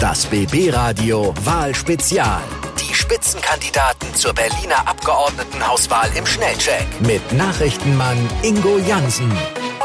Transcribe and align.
Das 0.00 0.24
BB 0.24 0.70
Radio 0.72 1.34
Wahlspezial. 1.44 2.40
Die 2.80 2.94
Spitzenkandidaten 2.94 4.14
zur 4.14 4.32
Berliner 4.32 4.88
Abgeordnetenhauswahl 4.88 6.08
im 6.16 6.24
Schnellcheck 6.24 6.86
mit 7.00 7.20
Nachrichtenmann 7.34 8.16
Ingo 8.42 8.78
Jansen. 8.78 9.30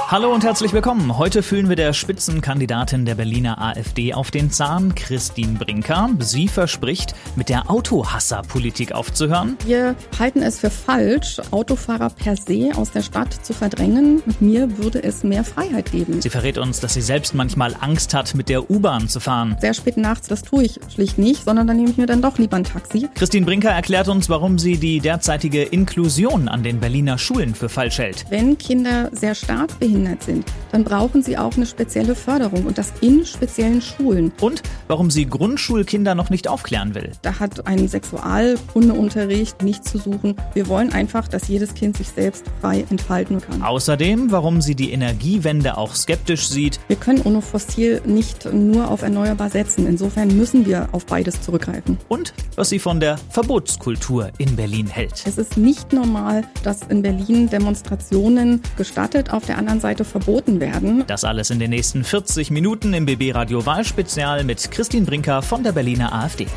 Hallo 0.07 0.31
und 0.31 0.43
herzlich 0.43 0.71
willkommen. 0.71 1.17
Heute 1.17 1.41
fühlen 1.41 1.67
wir 1.67 1.75
der 1.75 1.91
Spitzenkandidatin 1.91 3.05
der 3.05 3.15
Berliner 3.15 3.59
AfD 3.59 4.13
auf 4.13 4.29
den 4.29 4.51
Zahn, 4.51 4.93
Christine 4.93 5.57
Brinker. 5.57 6.11
Sie 6.19 6.47
verspricht, 6.47 7.15
mit 7.35 7.49
der 7.49 7.71
Autohasserpolitik 7.71 8.91
aufzuhören. 8.91 9.57
Wir 9.65 9.95
halten 10.19 10.43
es 10.43 10.59
für 10.59 10.69
falsch, 10.69 11.41
Autofahrer 11.49 12.11
per 12.11 12.37
se 12.37 12.69
aus 12.75 12.91
der 12.91 13.01
Stadt 13.01 13.33
zu 13.33 13.53
verdrängen. 13.53 14.21
Mir 14.39 14.77
würde 14.77 15.03
es 15.03 15.23
mehr 15.23 15.43
Freiheit 15.43 15.91
geben. 15.91 16.21
Sie 16.21 16.29
verrät 16.29 16.59
uns, 16.59 16.79
dass 16.81 16.93
sie 16.93 17.01
selbst 17.01 17.33
manchmal 17.33 17.75
Angst 17.81 18.13
hat, 18.13 18.35
mit 18.35 18.47
der 18.47 18.69
U-Bahn 18.69 19.09
zu 19.09 19.19
fahren. 19.19 19.57
Sehr 19.59 19.73
spät 19.73 19.97
nachts, 19.97 20.27
das 20.27 20.43
tue 20.43 20.65
ich 20.65 20.79
schlicht 20.93 21.17
nicht, 21.17 21.45
sondern 21.45 21.65
dann 21.65 21.77
nehme 21.77 21.89
ich 21.89 21.97
mir 21.97 22.05
dann 22.05 22.21
doch 22.21 22.37
lieber 22.37 22.57
ein 22.57 22.63
Taxi. 22.63 23.09
Christine 23.15 23.47
Brinker 23.47 23.71
erklärt 23.71 24.07
uns, 24.07 24.29
warum 24.29 24.59
sie 24.59 24.77
die 24.77 24.99
derzeitige 24.99 25.63
Inklusion 25.63 26.47
an 26.47 26.61
den 26.61 26.79
Berliner 26.79 27.17
Schulen 27.17 27.55
für 27.55 27.69
falsch 27.69 27.97
hält. 27.97 28.25
Wenn 28.29 28.59
Kinder 28.59 29.09
sehr 29.11 29.33
stark 29.33 29.79
behindert 29.79 29.94
behindert 29.95 30.23
sind, 30.23 30.45
dann 30.71 30.83
brauchen 30.83 31.23
sie 31.23 31.37
auch 31.37 31.55
eine 31.55 31.65
spezielle 31.65 32.15
Förderung 32.15 32.65
und 32.65 32.77
das 32.77 32.93
in 33.01 33.25
speziellen 33.25 33.81
Schulen. 33.81 34.31
Und 34.41 34.61
warum 34.87 35.09
sie 35.09 35.25
Grundschulkinder 35.25 36.15
noch 36.15 36.29
nicht 36.29 36.47
aufklären 36.47 36.95
will. 36.95 37.11
Da 37.21 37.39
hat 37.39 37.65
ein 37.65 37.87
Sexualkundeunterricht 37.87 39.61
nichts 39.61 39.91
zu 39.91 39.97
suchen. 39.97 40.35
Wir 40.53 40.67
wollen 40.67 40.91
einfach, 40.91 41.27
dass 41.27 41.47
jedes 41.47 41.73
Kind 41.73 41.97
sich 41.97 42.09
selbst 42.09 42.45
frei 42.61 42.85
entfalten 42.89 43.41
kann. 43.41 43.61
Außerdem, 43.61 44.31
warum 44.31 44.61
sie 44.61 44.75
die 44.75 44.91
Energiewende 44.91 45.77
auch 45.77 45.95
skeptisch 45.95 46.47
sieht. 46.49 46.79
Wir 46.87 46.97
können 46.97 47.21
ohne 47.23 47.41
Fossil 47.41 48.01
nicht 48.05 48.51
nur 48.53 48.89
auf 48.89 49.01
erneuerbar 49.01 49.49
setzen. 49.49 49.87
Insofern 49.87 50.35
müssen 50.35 50.65
wir 50.65 50.89
auf 50.91 51.05
beides 51.05 51.41
zurückgreifen. 51.41 51.97
Und 52.09 52.33
was 52.55 52.69
sie 52.69 52.79
von 52.79 52.99
der 52.99 53.17
Verbotskultur 53.29 54.31
in 54.37 54.55
Berlin 54.55 54.87
hält. 54.87 55.23
Es 55.25 55.37
ist 55.37 55.57
nicht 55.57 55.93
normal, 55.93 56.43
dass 56.63 56.81
in 56.83 57.01
Berlin 57.01 57.49
Demonstrationen 57.49 58.61
gestattet, 58.77 59.31
auf 59.31 59.45
der 59.45 59.57
anderen 59.57 59.79
Seite 59.79 59.84
Seite 59.85 60.03
verboten 60.03 60.59
werden. 60.59 61.03
Das 61.05 61.23
alles 61.23 61.51
in 61.51 61.59
den 61.59 61.69
nächsten 61.69 62.03
40 62.03 62.49
Minuten 62.49 62.95
im 62.95 63.05
BB 63.05 63.35
Radio 63.35 63.67
Wahlspezial 63.67 64.43
mit 64.43 64.71
Christine 64.71 65.05
Brinker 65.05 65.43
von 65.43 65.61
der 65.61 65.73
Berliner 65.73 66.11
AfD. 66.11 66.47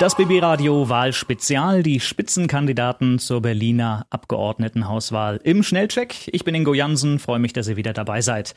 Das 0.00 0.16
BB 0.16 0.42
Radio 0.42 0.88
Wahlspezial, 0.88 1.84
die 1.84 2.00
Spitzenkandidaten 2.00 3.20
zur 3.20 3.40
Berliner 3.40 4.04
Abgeordnetenhauswahl 4.10 5.38
im 5.44 5.62
Schnellcheck. 5.62 6.28
Ich 6.32 6.42
bin 6.42 6.56
Ingo 6.56 6.74
Jansen, 6.74 7.20
freue 7.20 7.38
mich, 7.38 7.52
dass 7.52 7.68
ihr 7.68 7.76
wieder 7.76 7.92
dabei 7.92 8.20
seid. 8.20 8.56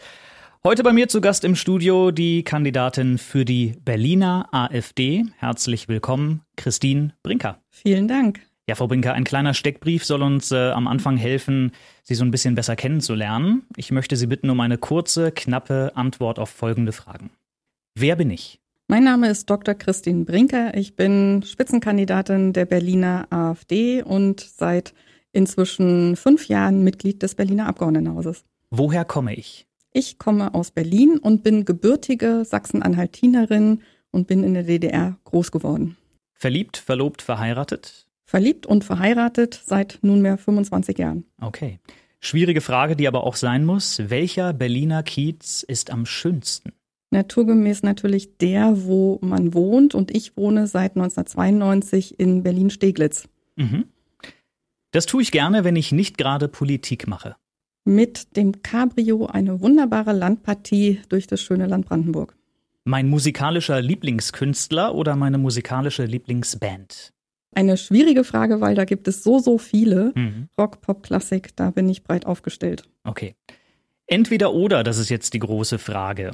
Heute 0.64 0.81
bei 0.81 0.91
mir 0.91 1.08
zu 1.08 1.22
Gast 1.22 1.44
im 1.44 1.56
Studio 1.56 2.09
die 2.09 2.41
Kandidatin 2.44 3.19
für 3.19 3.45
die 3.45 3.75
Berliner 3.86 4.47
AfD. 4.52 5.25
Herzlich 5.38 5.88
willkommen, 5.88 6.41
Christine 6.56 7.14
Brinker. 7.22 7.59
Vielen 7.69 8.08
Dank. 8.08 8.39
Ja, 8.67 8.75
Frau 8.75 8.88
Brinker, 8.88 9.14
ein 9.14 9.25
kleiner 9.25 9.53
Steckbrief 9.53 10.06
soll 10.06 10.22
uns 10.22 10.52
äh, 10.52 10.72
am 10.72 10.88
Anfang 10.88 11.17
helfen, 11.17 11.73
Sie 12.03 12.16
so 12.16 12.23
ein 12.23 12.31
bisschen 12.31 12.56
besser 12.56 12.78
kennenzulernen. 12.78 13.64
Ich 13.75 13.92
möchte 13.92 14.16
Sie 14.16 14.28
bitten 14.28 14.50
um 14.50 14.59
eine 14.61 14.78
kurze, 14.78 15.33
knappe 15.33 15.92
Antwort 15.95 16.39
auf 16.39 16.50
folgende 16.50 16.94
Fragen. 16.94 17.31
Wer 17.95 18.16
bin 18.16 18.30
ich? 18.30 18.61
Mein 18.88 19.03
Name 19.03 19.30
ist 19.30 19.50
Dr. 19.50 19.75
Christine 19.75 20.23
Brinker. 20.23 20.75
Ich 20.75 20.95
bin 20.95 21.44
Spitzenkandidatin 21.44 22.53
der 22.53 22.66
Berliner 22.66 23.28
AfD 23.31 24.02
und 24.02 24.39
seit 24.39 24.94
inzwischen 25.34 26.16
fünf 26.16 26.47
Jahren 26.47 26.86
Mitglied 26.86 27.22
des 27.22 27.36
Berliner 27.36 27.67
Abgeordnetenhauses. 27.67 28.45
Woher 28.69 29.03
komme 29.03 29.36
ich? 29.36 29.67
Ich 29.91 30.17
komme 30.19 30.53
aus 30.53 30.72
Berlin 30.72 31.17
und 31.17 31.44
bin 31.44 31.66
gebürtige 31.66 32.45
Sachsen-Anhaltinerin 32.45 33.81
und 34.11 34.28
bin 34.28 34.44
in 34.44 34.53
der 34.53 34.64
DDR 34.64 35.17
groß 35.25 35.52
geworden. 35.52 35.97
Verliebt, 36.34 36.78
verlobt, 36.78 37.22
verheiratet? 37.22 38.02
Verliebt 38.33 38.65
und 38.65 38.83
verheiratet 38.83 39.61
seit 39.63 39.99
nunmehr 40.01 40.39
25 40.39 40.97
Jahren. 40.97 41.23
Okay. 41.39 41.79
Schwierige 42.19 42.61
Frage, 42.61 42.95
die 42.95 43.07
aber 43.07 43.25
auch 43.25 43.35
sein 43.35 43.63
muss. 43.63 44.01
Welcher 44.09 44.53
Berliner 44.53 45.03
Kiez 45.03 45.61
ist 45.61 45.91
am 45.91 46.07
schönsten? 46.07 46.72
Naturgemäß 47.11 47.83
natürlich 47.83 48.39
der, 48.39 48.85
wo 48.85 49.19
man 49.22 49.53
wohnt. 49.53 49.93
Und 49.93 50.09
ich 50.09 50.35
wohne 50.35 50.66
seit 50.66 50.95
1992 50.95 52.19
in 52.19 52.41
Berlin-Steglitz. 52.41 53.29
Mhm. 53.55 53.85
Das 54.89 55.05
tue 55.05 55.22
ich 55.22 55.31
gerne, 55.31 55.63
wenn 55.63 55.75
ich 55.75 55.91
nicht 55.91 56.17
gerade 56.17 56.47
Politik 56.47 57.07
mache. 57.07 57.35
Mit 57.85 58.35
dem 58.35 58.63
Cabrio 58.63 59.27
eine 59.27 59.61
wunderbare 59.61 60.13
Landpartie 60.13 61.01
durch 61.07 61.27
das 61.27 61.39
schöne 61.39 61.67
Land 61.67 61.85
Brandenburg. 61.85 62.35
Mein 62.83 63.09
musikalischer 63.09 63.79
Lieblingskünstler 63.79 64.95
oder 64.95 65.16
meine 65.16 65.38
musikalische 65.38 66.05
Lieblingsband? 66.05 67.13
Eine 67.56 67.78
schwierige 67.78 68.24
Frage, 68.24 68.62
weil 68.62 68.75
da 68.75 68.86
gibt 68.86 69.08
es 69.08 69.24
so, 69.24 69.40
so 69.40 69.58
viele. 69.58 70.12
Mhm. 70.16 70.50
Rock, 70.58 70.81
Pop, 70.81 71.03
Klassik, 71.03 71.56
da 71.56 71.72
bin 71.72 71.90
ich 71.90 72.03
breit 72.03 72.25
aufgestellt. 72.25 72.84
Okay. 73.03 73.36
Entweder 74.08 74.53
oder, 74.53 74.84
das 74.84 74.97
ist 74.97 75.09
jetzt 75.09 75.34
die 75.34 75.40
große 75.40 75.80
Frage. 75.80 76.31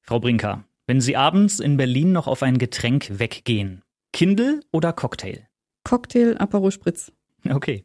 Frau 0.00 0.20
Brinker, 0.20 0.64
wenn 0.86 1.00
Sie 1.00 1.16
abends 1.16 1.60
in 1.60 1.76
Berlin 1.76 2.12
noch 2.12 2.26
auf 2.26 2.42
ein 2.42 2.58
Getränk 2.58 3.18
weggehen, 3.18 3.82
Kindle 4.12 4.60
oder 4.72 4.92
Cocktail? 4.92 5.46
Cocktail, 5.84 6.36
Aperol 6.38 6.72
Spritz. 6.72 7.12
Okay. 7.48 7.84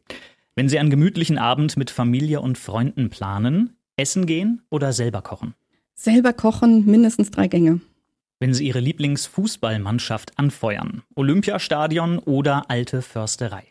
Wenn 0.54 0.68
Sie 0.68 0.78
einen 0.78 0.90
gemütlichen 0.90 1.38
Abend 1.38 1.76
mit 1.76 1.90
Familie 1.90 2.40
und 2.40 2.58
Freunden 2.58 3.10
planen, 3.10 3.76
essen 3.96 4.26
gehen 4.26 4.62
oder 4.70 4.92
selber 4.92 5.22
kochen? 5.22 5.54
Selber 5.94 6.32
kochen, 6.32 6.84
mindestens 6.86 7.30
drei 7.30 7.48
Gänge 7.48 7.80
wenn 8.38 8.54
Sie 8.54 8.66
Ihre 8.66 8.80
Lieblingsfußballmannschaft 8.80 10.38
anfeuern? 10.38 11.02
Olympiastadion 11.14 12.18
oder 12.18 12.70
alte 12.70 13.02
Försterei? 13.02 13.64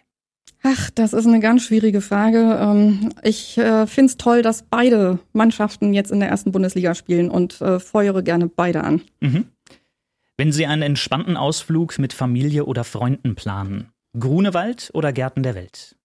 Ach, 0.64 0.90
das 0.90 1.14
ist 1.14 1.28
eine 1.28 1.40
ganz 1.40 1.64
schwierige 1.64 2.02
Frage. 2.02 2.58
Ähm, 2.60 3.14
ich 3.22 3.58
äh, 3.58 3.86
finde 3.86 4.10
es 4.10 4.18
toll, 4.18 4.42
dass 4.42 4.64
beide 4.64 5.20
Mannschaften 5.32 5.94
jetzt 5.94 6.12
in 6.12 6.20
der 6.20 6.30
ersten 6.30 6.52
Bundesliga 6.52 6.96
spielen 6.96 7.30
und 7.30 7.62
äh, 7.62 7.80
feuere 7.80 8.24
gerne 8.24 8.48
beide 8.48 8.84
an. 8.84 9.02
Mhm. 9.20 9.46
Wenn 10.38 10.52
Sie 10.52 10.66
einen 10.66 10.82
entspannten 10.82 11.38
Ausflug 11.38 12.00
mit 12.00 12.14
Familie 12.14 12.66
oder 12.66 12.84
Freunden 12.84 13.36
planen, 13.36 13.92
Grunewald 14.20 14.90
oder 14.94 15.14
Gärten 15.14 15.44
der 15.44 15.56
Welt? 15.56 15.96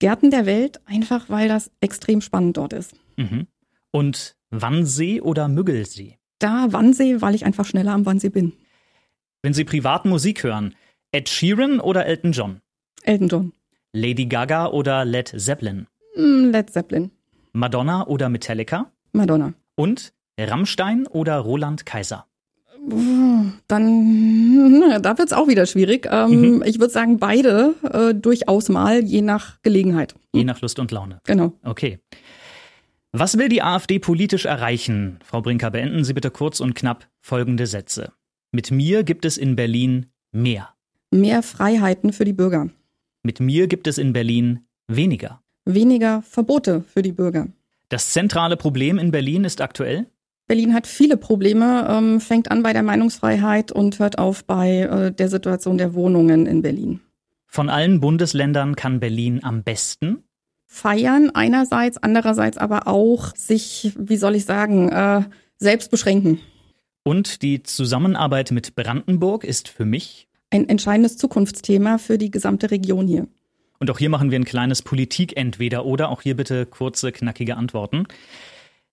Gärten 0.00 0.30
der 0.30 0.46
Welt, 0.46 0.80
einfach 0.84 1.28
weil 1.28 1.48
das 1.48 1.70
extrem 1.80 2.20
spannend 2.20 2.56
dort 2.56 2.72
ist. 2.72 2.94
Mhm. 3.16 3.46
Und 3.92 4.36
Wannsee 4.50 5.20
oder 5.20 5.48
Müggelsee? 5.48 6.17
Da 6.38 6.68
Wannsee, 6.70 7.20
weil 7.20 7.34
ich 7.34 7.44
einfach 7.44 7.64
schneller 7.64 7.92
am 7.92 8.06
Wannsee 8.06 8.28
bin. 8.28 8.52
Wenn 9.42 9.54
Sie 9.54 9.64
privat 9.64 10.04
Musik 10.04 10.42
hören, 10.42 10.74
Ed 11.12 11.28
Sheeran 11.28 11.80
oder 11.80 12.06
Elton 12.06 12.32
John? 12.32 12.60
Elton 13.02 13.28
John. 13.28 13.52
Lady 13.92 14.26
Gaga 14.26 14.66
oder 14.66 15.04
Led 15.04 15.28
Zeppelin? 15.28 15.86
Mm, 16.16 16.50
Led 16.50 16.70
Zeppelin. 16.70 17.10
Madonna 17.52 18.06
oder 18.06 18.28
Metallica? 18.28 18.92
Madonna. 19.12 19.54
Und 19.74 20.12
Rammstein 20.38 21.06
oder 21.06 21.38
Roland 21.38 21.86
Kaiser? 21.86 22.26
Dann, 23.66 25.02
da 25.02 25.18
wird 25.18 25.28
es 25.28 25.32
auch 25.32 25.48
wieder 25.48 25.66
schwierig. 25.66 26.08
Ähm, 26.10 26.56
mhm. 26.56 26.62
Ich 26.64 26.78
würde 26.78 26.92
sagen, 26.92 27.18
beide 27.18 27.74
äh, 27.82 28.14
durchaus 28.14 28.68
mal, 28.68 29.04
je 29.04 29.20
nach 29.20 29.60
Gelegenheit. 29.62 30.14
Je 30.32 30.44
nach 30.44 30.60
Lust 30.60 30.78
und 30.78 30.90
Laune. 30.90 31.20
Genau. 31.24 31.52
Okay. 31.64 31.98
Was 33.12 33.38
will 33.38 33.48
die 33.48 33.62
AfD 33.62 33.98
politisch 33.98 34.44
erreichen? 34.44 35.18
Frau 35.24 35.40
Brinker, 35.40 35.70
beenden 35.70 36.04
Sie 36.04 36.12
bitte 36.12 36.30
kurz 36.30 36.60
und 36.60 36.74
knapp 36.74 37.08
folgende 37.20 37.66
Sätze. 37.66 38.12
Mit 38.52 38.70
mir 38.70 39.02
gibt 39.02 39.24
es 39.24 39.38
in 39.38 39.56
Berlin 39.56 40.06
mehr. 40.30 40.74
Mehr 41.10 41.42
Freiheiten 41.42 42.12
für 42.12 42.26
die 42.26 42.34
Bürger. 42.34 42.68
Mit 43.22 43.40
mir 43.40 43.66
gibt 43.66 43.86
es 43.86 43.96
in 43.96 44.12
Berlin 44.12 44.60
weniger. 44.88 45.40
Weniger 45.64 46.20
Verbote 46.20 46.82
für 46.82 47.00
die 47.00 47.12
Bürger. 47.12 47.48
Das 47.88 48.12
zentrale 48.12 48.58
Problem 48.58 48.98
in 48.98 49.10
Berlin 49.10 49.44
ist 49.44 49.62
aktuell? 49.62 50.06
Berlin 50.46 50.74
hat 50.74 50.86
viele 50.86 51.16
Probleme, 51.16 51.86
ähm, 51.90 52.20
fängt 52.20 52.50
an 52.50 52.62
bei 52.62 52.74
der 52.74 52.82
Meinungsfreiheit 52.82 53.72
und 53.72 53.98
hört 53.98 54.18
auf 54.18 54.44
bei 54.44 54.80
äh, 54.80 55.12
der 55.12 55.30
Situation 55.30 55.78
der 55.78 55.94
Wohnungen 55.94 56.44
in 56.44 56.60
Berlin. 56.60 57.00
Von 57.46 57.70
allen 57.70 58.00
Bundesländern 58.00 58.76
kann 58.76 59.00
Berlin 59.00 59.42
am 59.42 59.62
besten? 59.62 60.24
Feiern 60.68 61.30
einerseits, 61.34 61.96
andererseits 61.96 62.58
aber 62.58 62.86
auch 62.86 63.34
sich, 63.34 63.92
wie 63.98 64.18
soll 64.18 64.36
ich 64.36 64.44
sagen, 64.44 64.90
äh, 64.90 65.22
selbst 65.56 65.90
beschränken. 65.90 66.40
Und 67.02 67.42
die 67.42 67.62
Zusammenarbeit 67.62 68.52
mit 68.52 68.76
Brandenburg 68.76 69.42
ist 69.42 69.68
für 69.68 69.86
mich 69.86 70.28
ein 70.50 70.68
entscheidendes 70.68 71.16
Zukunftsthema 71.16 71.98
für 71.98 72.18
die 72.18 72.30
gesamte 72.30 72.70
Region 72.70 73.06
hier. 73.06 73.26
Und 73.80 73.90
auch 73.90 73.98
hier 73.98 74.10
machen 74.10 74.30
wir 74.30 74.38
ein 74.38 74.44
kleines 74.44 74.82
Politik-Entweder 74.82 75.84
oder. 75.84 76.10
Auch 76.10 76.22
hier 76.22 76.36
bitte 76.36 76.66
kurze, 76.66 77.12
knackige 77.12 77.56
Antworten. 77.56 78.06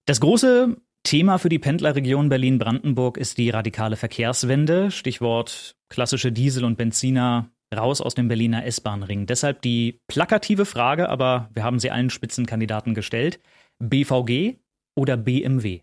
Das 0.05 0.21
große 0.21 0.77
Thema 1.03 1.39
für 1.39 1.49
die 1.49 1.59
Pendlerregion 1.59 2.29
Berlin-Brandenburg 2.29 3.17
ist 3.17 3.37
die 3.37 3.49
radikale 3.49 3.97
Verkehrswende. 3.97 4.91
Stichwort 4.91 5.75
klassische 5.89 6.31
Diesel- 6.31 6.65
und 6.65 6.77
Benziner 6.77 7.49
raus 7.73 8.01
aus 8.01 8.15
dem 8.15 8.27
Berliner 8.27 8.65
S-Bahn-Ring. 8.65 9.25
Deshalb 9.25 9.61
die 9.61 9.99
plakative 10.07 10.65
Frage, 10.65 11.09
aber 11.09 11.49
wir 11.53 11.63
haben 11.63 11.79
sie 11.79 11.91
allen 11.91 12.09
Spitzenkandidaten 12.09 12.93
gestellt. 12.93 13.39
BVG 13.79 14.57
oder 14.95 15.17
BMW? 15.17 15.81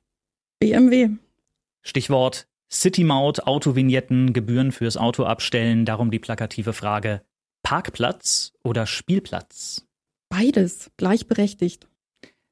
BMW. 0.58 1.10
Stichwort 1.82 2.46
City-Maut, 2.72 3.40
Autovignetten, 3.40 4.32
Gebühren 4.32 4.72
fürs 4.72 4.96
Auto 4.96 5.24
abstellen, 5.24 5.84
darum 5.84 6.10
die 6.10 6.18
plakative 6.18 6.72
Frage 6.72 7.22
Parkplatz 7.62 8.52
oder 8.64 8.86
Spielplatz? 8.86 9.86
Beides, 10.28 10.90
gleichberechtigt. 10.96 11.86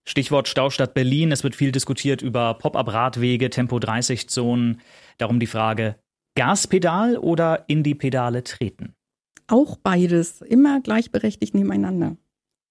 Stichwort 0.07 0.49
Staustadt 0.49 0.95
Berlin. 0.95 1.33
Es 1.33 1.45
wird 1.45 1.55
viel 1.55 1.73
diskutiert 1.73 2.23
über 2.23 2.55
Pop-up-Radwege, 2.55 3.51
Tempo-30-Zonen. 3.51 4.81
Darum 5.19 5.41
die 5.41 5.47
Frage, 5.47 5.97
Gaspedal 6.37 7.17
oder 7.17 7.65
in 7.69 7.83
die 7.83 7.95
Pedale 7.95 8.45
treten? 8.45 8.95
Auch 9.51 9.77
beides, 9.77 10.43
immer 10.43 10.81
gleichberechtigt 10.81 11.55
nebeneinander. 11.55 12.17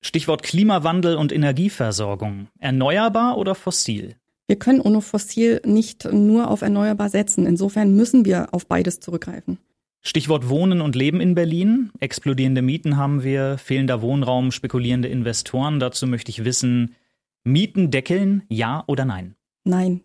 Stichwort 0.02 0.44
Klimawandel 0.44 1.18
und 1.18 1.34
Energieversorgung. 1.34 2.48
Erneuerbar 2.58 3.38
oder 3.38 3.54
fossil? 3.54 4.16
Wir 4.48 4.58
können 4.58 4.80
ohne 4.80 5.02
fossil 5.02 5.62
nicht 5.66 6.06
nur 6.12 6.50
auf 6.50 6.62
erneuerbar 6.62 7.10
setzen. 7.10 7.46
Insofern 7.46 7.96
müssen 7.98 8.24
wir 8.24 8.54
auf 8.54 8.66
beides 8.66 9.02
zurückgreifen. 9.02 9.58
Stichwort 10.02 10.48
Wohnen 10.48 10.80
und 10.80 10.96
Leben 10.96 11.20
in 11.20 11.36
Berlin. 11.36 11.92
Explodierende 12.00 12.62
Mieten 12.62 12.96
haben 12.96 13.24
wir, 13.24 13.58
fehlender 13.58 14.02
Wohnraum, 14.02 14.54
spekulierende 14.54 15.10
Investoren. 15.10 15.82
Dazu 15.82 16.08
möchte 16.08 16.32
ich 16.32 16.46
wissen, 16.46 16.96
Mieten 17.44 17.92
deckeln, 17.92 18.44
ja 18.48 18.86
oder 18.88 19.04
nein? 19.04 19.36
Nein. 19.66 20.02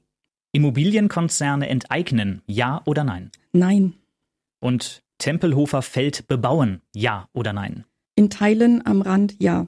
Immobilienkonzerne 0.50 1.68
enteignen, 1.68 2.42
ja 2.46 2.82
oder 2.84 3.04
nein? 3.04 3.30
Nein. 3.52 3.94
Und 4.58 5.03
Tempelhofer 5.24 5.80
Feld 5.80 6.28
bebauen, 6.28 6.82
ja 6.94 7.30
oder 7.32 7.54
nein? 7.54 7.86
In 8.14 8.28
Teilen 8.28 8.84
am 8.84 9.00
Rand, 9.00 9.36
ja. 9.38 9.66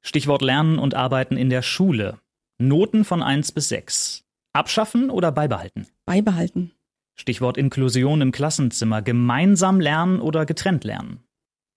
Stichwort 0.00 0.42
Lernen 0.42 0.78
und 0.78 0.94
Arbeiten 0.94 1.36
in 1.36 1.50
der 1.50 1.62
Schule. 1.62 2.20
Noten 2.58 3.04
von 3.04 3.20
1 3.20 3.50
bis 3.50 3.68
6. 3.68 4.22
Abschaffen 4.52 5.10
oder 5.10 5.32
beibehalten? 5.32 5.88
Beibehalten. 6.04 6.70
Stichwort 7.16 7.56
Inklusion 7.56 8.20
im 8.20 8.30
Klassenzimmer. 8.30 9.02
Gemeinsam 9.02 9.80
lernen 9.80 10.20
oder 10.20 10.46
getrennt 10.46 10.84
lernen? 10.84 11.18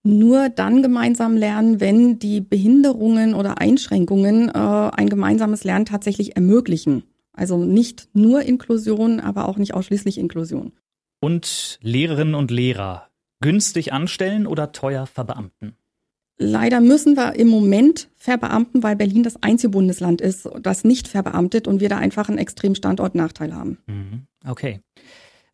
Nur 0.04 0.48
dann 0.48 0.82
gemeinsam 0.82 1.36
lernen, 1.36 1.80
wenn 1.80 2.20
die 2.20 2.40
Behinderungen 2.40 3.34
oder 3.34 3.58
Einschränkungen 3.58 4.50
äh, 4.50 4.52
ein 4.52 5.08
gemeinsames 5.08 5.64
Lernen 5.64 5.84
tatsächlich 5.84 6.36
ermöglichen. 6.36 7.02
Also 7.32 7.58
nicht 7.64 8.08
nur 8.12 8.42
Inklusion, 8.42 9.18
aber 9.18 9.48
auch 9.48 9.56
nicht 9.56 9.74
ausschließlich 9.74 10.16
Inklusion. 10.16 10.70
Und 11.18 11.80
Lehrerinnen 11.82 12.36
und 12.36 12.52
Lehrer 12.52 13.05
günstig 13.40 13.92
anstellen 13.92 14.46
oder 14.46 14.72
teuer 14.72 15.06
verbeamten? 15.06 15.76
Leider 16.38 16.80
müssen 16.80 17.16
wir 17.16 17.34
im 17.34 17.48
Moment 17.48 18.08
verbeamten, 18.16 18.82
weil 18.82 18.94
Berlin 18.94 19.22
das 19.22 19.42
einzige 19.42 19.70
Bundesland 19.70 20.20
ist, 20.20 20.48
das 20.60 20.84
nicht 20.84 21.08
verbeamtet 21.08 21.66
und 21.66 21.80
wir 21.80 21.88
da 21.88 21.96
einfach 21.96 22.28
einen 22.28 22.38
extremen 22.38 22.74
Standortnachteil 22.74 23.54
haben. 23.54 23.78
Mhm. 23.86 24.26
Okay. 24.46 24.80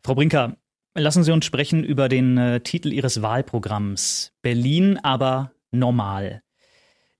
Frau 0.03 0.15
Brinker, 0.15 0.57
lassen 0.93 1.23
Sie 1.23 1.31
uns 1.31 1.45
sprechen 1.45 1.85
über 1.85 2.09
den 2.09 2.37
äh, 2.37 2.59
Titel 2.59 2.91
Ihres 2.91 3.21
Wahlprogramms. 3.21 4.33
Berlin 4.41 4.99
aber 5.01 5.51
normal. 5.71 6.41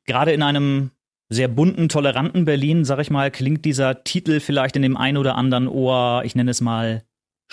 Gerade 0.06 0.34
in 0.34 0.44
einem 0.44 0.92
sehr 1.30 1.48
bunten, 1.48 1.88
toleranten 1.88 2.44
Berlin, 2.44 2.84
sag 2.84 3.00
ich 3.00 3.10
mal, 3.10 3.32
klingt 3.32 3.64
dieser 3.64 4.04
Titel 4.04 4.42
vielleicht 4.42 4.76
in 4.76 4.82
dem 4.82 4.98
einen 4.98 5.18
oder 5.18 5.36
anderen 5.36 5.70
Ohr, 5.70 6.24
ich 6.26 6.36
nenne 6.36 6.52
es 6.52 6.60
mal, 6.60 7.04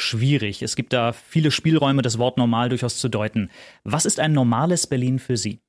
schwierig. 0.01 0.63
Es 0.63 0.77
gibt 0.77 0.93
da 0.93 1.13
viele 1.13 1.51
Spielräume, 1.51 2.03
das 2.03 2.19
Wort 2.19 2.39
normal 2.39 2.69
durchaus 2.69 2.99
zu 2.99 3.09
deuten. 3.09 3.51
Was 3.85 4.07
ist 4.07 4.21
ein 4.21 4.33
normales 4.33 4.87
Berlin 4.87 5.19
für 5.19 5.37
Sie? 5.37 5.61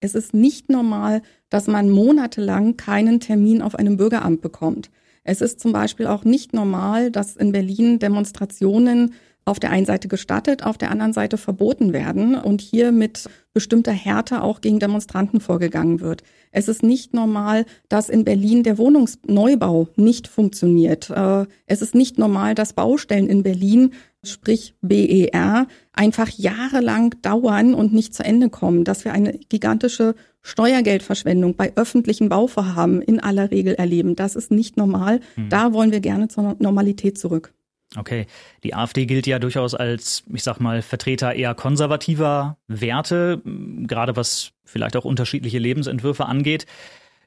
Es 0.00 0.14
ist 0.14 0.32
nicht 0.32 0.70
normal, 0.70 1.22
dass 1.50 1.66
man 1.66 1.90
monatelang 1.90 2.76
keinen 2.76 3.20
Termin 3.20 3.60
auf 3.60 3.74
einem 3.74 3.96
Bürgeramt 3.96 4.40
bekommt. 4.40 4.90
Es 5.24 5.42
ist 5.42 5.60
zum 5.60 5.72
Beispiel 5.72 6.06
auch 6.06 6.24
nicht 6.24 6.54
normal, 6.54 7.10
dass 7.10 7.36
in 7.36 7.52
Berlin 7.52 7.98
Demonstrationen 7.98 9.12
auf 9.44 9.58
der 9.58 9.70
einen 9.70 9.86
Seite 9.86 10.08
gestattet, 10.08 10.64
auf 10.64 10.78
der 10.78 10.90
anderen 10.90 11.12
Seite 11.12 11.36
verboten 11.36 11.92
werden 11.92 12.34
und 12.34 12.60
hier 12.60 12.92
mit 12.92 13.28
bestimmter 13.52 13.92
Härte 13.92 14.42
auch 14.42 14.60
gegen 14.60 14.78
Demonstranten 14.78 15.40
vorgegangen 15.40 16.00
wird. 16.00 16.22
Es 16.52 16.68
ist 16.68 16.82
nicht 16.82 17.14
normal, 17.14 17.64
dass 17.88 18.08
in 18.08 18.24
Berlin 18.24 18.62
der 18.62 18.78
Wohnungsneubau 18.78 19.88
nicht 19.96 20.28
funktioniert. 20.28 21.10
Äh, 21.10 21.46
es 21.66 21.82
ist 21.82 21.94
nicht 21.94 22.18
normal, 22.18 22.54
dass 22.54 22.74
Baustellen 22.74 23.28
in 23.28 23.42
Berlin, 23.42 23.92
sprich 24.22 24.74
BER, 24.82 25.66
einfach 25.92 26.28
jahrelang 26.28 27.14
dauern 27.22 27.74
und 27.74 27.92
nicht 27.92 28.14
zu 28.14 28.24
Ende 28.24 28.50
kommen, 28.50 28.84
dass 28.84 29.04
wir 29.04 29.12
eine 29.12 29.32
gigantische 29.48 30.14
Steuergeldverschwendung 30.42 31.56
bei 31.56 31.72
öffentlichen 31.76 32.28
Bauvorhaben 32.28 33.02
in 33.02 33.20
aller 33.20 33.50
Regel 33.50 33.74
erleben. 33.74 34.16
Das 34.16 34.36
ist 34.36 34.50
nicht 34.50 34.76
normal. 34.76 35.20
Hm. 35.34 35.48
Da 35.48 35.72
wollen 35.72 35.92
wir 35.92 36.00
gerne 36.00 36.28
zur 36.28 36.56
Normalität 36.58 37.18
zurück. 37.18 37.52
Okay, 37.96 38.26
die 38.62 38.74
AfD 38.74 39.04
gilt 39.06 39.26
ja 39.26 39.40
durchaus 39.40 39.74
als, 39.74 40.22
ich 40.32 40.44
sag 40.44 40.60
mal, 40.60 40.80
Vertreter 40.80 41.34
eher 41.34 41.54
konservativer 41.54 42.56
Werte, 42.68 43.42
gerade 43.44 44.14
was 44.14 44.52
vielleicht 44.64 44.96
auch 44.96 45.04
unterschiedliche 45.04 45.58
Lebensentwürfe 45.58 46.26
angeht. 46.26 46.66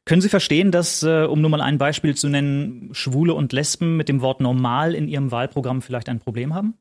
Können 0.06 0.22
Sie 0.22 0.30
verstehen, 0.30 0.72
dass, 0.72 1.04
äh, 1.04 1.24
um 1.24 1.42
nur 1.42 1.50
mal 1.50 1.62
ein 1.62 1.78
Beispiel 1.78 2.16
zu 2.16 2.30
nennen, 2.30 2.90
Schwule 2.94 3.34
und 3.34 3.52
Lesben 3.54 3.98
mit 3.98 4.10
dem 4.10 4.22
Wort 4.22 4.40
normal 4.42 4.96
in 4.96 5.08
ihrem 5.08 5.32
Wahlprogramm 5.32 5.82
vielleicht 5.82 6.10
ein 6.10 6.20
Problem 6.20 6.54
haben? 6.54 6.78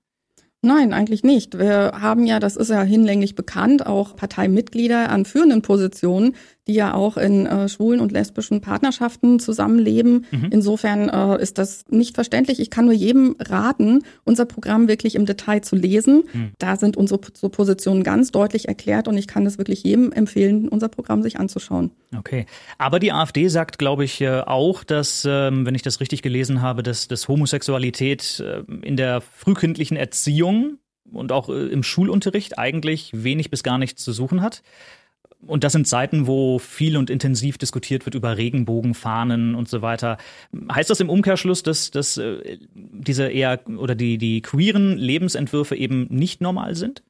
Nein, 0.64 0.92
eigentlich 0.92 1.24
nicht. 1.24 1.58
Wir 1.58 1.92
haben 2.00 2.24
ja, 2.24 2.38
das 2.38 2.54
ist 2.54 2.70
ja 2.70 2.82
hinlänglich 2.82 3.34
bekannt, 3.34 3.84
auch 3.84 4.14
Parteimitglieder 4.14 5.10
an 5.10 5.24
führenden 5.24 5.60
Positionen, 5.60 6.36
die 6.68 6.74
ja 6.74 6.94
auch 6.94 7.16
in 7.16 7.46
äh, 7.46 7.68
schwulen 7.68 7.98
und 7.98 8.12
lesbischen 8.12 8.60
Partnerschaften 8.60 9.40
zusammenleben. 9.40 10.26
Mhm. 10.30 10.48
Insofern 10.52 11.08
äh, 11.08 11.42
ist 11.42 11.58
das 11.58 11.84
nicht 11.90 12.14
verständlich. 12.14 12.60
Ich 12.60 12.70
kann 12.70 12.84
nur 12.84 12.94
jedem 12.94 13.34
raten, 13.40 14.04
unser 14.22 14.44
Programm 14.44 14.86
wirklich 14.86 15.16
im 15.16 15.26
Detail 15.26 15.62
zu 15.62 15.74
lesen. 15.74 16.22
Mhm. 16.32 16.52
Da 16.58 16.76
sind 16.76 16.96
unsere 16.96 17.20
so 17.34 17.48
Positionen 17.48 18.04
ganz 18.04 18.30
deutlich 18.30 18.68
erklärt 18.68 19.08
und 19.08 19.18
ich 19.18 19.26
kann 19.26 19.44
es 19.44 19.58
wirklich 19.58 19.82
jedem 19.82 20.12
empfehlen, 20.12 20.68
unser 20.68 20.88
Programm 20.88 21.24
sich 21.24 21.40
anzuschauen. 21.40 21.90
Okay. 22.16 22.46
Aber 22.78 23.00
die 23.00 23.10
AfD 23.10 23.48
sagt, 23.48 23.80
glaube 23.80 24.04
ich, 24.04 24.20
äh, 24.20 24.42
auch, 24.42 24.84
dass, 24.84 25.26
ähm, 25.28 25.66
wenn 25.66 25.74
ich 25.74 25.82
das 25.82 25.98
richtig 25.98 26.22
gelesen 26.22 26.62
habe, 26.62 26.84
dass, 26.84 27.08
dass 27.08 27.26
Homosexualität 27.26 28.38
äh, 28.38 28.62
in 28.86 28.96
der 28.96 29.20
frühkindlichen 29.20 29.96
Erziehung 29.96 30.51
und 31.10 31.32
auch 31.32 31.49
äh, 31.49 31.66
im 31.69 31.82
Schulunterricht 31.82 32.58
eigentlich 32.58 33.10
wenig 33.12 33.50
bis 33.50 33.62
gar 33.62 33.78
nichts 33.78 34.02
zu 34.04 34.12
suchen 34.12 34.43
hat. 34.43 34.62
Und 35.44 35.64
das 35.64 35.72
sind 35.72 35.88
Zeiten, 35.88 36.28
wo 36.28 36.60
viel 36.60 36.96
und 36.96 37.10
intensiv 37.10 37.58
diskutiert 37.58 38.06
wird 38.06 38.14
über 38.14 38.37
Regenbogenfahnen 38.37 39.56
und 39.56 39.69
so 39.69 39.82
weiter. 39.82 40.19
Heißt 40.70 40.88
das 40.88 41.00
im 41.00 41.10
Umkehrschluss, 41.10 41.64
dass, 41.64 41.90
dass 41.90 42.16
äh, 42.16 42.58
diese 42.75 43.28
eher 43.28 43.60
oder 43.76 43.96
die, 43.96 44.19
die 44.19 44.40
queeren 44.40 44.96
Lebensentwürfe 44.96 45.74
eben 45.74 46.06
nicht 46.10 46.41
normal 46.41 46.76
sind? 46.76 47.03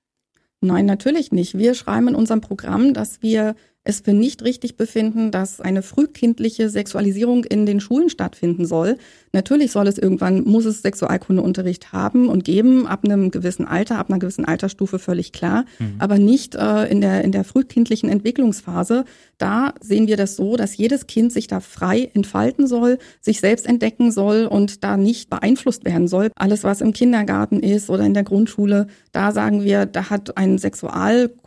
Nein, 0.63 0.87
natürlich 0.87 1.33
nicht. 1.33 1.59
Wir 1.59 1.75
schreiben 1.75 2.09
in 2.09 2.15
unserem 2.15 2.41
Programm, 2.41 2.95
dass 2.95 3.21
wir 3.21 3.55
es 3.85 4.01
für 4.01 4.13
nicht 4.13 4.43
richtig 4.45 4.77
befinden, 4.77 5.33
dass 5.33 5.61
eine 5.61 5.83
frühkindliche 5.83 6.69
Sexualisierung 6.69 7.45
in 7.45 7.67
den 7.67 7.81
Schulen 7.81 8.11
stattfinden 8.11 8.65
soll. 8.65 8.97
Natürlich 9.33 9.73
soll 9.73 9.89
es 9.89 9.99
irgendwann, 9.99 10.45
muss 10.45 10.67
es 10.67 10.83
Sexualkundeunterricht 10.83 11.93
haben 11.93 12.29
und 12.29 12.45
geben, 12.45 12.87
ab 12.87 13.05
einem 13.05 13.33
gewissen 13.33 13.67
Alter, 13.67 13.99
ab 13.99 14.09
einer 14.09 14.21
gewissen 14.21 14.45
Altersstufe 14.45 15.01
völlig 15.01 15.33
klar, 15.33 15.65
mhm. 15.81 15.95
aber 15.99 16.19
nicht 16.19 16.55
äh, 16.55 16.85
in, 16.85 17.01
der, 17.01 17.25
in 17.25 17.33
der 17.33 17.43
frühkindlichen 17.43 18.09
Entwicklungsphase. 18.09 19.05
Da 19.39 19.75
sehen 19.81 20.07
wir 20.07 20.17
das 20.17 20.37
so, 20.37 20.57
dass 20.57 20.77
jedes 20.77 21.09
Kind 21.09 21.33
sich 21.33 21.49
da 21.49 21.59
frei 21.59 22.11
entfalten 22.15 22.69
soll, 22.69 22.99
sich 23.21 23.41
selbst 23.41 23.67
entdecken 23.67 24.13
soll 24.13 24.47
und 24.47 24.85
da 24.85 24.97
nicht 24.97 25.29
beeinflusst 25.29 25.85
werden 25.85 26.07
soll. 26.07 26.31
Alles, 26.37 26.63
was 26.63 26.81
im 26.81 26.93
Kindergarten 26.93 27.59
ist 27.61 27.91
oder 27.91 28.05
in 28.05 28.15
der 28.15 28.23
Grundschule, 28.23 28.87
da 29.11 29.33
sagen 29.33 29.65
wir, 29.65 29.87
da 29.87 30.09
hat 30.09 30.37
ein 30.37 30.59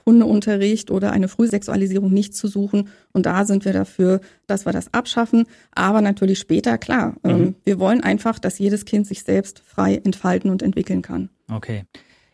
Sexualkundeunterricht 0.06 0.92
oder 0.92 1.12
eine 1.12 1.28
Frühsexualisierung 1.28 2.12
nicht 2.12 2.36
zu 2.36 2.48
suchen. 2.48 2.90
Und 3.12 3.26
da 3.26 3.46
sind 3.46 3.66
wir 3.66 3.74
dafür, 3.74 4.22
dass 4.48 4.66
wir 4.66 4.74
das 4.74 4.94
abschaffen. 4.94 5.46
Aber 5.72 6.02
natürlich 6.02 6.40
später, 6.40 6.78
klar. 6.78 7.16
Ähm, 7.24 7.38
mhm. 7.38 7.56
wir 7.64 7.80
wollen 7.80 8.02
einfach, 8.02 8.40
dass 8.40 8.60
jedes 8.60 8.86
Kind 8.86 9.08
sich 9.08 9.24
selbst 9.24 9.62
frei 9.66 9.96
entfalten 10.04 10.50
und 10.52 10.62
entwickeln 10.62 11.02
kann. 11.02 11.30
Okay. 11.52 11.86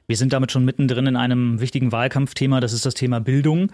Wir 0.07 0.17
sind 0.17 0.33
damit 0.33 0.51
schon 0.51 0.65
mittendrin 0.65 1.07
in 1.07 1.15
einem 1.15 1.61
wichtigen 1.61 1.91
Wahlkampfthema. 1.91 2.59
Das 2.59 2.73
ist 2.73 2.85
das 2.85 2.93
Thema 2.93 3.19
Bildung. 3.19 3.71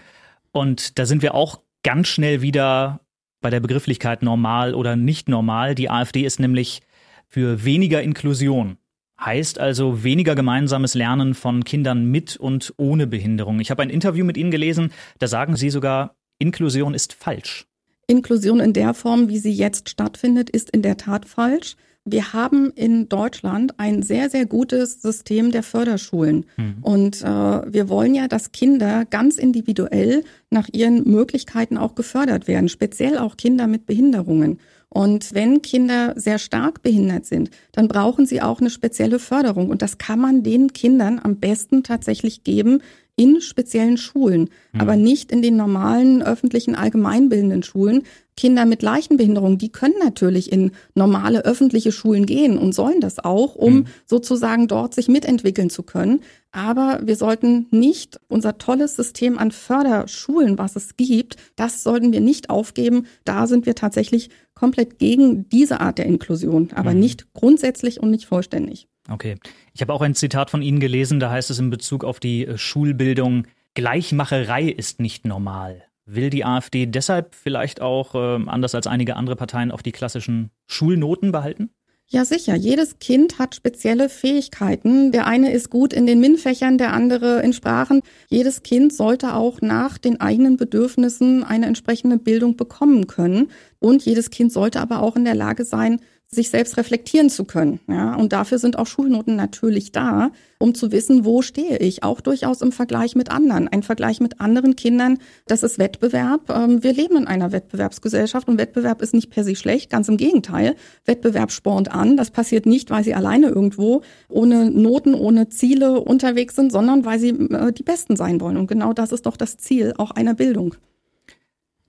Und 0.51 0.99
da 0.99 1.05
sind 1.05 1.21
wir 1.21 1.33
auch 1.33 1.61
ganz 1.83 2.07
schnell 2.07 2.41
wieder 2.41 3.01
bei 3.41 3.49
der 3.49 3.59
Begrifflichkeit 3.59 4.21
normal 4.21 4.75
oder 4.75 4.95
nicht 4.95 5.29
normal. 5.29 5.73
Die 5.73 5.89
AfD 5.89 6.23
ist 6.23 6.39
nämlich 6.39 6.81
für 7.27 7.65
weniger 7.65 8.01
Inklusion. 8.01 8.77
Heißt 9.19 9.59
also 9.59 10.03
weniger 10.03 10.35
gemeinsames 10.35 10.93
Lernen 10.93 11.33
von 11.33 11.63
Kindern 11.63 12.05
mit 12.05 12.37
und 12.37 12.73
ohne 12.77 13.07
Behinderung. 13.07 13.59
Ich 13.59 13.71
habe 13.71 13.81
ein 13.81 13.89
Interview 13.89 14.23
mit 14.23 14.37
Ihnen 14.37 14.51
gelesen, 14.51 14.91
da 15.19 15.27
sagen 15.27 15.55
Sie 15.55 15.69
sogar, 15.69 16.15
Inklusion 16.39 16.93
ist 16.93 17.13
falsch. 17.13 17.65
Inklusion 18.07 18.59
in 18.59 18.73
der 18.73 18.93
Form, 18.93 19.27
wie 19.27 19.37
sie 19.37 19.51
jetzt 19.51 19.89
stattfindet, 19.89 20.49
ist 20.49 20.69
in 20.69 20.81
der 20.81 20.97
Tat 20.97 21.25
falsch. 21.25 21.75
Wir 22.05 22.31
haben 22.31 22.71
in 22.71 23.09
Deutschland 23.09 23.77
ein 23.79 24.01
sehr, 24.01 24.29
sehr 24.29 24.45
gutes 24.45 25.01
System 25.01 25.51
der 25.51 25.61
Förderschulen. 25.61 26.45
Mhm. 26.55 26.77
Und 26.81 27.21
äh, 27.21 27.25
wir 27.25 27.89
wollen 27.89 28.15
ja, 28.15 28.29
dass 28.29 28.53
Kinder 28.53 29.03
ganz 29.03 29.37
individuell 29.37 30.23
nach 30.49 30.69
ihren 30.71 31.03
Möglichkeiten 31.03 31.77
auch 31.77 31.95
gefördert 31.95 32.47
werden, 32.47 32.69
speziell 32.69 33.17
auch 33.17 33.35
Kinder 33.35 33.67
mit 33.67 33.85
Behinderungen. 33.85 34.59
Und 34.89 35.33
wenn 35.33 35.61
Kinder 35.61 36.13
sehr 36.15 36.39
stark 36.39 36.81
behindert 36.81 37.25
sind, 37.25 37.51
dann 37.73 37.87
brauchen 37.87 38.25
sie 38.25 38.41
auch 38.41 38.61
eine 38.61 38.69
spezielle 38.69 39.19
Förderung. 39.19 39.69
Und 39.69 39.81
das 39.81 39.97
kann 39.97 40.19
man 40.19 40.43
den 40.43 40.73
Kindern 40.73 41.19
am 41.21 41.37
besten 41.37 41.83
tatsächlich 41.83 42.43
geben 42.43 42.81
in 43.17 43.41
speziellen 43.41 43.97
Schulen, 43.97 44.49
mhm. 44.71 44.81
aber 44.81 44.95
nicht 44.95 45.31
in 45.31 45.41
den 45.41 45.57
normalen 45.57 46.21
öffentlichen 46.21 46.75
allgemeinbildenden 46.75 47.63
Schulen. 47.63 48.03
Kinder 48.37 48.65
mit 48.65 48.83
Leichenbehinderung, 48.83 49.57
die 49.57 49.71
können 49.71 49.95
natürlich 49.99 50.51
in 50.51 50.71
normale 50.93 51.43
öffentliche 51.43 51.91
Schulen 51.91 52.27
gehen 52.27 52.59
und 52.59 52.75
sollen 52.75 53.01
das 53.01 53.17
auch, 53.17 53.55
um 53.55 53.73
mhm. 53.73 53.85
sozusagen 54.05 54.67
dort 54.67 54.93
sich 54.93 55.07
mitentwickeln 55.07 55.71
zu 55.71 55.81
können. 55.81 56.21
Aber 56.51 56.99
wir 57.03 57.15
sollten 57.15 57.65
nicht 57.71 58.19
unser 58.27 58.59
tolles 58.59 58.95
System 58.95 59.39
an 59.39 59.49
Förderschulen, 59.49 60.59
was 60.59 60.75
es 60.75 60.95
gibt, 60.95 61.37
das 61.55 61.81
sollten 61.81 62.13
wir 62.13 62.21
nicht 62.21 62.51
aufgeben. 62.51 63.07
Da 63.25 63.47
sind 63.47 63.65
wir 63.65 63.73
tatsächlich 63.73 64.29
komplett 64.53 64.99
gegen 64.99 65.49
diese 65.49 65.81
Art 65.81 65.97
der 65.97 66.05
Inklusion, 66.05 66.69
aber 66.75 66.93
mhm. 66.93 66.99
nicht 66.99 67.33
grundsätzlich 67.33 67.99
und 67.99 68.11
nicht 68.11 68.25
vollständig. 68.25 68.87
Okay. 69.09 69.35
Ich 69.73 69.81
habe 69.81 69.93
auch 69.93 70.01
ein 70.01 70.15
Zitat 70.15 70.49
von 70.49 70.61
Ihnen 70.61 70.79
gelesen, 70.79 71.19
da 71.19 71.29
heißt 71.31 71.49
es 71.49 71.59
in 71.59 71.69
Bezug 71.69 72.03
auf 72.03 72.19
die 72.19 72.45
äh, 72.45 72.57
Schulbildung, 72.57 73.47
Gleichmacherei 73.73 74.63
ist 74.63 74.99
nicht 74.99 75.25
normal. 75.25 75.83
Will 76.07 76.31
die 76.31 76.43
AfD 76.43 76.87
deshalb 76.87 77.35
vielleicht 77.35 77.79
auch, 77.79 78.15
äh, 78.15 78.43
anders 78.47 78.73
als 78.73 78.87
einige 78.87 79.15
andere 79.15 79.35
Parteien, 79.35 79.71
auch 79.71 79.83
die 79.83 79.91
klassischen 79.91 80.49
Schulnoten 80.65 81.31
behalten? 81.31 81.69
Ja, 82.09 82.23
sicher. 82.23 82.55
Jedes 82.55 82.99
Kind 82.99 83.37
hat 83.37 83.53
spezielle 83.53 84.07
Fähigkeiten. 84.07 85.11
Der 85.11 85.27
eine 85.27 85.51
ist 85.51 85.69
gut 85.69 85.91
in 85.91 86.05
den 86.05 86.21
MINT-Fächern, 86.21 86.77
der 86.77 86.93
andere 86.93 87.41
in 87.41 87.51
Sprachen. 87.51 88.01
Jedes 88.29 88.63
Kind 88.63 88.93
sollte 88.93 89.35
auch 89.35 89.59
nach 89.59 89.97
den 89.97 90.21
eigenen 90.21 90.55
Bedürfnissen 90.55 91.43
eine 91.43 91.65
entsprechende 91.65 92.17
Bildung 92.17 92.55
bekommen 92.55 93.07
können. 93.07 93.51
Und 93.79 94.05
jedes 94.05 94.29
Kind 94.29 94.53
sollte 94.53 94.79
aber 94.79 95.01
auch 95.01 95.17
in 95.17 95.25
der 95.25 95.35
Lage 95.35 95.65
sein, 95.65 95.99
sich 96.29 96.49
selbst 96.49 96.75
reflektieren 96.75 97.29
zu 97.29 97.45
können. 97.45 97.79
Ja, 97.87 98.15
und 98.15 98.33
dafür 98.33 98.59
sind 98.59 98.77
auch 98.77 98.85
Schulnoten 98.85 99.37
natürlich 99.37 99.93
da, 99.93 100.31
um 100.59 100.75
zu 100.75 100.91
wissen, 100.91 101.23
wo 101.23 101.41
stehe 101.41 101.77
ich, 101.77 102.03
auch 102.03 102.19
durchaus 102.19 102.61
im 102.61 102.73
Vergleich 102.73 103.15
mit 103.15 103.31
anderen. 103.31 103.69
Ein 103.69 103.81
Vergleich 103.81 104.19
mit 104.19 104.41
anderen 104.41 104.75
Kindern, 104.75 105.19
das 105.47 105.63
ist 105.63 105.79
Wettbewerb. 105.79 106.49
Ähm, 106.49 106.83
wir 106.83 106.91
leben 106.91 107.15
in 107.15 107.27
einer 107.27 107.53
Wettbewerbsgesellschaft 107.53 108.49
und 108.49 108.57
Wettbewerb 108.57 109.01
ist 109.01 109.13
nicht 109.13 109.29
per 109.29 109.45
se 109.45 109.55
schlecht, 109.55 109.89
ganz 109.89 110.09
im 110.09 110.17
Gegenteil. 110.17 110.75
Wettbewerb 111.05 111.51
spornt 111.51 111.91
an. 111.91 112.17
Das 112.17 112.31
passiert 112.31 112.65
nicht, 112.65 112.89
weil 112.89 113.05
sie 113.05 113.13
alleine 113.13 113.47
irgendwo 113.47 114.01
ohne 114.27 114.69
Noten, 114.69 115.13
ohne 115.13 115.47
Ziele 115.47 116.01
unterwegs 116.01 116.55
sind, 116.55 116.73
sondern 116.73 117.05
weil 117.05 117.19
sie 117.19 117.29
äh, 117.29 117.71
die 117.71 117.83
Besten 117.83 118.17
sein 118.17 118.41
wollen. 118.41 118.57
Und 118.57 118.67
genau 118.67 118.91
das 118.91 119.13
ist 119.13 119.27
doch 119.27 119.37
das 119.37 119.55
Ziel 119.55 119.93
auch 119.97 120.11
einer 120.11 120.33
Bildung. 120.33 120.75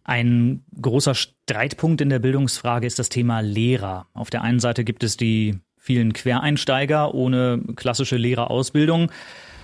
Ein 0.09 0.63
großer 0.81 1.15
Streitpunkt 1.15 2.01
in 2.01 2.09
der 2.09 2.19
Bildungsfrage 2.19 2.87
ist 2.87 2.99
das 2.99 3.11
Thema 3.11 3.41
Lehrer. 3.41 4.07
Auf 4.15 4.31
der 4.31 4.41
einen 4.41 4.59
Seite 4.59 4.83
gibt 4.83 5.05
es 5.05 5.19
die 5.19 5.59
vielen 5.77 6.15
Quereinsteiger 6.15 7.15
ohne 7.15 7.61
klassische 7.77 8.17
Lehrerausbildung. 8.17 9.13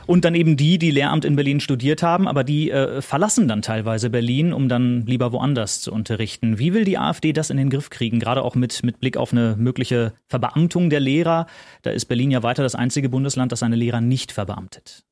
Und 0.04 0.26
dann 0.26 0.34
eben 0.34 0.58
die, 0.58 0.76
die 0.76 0.90
Lehramt 0.90 1.24
in 1.24 1.34
Berlin 1.34 1.60
studiert 1.60 2.02
haben, 2.02 2.28
aber 2.28 2.44
die 2.44 2.70
äh, 2.70 3.00
verlassen 3.00 3.48
dann 3.48 3.62
teilweise 3.62 4.10
Berlin, 4.10 4.52
um 4.52 4.68
dann 4.68 5.06
lieber 5.06 5.32
woanders 5.32 5.80
zu 5.80 5.90
unterrichten. 5.90 6.58
Wie 6.58 6.74
will 6.74 6.84
die 6.84 6.98
AfD 6.98 7.32
das 7.32 7.48
in 7.48 7.56
den 7.56 7.70
Griff 7.70 7.88
kriegen, 7.88 8.20
gerade 8.20 8.42
auch 8.42 8.54
mit, 8.54 8.82
mit 8.82 9.00
Blick 9.00 9.16
auf 9.16 9.32
eine 9.32 9.56
mögliche 9.56 10.12
Verbeamtung 10.28 10.90
der 10.90 11.00
Lehrer? 11.00 11.46
Da 11.80 11.90
ist 11.90 12.04
Berlin 12.04 12.30
ja 12.30 12.42
weiter 12.42 12.62
das 12.62 12.74
einzige 12.74 13.08
Bundesland, 13.08 13.50
das 13.50 13.60
seine 13.60 13.76
Lehrer 13.76 14.02
nicht 14.02 14.30
verbeamtet. 14.30 15.04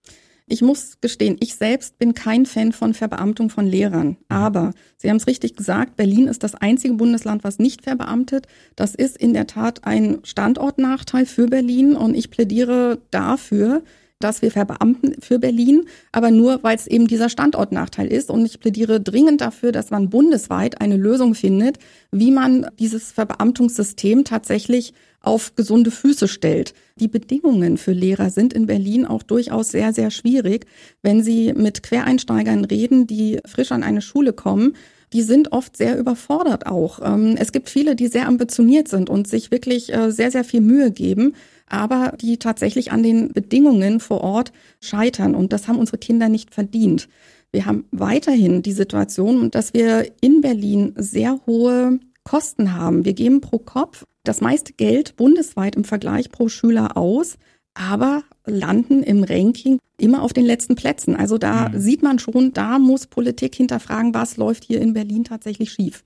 Ich 0.47 0.63
muss 0.63 1.01
gestehen, 1.01 1.37
ich 1.41 1.55
selbst 1.55 1.99
bin 1.99 2.15
kein 2.15 2.47
Fan 2.47 2.73
von 2.73 2.95
Verbeamtung 2.95 3.49
von 3.49 3.67
Lehrern. 3.67 4.17
Aber 4.29 4.73
Sie 4.97 5.09
haben 5.09 5.17
es 5.17 5.27
richtig 5.27 5.57
gesagt, 5.57 5.97
Berlin 5.97 6.29
ist 6.29 6.43
das 6.43 6.55
einzige 6.55 6.95
Bundesland, 6.95 7.45
was 7.45 7.59
nicht 7.59 7.83
verbeamtet. 7.83 8.47
Das 8.77 8.95
ist 8.95 9.17
in 9.17 9.33
der 9.33 9.47
Tat 9.47 9.85
ein 9.85 10.19
Standortnachteil 10.25 11.27
für 11.27 11.47
Berlin 11.47 11.97
und 11.97 12.15
ich 12.15 12.31
plädiere 12.31 12.99
dafür, 13.11 13.83
dass 14.23 14.43
wir 14.43 14.51
verbeamten 14.51 15.21
für 15.21 15.39
Berlin, 15.39 15.85
aber 16.13 16.31
nur, 16.31 16.63
weil 16.63 16.77
es 16.77 16.87
eben 16.87 17.07
dieser 17.07 17.29
Standortnachteil 17.29 18.07
ist. 18.07 18.31
Und 18.31 18.47
ich 18.47 18.61
plädiere 18.61 19.01
dringend 19.01 19.41
dafür, 19.41 19.73
dass 19.73 19.91
man 19.91 20.11
bundesweit 20.11 20.81
eine 20.81 20.97
Lösung 20.97 21.35
findet, 21.35 21.79
wie 22.11 22.31
man 22.31 22.67
dieses 22.79 23.13
Verbeamtungssystem 23.13 24.25
tatsächlich 24.25 24.95
auf 25.23 25.55
gesunde 25.55 25.91
Füße 25.91 26.29
stellt. 26.29 26.75
Die 26.97 27.09
Bedingungen 27.09 27.79
für 27.79 27.93
Lehrer 27.93 28.31
sind 28.31 28.53
in 28.53 28.67
Berlin 28.67 29.07
auch 29.07 29.23
durchaus 29.23 29.71
sehr, 29.71 29.93
sehr 29.93 30.11
schwierig. 30.11 30.67
Wenn 31.03 31.23
Sie 31.23 31.53
mit 31.53 31.83
Quereinsteigern 31.83 32.65
reden, 32.65 33.07
die 33.07 33.41
frisch 33.47 33.73
an 33.73 33.83
eine 33.83 34.03
Schule 34.03 34.33
kommen, 34.33 34.75
die 35.13 35.23
sind 35.23 35.53
oft 35.53 35.77
sehr 35.77 35.99
überfordert 35.99 36.67
auch. 36.67 37.01
Ähm, 37.03 37.37
es 37.39 37.53
gibt 37.53 37.69
viele, 37.69 37.97
die 37.97 38.09
sehr 38.09 38.27
ambitioniert 38.27 38.89
sind 38.89 39.11
und 39.11 39.29
sich 39.29 39.51
wirklich 39.51 39.93
äh, 39.93 40.11
sehr, 40.11 40.31
sehr 40.31 40.45
viel 40.45 40.63
Mühe 40.63 40.91
geben 40.91 41.35
aber 41.73 42.13
die 42.21 42.37
tatsächlich 42.37 42.93
an 42.93 43.03
den 43.03 43.33
Bedingungen 43.33 43.99
vor 43.99 44.21
Ort 44.21 44.53
scheitern. 44.81 45.35
Und 45.35 45.53
das 45.53 45.67
haben 45.67 45.79
unsere 45.79 45.99
Kinder 45.99 46.29
nicht 46.29 46.53
verdient. 46.53 47.09
Wir 47.51 47.67
haben 47.67 47.87
weiterhin 47.91 48.63
die 48.63 48.73
Situation, 48.73 49.51
dass 49.51 49.73
wir 49.73 50.07
in 50.21 50.43
Berlin 50.43 50.93
sehr 50.97 51.41
hohe 51.47 51.99
Kosten 52.25 52.75
haben. 52.75 53.05
Wir 53.05 53.15
geben 53.15 53.41
pro 53.41 53.59
Kopf 53.59 54.05
das 54.25 54.41
meiste 54.41 54.73
Geld 54.73 55.17
bundesweit 55.17 55.77
im 55.77 55.85
Vergleich 55.85 56.31
pro 56.31 56.49
Schüler 56.49 56.97
aus, 56.97 57.37
aber 57.75 58.23
landen 58.47 59.03
im 59.03 59.25
Ranking 59.25 59.79
immer 59.99 60.23
auf 60.23 60.33
den 60.33 60.45
letzten 60.45 60.75
Plätzen. 60.75 61.17
Also 61.17 61.39
da 61.39 61.69
mhm. 61.69 61.79
sieht 61.79 62.03
man 62.03 62.19
schon, 62.19 62.53
da 62.53 62.79
muss 62.79 63.07
Politik 63.07 63.55
hinterfragen, 63.55 64.15
was 64.15 64.37
läuft 64.37 64.65
hier 64.65 64.81
in 64.81 64.93
Berlin 64.93 65.25
tatsächlich 65.25 65.73
schief. 65.73 66.05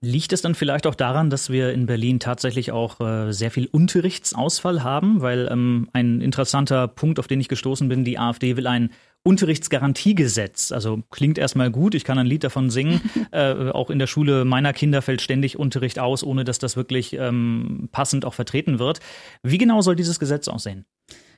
Liegt 0.00 0.32
es 0.32 0.42
dann 0.42 0.54
vielleicht 0.54 0.86
auch 0.86 0.94
daran, 0.94 1.28
dass 1.28 1.50
wir 1.50 1.72
in 1.72 1.86
Berlin 1.86 2.20
tatsächlich 2.20 2.70
auch 2.70 3.00
äh, 3.00 3.32
sehr 3.32 3.50
viel 3.50 3.66
Unterrichtsausfall 3.66 4.84
haben? 4.84 5.22
Weil 5.22 5.48
ähm, 5.50 5.88
ein 5.92 6.20
interessanter 6.20 6.86
Punkt, 6.86 7.18
auf 7.18 7.26
den 7.26 7.40
ich 7.40 7.48
gestoßen 7.48 7.88
bin, 7.88 8.04
die 8.04 8.16
AfD 8.16 8.56
will 8.56 8.68
ein 8.68 8.90
Unterrichtsgarantiegesetz. 9.24 10.72
Also 10.72 11.02
klingt 11.10 11.38
erstmal 11.38 11.70
gut, 11.70 11.94
ich 11.94 12.04
kann 12.04 12.18
ein 12.18 12.26
Lied 12.26 12.44
davon 12.44 12.70
singen. 12.70 13.00
äh, 13.32 13.70
auch 13.70 13.90
in 13.90 13.98
der 13.98 14.06
Schule 14.06 14.44
meiner 14.44 14.72
Kinder 14.72 15.02
fällt 15.02 15.20
ständig 15.20 15.58
Unterricht 15.58 15.98
aus, 15.98 16.24
ohne 16.24 16.44
dass 16.44 16.58
das 16.58 16.76
wirklich 16.76 17.14
ähm, 17.14 17.88
passend 17.92 18.24
auch 18.24 18.34
vertreten 18.34 18.78
wird. 18.78 19.00
Wie 19.42 19.58
genau 19.58 19.80
soll 19.80 19.96
dieses 19.96 20.18
Gesetz 20.18 20.48
aussehen? 20.48 20.86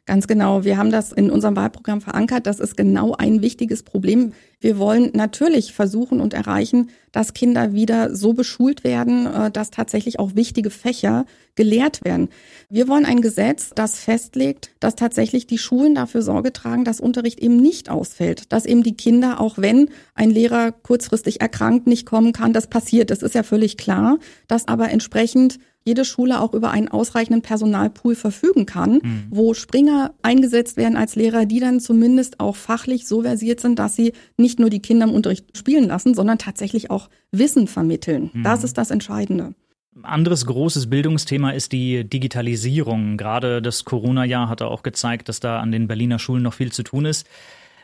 Ganz 0.07 0.27
genau. 0.27 0.65
Wir 0.65 0.77
haben 0.77 0.91
das 0.91 1.13
in 1.13 1.31
unserem 1.31 1.57
Wahlprogramm 1.57 2.01
verankert. 2.01 2.47
Das 2.47 2.59
ist 2.59 2.77
genau 2.77 3.15
ein 3.15 3.43
wichtiges 3.43 3.83
Problem. 3.83 4.33
Wir 4.61 4.79
wollen 4.79 5.11
natürlich 5.15 5.73
versuchen 5.73 6.21
und 6.21 6.35
erreichen, 6.35 6.91
dass 7.13 7.33
Kinder 7.33 7.73
wieder 7.73 8.15
so 8.15 8.35
beschult 8.35 8.85
werden, 8.85 9.27
äh, 9.27 9.51
dass 9.51 9.71
tatsächlich 9.71 10.19
auch 10.19 10.35
wichtige 10.35 10.71
Fächer 10.71 11.25
gelehrt 11.57 12.05
werden. 12.05 12.29
Wir 12.69 12.87
wollen 12.87 13.07
ein 13.07 13.23
Gesetz, 13.23 13.71
das 13.75 13.99
festlegt, 13.99 14.71
dass 14.79 14.97
tatsächlich 14.97 15.47
die 15.47 15.59
Schulen 15.59 15.95
dafür 15.95 16.23
Sorge 16.23 16.53
tragen, 16.53 16.85
dass 16.85 17.01
Unterricht 17.01 17.41
eben 17.41 17.57
nicht 17.57 17.91
ausfällt, 17.91 18.53
dass 18.53 18.67
eben 18.67 18.83
die 18.83 18.97
Kinder, 18.97 19.41
auch 19.41 19.59
wenn 19.59 19.89
ein 20.15 20.31
Lehrer 20.31 20.73
kurzfristig 20.73 21.41
erkrankt, 21.41 21.87
nicht 21.87 22.07
kommen 22.07 22.33
kann, 22.33 22.53
das 22.53 22.69
passiert. 22.69 23.11
Das 23.11 23.23
ist 23.23 23.35
ja 23.35 23.43
völlig 23.43 23.79
klar, 23.79 24.19
dass 24.47 24.69
aber 24.69 24.91
entsprechend 24.91 25.59
jede 25.85 26.05
Schule 26.05 26.41
auch 26.41 26.53
über 26.53 26.71
einen 26.71 26.89
ausreichenden 26.89 27.43
Personalpool 27.43 28.15
verfügen 28.15 28.67
kann, 28.67 29.01
mhm. 29.03 29.25
wo 29.31 29.55
Springer 29.55 30.13
eingesetzt 30.23 30.77
werden 30.77 30.97
als 30.97 31.17
Lehrer, 31.17 31.47
die 31.47 31.61
dann 31.61 31.81
zumindest 31.81 32.39
auch 32.39 32.57
fachlich 32.57 33.07
so 33.07 33.23
versiert 33.23 33.61
sind, 33.61 33.79
dass 33.79 33.97
sie 33.97 34.13
nicht 34.37 34.50
nur 34.59 34.71
die 34.71 34.83
Kinder 34.83 35.07
im 35.07 35.13
Unterricht 35.13 35.57
spielen 35.57 35.89
lassen, 35.89 36.15
sondern 36.15 36.39
tatsächlich 36.39 36.91
auch 36.91 37.09
Wissen 37.31 37.67
vermitteln. 37.67 38.31
Mhm. 38.33 38.43
Das 38.43 38.65
ist 38.65 38.77
das 38.79 38.91
Entscheidende. 38.91 39.55
Anderes 40.03 40.47
großes 40.47 40.89
Bildungsthema 40.89 41.51
ist 41.51 41.73
die 41.73 42.09
Digitalisierung. 42.09 43.17
Gerade 43.17 43.61
das 43.61 43.85
Corona-Jahr 43.85 44.49
hat 44.49 44.63
auch 44.63 44.83
gezeigt, 44.83 45.29
dass 45.29 45.41
da 45.41 45.61
an 45.61 45.73
den 45.73 45.89
Berliner 45.89 46.19
Schulen 46.19 46.43
noch 46.43 46.55
viel 46.55 46.73
zu 46.73 46.83
tun 46.83 47.07
ist. 47.07 47.27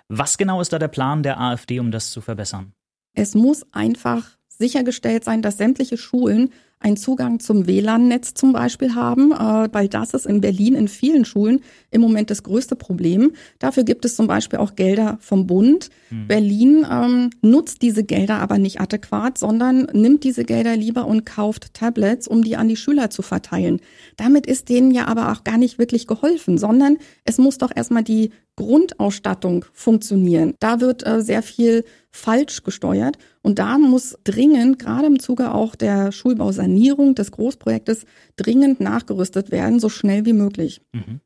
Was 0.09 0.39
genau 0.39 0.61
ist 0.61 0.73
da 0.73 0.79
der 0.79 0.89
Plan 0.89 1.23
der 1.23 1.41
AfD, 1.41 1.81
um 1.81 1.91
das 1.91 2.11
zu 2.11 2.21
verbessern? 2.21 2.73
Es 3.13 3.35
muss 3.35 3.67
einfach 3.73 4.25
sichergestellt 4.49 5.25
sein, 5.25 5.43
dass 5.43 5.59
sämtliche 5.59 5.97
Schulen 5.97 6.53
einen 6.87 6.97
Zugang 6.97 7.41
zum 7.41 7.67
WLAN-Netz 7.67 8.35
zum 8.35 8.53
Beispiel 8.53 8.95
haben, 8.95 9.33
äh, 9.33 9.69
weil 9.73 9.89
das 9.89 10.15
ist 10.15 10.25
in 10.25 10.41
Berlin 10.41 10.75
in 10.77 10.87
vielen 10.87 11.25
Schulen 11.25 11.61
im 11.91 12.01
Moment 12.01 12.31
das 12.31 12.45
größte 12.45 12.77
Problem. 12.77 13.33
Dafür 13.59 13.83
gibt 13.83 14.05
es 14.05 14.15
zum 14.15 14.29
Beispiel 14.29 14.61
auch 14.61 14.77
Gelder 14.77 15.19
vom 15.21 15.49
Bund. 15.49 15.91
Mhm. 16.11 16.29
Berlin 16.29 16.87
ähm, 16.89 17.31
nutzt 17.43 17.83
diese 17.83 18.05
Gelder 18.05 18.37
aber 18.39 18.59
nicht 18.59 18.81
adäquat, 18.81 19.37
sondern 19.37 19.89
nimmt 19.95 20.23
diese 20.23 20.45
Gelder 20.45 20.77
lieber 20.77 21.07
und 21.07 21.27
kauft 21.27 21.75
Tablets, 21.75 22.29
um 22.29 22.45
die 22.45 22.57
an 22.57 22.69
die 22.69 22.77
Schüler 22.77 23.11
zu 23.11 23.23
verteilen. 23.23 23.81
Damit 24.17 24.47
ist 24.47 24.69
denen 24.69 24.93
ja 24.93 25.07
aber 25.07 25.33
auch 25.33 25.43
gar 25.43 25.59
nicht 25.59 25.81
wirklich 25.81 26.07
geholfen, 26.07 26.57
sondern 26.57 26.99
es 27.25 27.39
muss 27.39 27.59
doch 27.59 27.73
erstmal 27.75 28.05
die 28.05 28.31
Grundausstattung 28.57 29.65
funktionieren. 29.73 30.55
Da 30.61 30.81
wird 30.81 31.07
äh, 31.07 31.21
sehr 31.23 31.43
viel 31.43 31.85
falsch 32.11 32.63
gesteuert 32.63 33.19
und 33.43 33.59
da 33.59 33.79
muss 33.79 34.17
dringend, 34.25 34.79
gerade 34.79 35.07
im 35.07 35.21
Zuge 35.21 35.53
auch 35.53 35.77
der 35.77 36.11
Schulbausanierung 36.11 37.15
des 37.15 37.31
Großprojektes, 37.33 38.07
dringend 38.37 38.81
nachgerüstet 38.81 39.51
werden, 39.51 39.79
so 39.79 39.89
schnell 39.89 40.25
wie 40.25 40.33
möglich. 40.33 40.81
Mhm. 40.93 41.21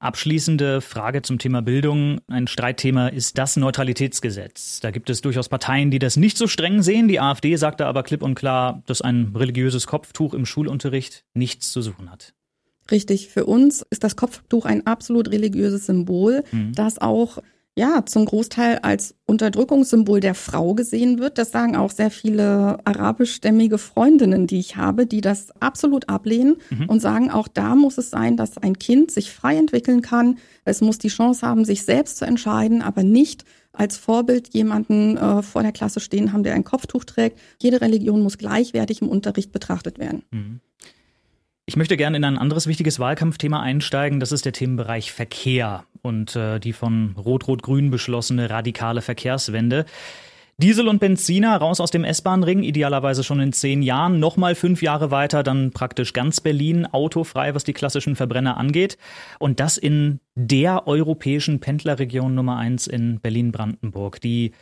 Abschließende 0.00 0.80
Frage 0.80 1.20
zum 1.20 1.38
Thema 1.38 1.60
Bildung. 1.60 2.22
Ein 2.26 2.46
Streitthema 2.46 3.08
ist 3.08 3.36
das 3.36 3.56
Neutralitätsgesetz. 3.56 4.80
Da 4.80 4.90
gibt 4.90 5.10
es 5.10 5.20
durchaus 5.20 5.50
Parteien, 5.50 5.90
die 5.90 5.98
das 5.98 6.16
nicht 6.16 6.38
so 6.38 6.46
streng 6.46 6.80
sehen. 6.80 7.06
Die 7.06 7.20
AfD 7.20 7.54
sagte 7.56 7.84
aber 7.84 8.02
klipp 8.02 8.22
und 8.22 8.34
klar, 8.34 8.82
dass 8.86 9.02
ein 9.02 9.32
religiöses 9.36 9.86
Kopftuch 9.86 10.32
im 10.32 10.46
Schulunterricht 10.46 11.26
nichts 11.34 11.70
zu 11.70 11.82
suchen 11.82 12.10
hat. 12.10 12.32
Richtig. 12.90 13.28
Für 13.28 13.46
uns 13.46 13.84
ist 13.90 14.04
das 14.04 14.16
Kopftuch 14.16 14.64
ein 14.64 14.86
absolut 14.86 15.30
religiöses 15.30 15.86
Symbol, 15.86 16.44
mhm. 16.52 16.72
das 16.74 16.98
auch 16.98 17.38
ja, 17.76 18.04
zum 18.04 18.24
Großteil 18.24 18.80
als 18.80 19.14
Unterdrückungssymbol 19.26 20.20
der 20.20 20.34
Frau 20.34 20.74
gesehen 20.74 21.18
wird. 21.18 21.38
Das 21.38 21.52
sagen 21.52 21.76
auch 21.76 21.90
sehr 21.90 22.10
viele 22.10 22.78
arabischstämmige 22.84 23.78
Freundinnen, 23.78 24.46
die 24.46 24.58
ich 24.58 24.76
habe, 24.76 25.06
die 25.06 25.20
das 25.20 25.50
absolut 25.60 26.08
ablehnen 26.08 26.56
mhm. 26.70 26.86
und 26.86 27.00
sagen, 27.00 27.30
auch 27.30 27.48
da 27.48 27.76
muss 27.76 27.96
es 27.96 28.10
sein, 28.10 28.36
dass 28.36 28.58
ein 28.58 28.78
Kind 28.78 29.12
sich 29.12 29.30
frei 29.30 29.56
entwickeln 29.56 30.02
kann. 30.02 30.38
Es 30.64 30.80
muss 30.80 30.98
die 30.98 31.08
Chance 31.08 31.46
haben, 31.46 31.64
sich 31.64 31.84
selbst 31.84 32.18
zu 32.18 32.26
entscheiden, 32.26 32.82
aber 32.82 33.04
nicht 33.04 33.44
als 33.72 33.96
Vorbild 33.96 34.52
jemanden 34.52 35.16
äh, 35.16 35.42
vor 35.42 35.62
der 35.62 35.72
Klasse 35.72 36.00
stehen 36.00 36.32
haben, 36.32 36.42
der 36.42 36.54
ein 36.54 36.64
Kopftuch 36.64 37.04
trägt. 37.04 37.38
Jede 37.62 37.80
Religion 37.80 38.20
muss 38.20 38.36
gleichwertig 38.36 39.00
im 39.00 39.08
Unterricht 39.08 39.52
betrachtet 39.52 39.98
werden. 39.98 40.22
Mhm. 40.32 40.60
Ich 41.66 41.76
möchte 41.76 41.96
gerne 41.96 42.16
in 42.16 42.24
ein 42.24 42.38
anderes 42.38 42.66
wichtiges 42.66 42.98
Wahlkampfthema 42.98 43.60
einsteigen. 43.60 44.18
Das 44.18 44.32
ist 44.32 44.44
der 44.44 44.52
Themenbereich 44.52 45.12
Verkehr 45.12 45.84
und 46.02 46.34
äh, 46.34 46.58
die 46.58 46.72
von 46.72 47.14
Rot-Rot-Grün 47.16 47.90
beschlossene 47.90 48.50
radikale 48.50 49.02
Verkehrswende. 49.02 49.84
Diesel 50.60 50.88
und 50.88 50.98
Benziner 50.98 51.56
raus 51.56 51.80
aus 51.80 51.90
dem 51.90 52.04
S-Bahn-Ring, 52.04 52.62
idealerweise 52.62 53.24
schon 53.24 53.40
in 53.40 53.54
zehn 53.54 53.80
Jahren, 53.80 54.20
nochmal 54.20 54.54
fünf 54.54 54.82
Jahre 54.82 55.10
weiter, 55.10 55.42
dann 55.42 55.70
praktisch 55.70 56.12
ganz 56.12 56.42
Berlin 56.42 56.84
autofrei, 56.84 57.54
was 57.54 57.64
die 57.64 57.72
klassischen 57.72 58.14
Verbrenner 58.14 58.58
angeht. 58.58 58.98
Und 59.38 59.58
das 59.58 59.78
in 59.78 60.20
der 60.34 60.86
europäischen 60.86 61.60
Pendlerregion 61.60 62.34
Nummer 62.34 62.58
eins 62.58 62.86
in 62.86 63.20
Berlin-Brandenburg. 63.20 64.20
Die 64.20 64.52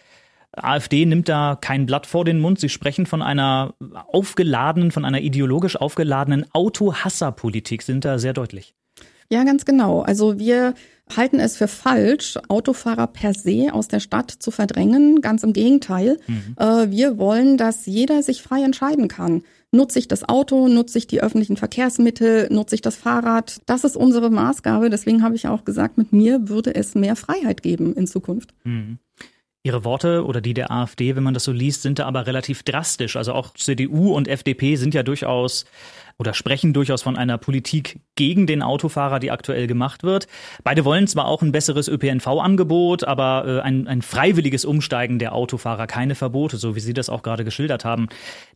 AfD 0.52 1.04
nimmt 1.04 1.28
da 1.28 1.58
kein 1.60 1.86
Blatt 1.86 2.06
vor 2.06 2.24
den 2.24 2.40
Mund. 2.40 2.58
Sie 2.58 2.68
sprechen 2.68 3.06
von 3.06 3.22
einer 3.22 3.74
aufgeladenen, 4.08 4.90
von 4.90 5.04
einer 5.04 5.20
ideologisch 5.20 5.76
aufgeladenen 5.76 6.46
Autohasserpolitik, 6.52 7.82
sind 7.82 8.04
da 8.04 8.18
sehr 8.18 8.32
deutlich. 8.32 8.74
Ja, 9.30 9.44
ganz 9.44 9.64
genau. 9.66 10.00
Also 10.00 10.38
wir 10.38 10.74
halten 11.14 11.38
es 11.38 11.56
für 11.56 11.68
falsch, 11.68 12.38
Autofahrer 12.48 13.06
per 13.06 13.34
se 13.34 13.68
aus 13.72 13.88
der 13.88 14.00
Stadt 14.00 14.30
zu 14.30 14.50
verdrängen. 14.50 15.20
Ganz 15.20 15.42
im 15.42 15.52
Gegenteil. 15.52 16.18
Mhm. 16.26 16.54
Äh, 16.58 16.90
wir 16.90 17.18
wollen, 17.18 17.58
dass 17.58 17.86
jeder 17.86 18.22
sich 18.22 18.42
frei 18.42 18.62
entscheiden 18.62 19.08
kann. 19.08 19.42
Nutze 19.70 19.98
ich 19.98 20.08
das 20.08 20.26
Auto, 20.26 20.68
nutze 20.68 20.96
ich 20.96 21.06
die 21.06 21.20
öffentlichen 21.20 21.58
Verkehrsmittel, 21.58 22.48
nutze 22.50 22.74
ich 22.74 22.80
das 22.80 22.96
Fahrrad? 22.96 23.60
Das 23.66 23.84
ist 23.84 23.98
unsere 23.98 24.30
Maßgabe. 24.30 24.88
Deswegen 24.88 25.22
habe 25.22 25.34
ich 25.34 25.46
auch 25.46 25.66
gesagt, 25.66 25.98
mit 25.98 26.10
mir 26.10 26.48
würde 26.48 26.74
es 26.74 26.94
mehr 26.94 27.16
Freiheit 27.16 27.62
geben 27.62 27.94
in 27.94 28.06
Zukunft. 28.06 28.54
Mhm. 28.64 28.98
Ihre 29.68 29.84
Worte 29.84 30.24
oder 30.24 30.40
die 30.40 30.54
der 30.54 30.70
AfD, 30.70 31.14
wenn 31.14 31.22
man 31.22 31.34
das 31.34 31.44
so 31.44 31.52
liest, 31.52 31.82
sind 31.82 31.98
da 31.98 32.06
aber 32.06 32.26
relativ 32.26 32.62
drastisch. 32.62 33.16
Also 33.16 33.34
auch 33.34 33.52
CDU 33.52 34.14
und 34.14 34.26
FDP 34.26 34.76
sind 34.76 34.94
ja 34.94 35.02
durchaus 35.02 35.66
oder 36.18 36.34
sprechen 36.34 36.72
durchaus 36.72 37.02
von 37.02 37.16
einer 37.16 37.38
Politik 37.38 38.00
gegen 38.16 38.48
den 38.48 38.62
Autofahrer, 38.62 39.20
die 39.20 39.30
aktuell 39.30 39.68
gemacht 39.68 40.02
wird. 40.02 40.26
Beide 40.64 40.84
wollen 40.84 41.06
zwar 41.06 41.26
auch 41.26 41.42
ein 41.42 41.52
besseres 41.52 41.86
ÖPNV-Angebot, 41.86 43.04
aber 43.04 43.44
äh, 43.46 43.60
ein, 43.60 43.86
ein 43.86 44.02
freiwilliges 44.02 44.64
Umsteigen 44.64 45.20
der 45.20 45.32
Autofahrer, 45.32 45.86
keine 45.86 46.16
Verbote, 46.16 46.56
so 46.56 46.74
wie 46.74 46.80
Sie 46.80 46.92
das 46.92 47.08
auch 47.08 47.22
gerade 47.22 47.44
geschildert 47.44 47.84
haben. 47.84 48.08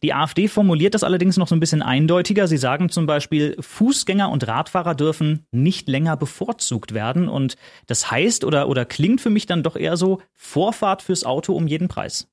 Die 0.02 0.12
AfD 0.12 0.49
formuliert 0.49 0.95
das 0.95 1.04
allerdings 1.04 1.37
noch 1.37 1.47
so 1.47 1.54
ein 1.54 1.61
bisschen 1.61 1.83
eindeutiger. 1.83 2.49
Sie 2.49 2.57
sagen 2.57 2.88
zum 2.88 3.07
Beispiel, 3.07 3.57
Fußgänger 3.61 4.28
und 4.28 4.47
Radfahrer 4.49 4.97
dürfen 4.97 5.47
nicht 5.52 5.88
länger 5.88 6.16
bevorzugt 6.16 6.95
werden. 6.95 7.28
Und 7.28 7.54
das 7.87 8.11
heißt 8.11 8.45
oder, 8.45 8.69
oder 8.69 8.85
klingt 8.85 9.21
für 9.21 9.31
mich 9.31 9.47
dann 9.47 9.62
doch 9.62 9.76
eher 9.76 9.97
so 9.97 10.21
Vorfahrt 10.35 11.02
fürs 11.02 11.25
Auto 11.25 11.54
um 11.54 11.69
jeden 11.69 11.87
Preis. 11.87 12.32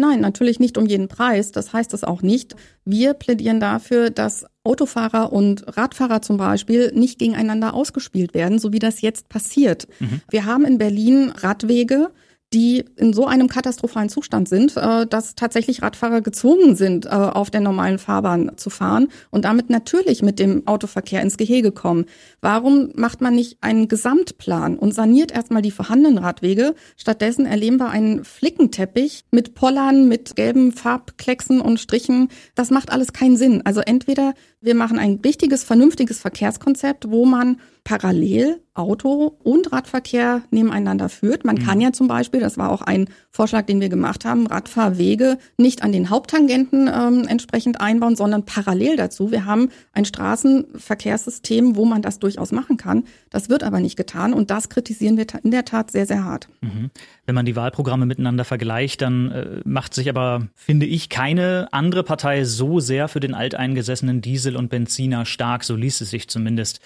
Nein, 0.00 0.20
natürlich 0.20 0.60
nicht 0.60 0.78
um 0.78 0.86
jeden 0.86 1.08
Preis. 1.08 1.50
Das 1.50 1.72
heißt 1.72 1.92
es 1.92 2.04
auch 2.04 2.22
nicht. 2.22 2.54
Wir 2.84 3.14
plädieren 3.14 3.58
dafür, 3.58 4.10
dass 4.10 4.46
Autofahrer 4.62 5.32
und 5.32 5.76
Radfahrer 5.76 6.22
zum 6.22 6.36
Beispiel 6.36 6.92
nicht 6.94 7.18
gegeneinander 7.18 7.74
ausgespielt 7.74 8.32
werden, 8.32 8.60
so 8.60 8.72
wie 8.72 8.78
das 8.78 9.00
jetzt 9.00 9.28
passiert. 9.28 9.88
Mhm. 9.98 10.20
Wir 10.30 10.44
haben 10.44 10.64
in 10.64 10.78
Berlin 10.78 11.32
Radwege, 11.36 12.12
die 12.54 12.84
in 12.96 13.12
so 13.12 13.26
einem 13.26 13.48
katastrophalen 13.48 14.08
Zustand 14.08 14.48
sind, 14.48 14.76
äh, 14.76 15.06
dass 15.06 15.34
tatsächlich 15.34 15.82
Radfahrer 15.82 16.22
gezwungen 16.22 16.76
sind, 16.76 17.06
äh, 17.06 17.10
auf 17.10 17.50
der 17.50 17.60
normalen 17.60 17.98
Fahrbahn 17.98 18.52
zu 18.56 18.70
fahren 18.70 19.08
und 19.30 19.44
damit 19.44 19.68
natürlich 19.68 20.22
mit 20.22 20.38
dem 20.38 20.66
Autoverkehr 20.66 21.20
ins 21.20 21.36
Gehege 21.36 21.72
kommen. 21.72 22.06
Warum 22.40 22.90
macht 22.94 23.20
man 23.20 23.34
nicht 23.34 23.58
einen 23.60 23.88
Gesamtplan 23.88 24.78
und 24.78 24.94
saniert 24.94 25.30
erstmal 25.30 25.60
die 25.60 25.70
vorhandenen 25.70 26.18
Radwege? 26.18 26.74
Stattdessen 26.96 27.44
erleben 27.44 27.78
wir 27.78 27.90
einen 27.90 28.24
Flickenteppich 28.24 29.24
mit 29.30 29.54
Pollern, 29.54 30.08
mit 30.08 30.34
gelben 30.34 30.72
Farbklecksen 30.72 31.60
und 31.60 31.80
Strichen. 31.80 32.28
Das 32.54 32.70
macht 32.70 32.90
alles 32.90 33.12
keinen 33.12 33.36
Sinn. 33.36 33.62
Also 33.64 33.80
entweder 33.80 34.32
wir 34.60 34.74
machen 34.74 34.98
ein 34.98 35.20
richtiges, 35.24 35.62
vernünftiges 35.62 36.18
Verkehrskonzept, 36.18 37.10
wo 37.10 37.24
man 37.24 37.60
parallel 37.84 38.60
Auto- 38.74 39.38
und 39.42 39.72
Radverkehr 39.72 40.42
nebeneinander 40.50 41.08
führt. 41.08 41.44
Man 41.44 41.56
mhm. 41.56 41.64
kann 41.64 41.80
ja 41.80 41.92
zum 41.92 42.06
Beispiel, 42.06 42.40
das 42.40 42.58
war 42.58 42.70
auch 42.70 42.82
ein 42.82 43.08
Vorschlag, 43.30 43.66
den 43.66 43.80
wir 43.80 43.88
gemacht 43.88 44.24
haben, 44.24 44.46
Radfahrwege 44.46 45.38
nicht 45.56 45.82
an 45.82 45.92
den 45.92 46.10
Haupttangenten 46.10 46.90
ähm, 46.92 47.26
entsprechend 47.26 47.80
einbauen, 47.80 48.14
sondern 48.14 48.44
parallel 48.44 48.96
dazu. 48.96 49.30
Wir 49.30 49.46
haben 49.46 49.70
ein 49.92 50.04
Straßenverkehrssystem, 50.04 51.76
wo 51.76 51.84
man 51.84 52.02
das 52.02 52.18
durchaus 52.18 52.52
machen 52.52 52.76
kann. 52.76 53.04
Das 53.30 53.48
wird 53.48 53.62
aber 53.62 53.80
nicht 53.80 53.96
getan 53.96 54.34
und 54.34 54.50
das 54.50 54.68
kritisieren 54.68 55.16
wir 55.16 55.26
in 55.42 55.50
der 55.50 55.64
Tat 55.64 55.90
sehr, 55.90 56.06
sehr 56.06 56.24
hart. 56.24 56.48
Mhm. 56.60 56.90
Wenn 57.28 57.34
man 57.34 57.44
die 57.44 57.56
Wahlprogramme 57.56 58.06
miteinander 58.06 58.46
vergleicht, 58.46 59.02
dann 59.02 59.30
äh, 59.30 59.60
macht 59.66 59.92
sich 59.92 60.08
aber, 60.08 60.48
finde 60.54 60.86
ich, 60.86 61.10
keine 61.10 61.68
andere 61.72 62.02
Partei 62.02 62.44
so 62.44 62.80
sehr 62.80 63.06
für 63.06 63.20
den 63.20 63.34
alteingesessenen 63.34 64.22
Diesel 64.22 64.56
und 64.56 64.70
Benziner 64.70 65.26
stark, 65.26 65.62
so 65.62 65.76
ließ 65.76 66.00
es 66.00 66.08
sich 66.08 66.30
zumindest. 66.30 66.80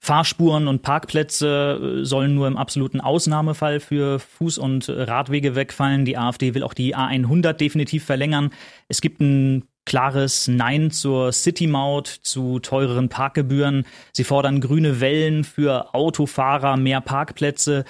Fahrspuren 0.00 0.66
und 0.66 0.82
Parkplätze 0.82 2.00
äh, 2.00 2.04
sollen 2.04 2.34
nur 2.34 2.48
im 2.48 2.56
absoluten 2.56 3.00
Ausnahmefall 3.00 3.78
für 3.78 4.20
Fuß- 4.40 4.58
und 4.58 4.88
Radwege 4.88 5.54
wegfallen. 5.54 6.04
Die 6.04 6.18
AfD 6.18 6.54
will 6.54 6.64
auch 6.64 6.74
die 6.74 6.96
A100 6.96 7.52
definitiv 7.52 8.04
verlängern. 8.04 8.50
Es 8.88 9.00
gibt 9.00 9.20
ein 9.20 9.62
klares 9.84 10.48
Nein 10.48 10.90
zur 10.90 11.30
City-Maut, 11.30 12.08
zu 12.08 12.58
teureren 12.58 13.10
Parkgebühren. 13.10 13.86
Sie 14.12 14.24
fordern 14.24 14.60
grüne 14.60 14.98
Wellen 15.00 15.44
für 15.44 15.94
Autofahrer, 15.94 16.76
mehr 16.76 17.00
Parkplätze. 17.00 17.84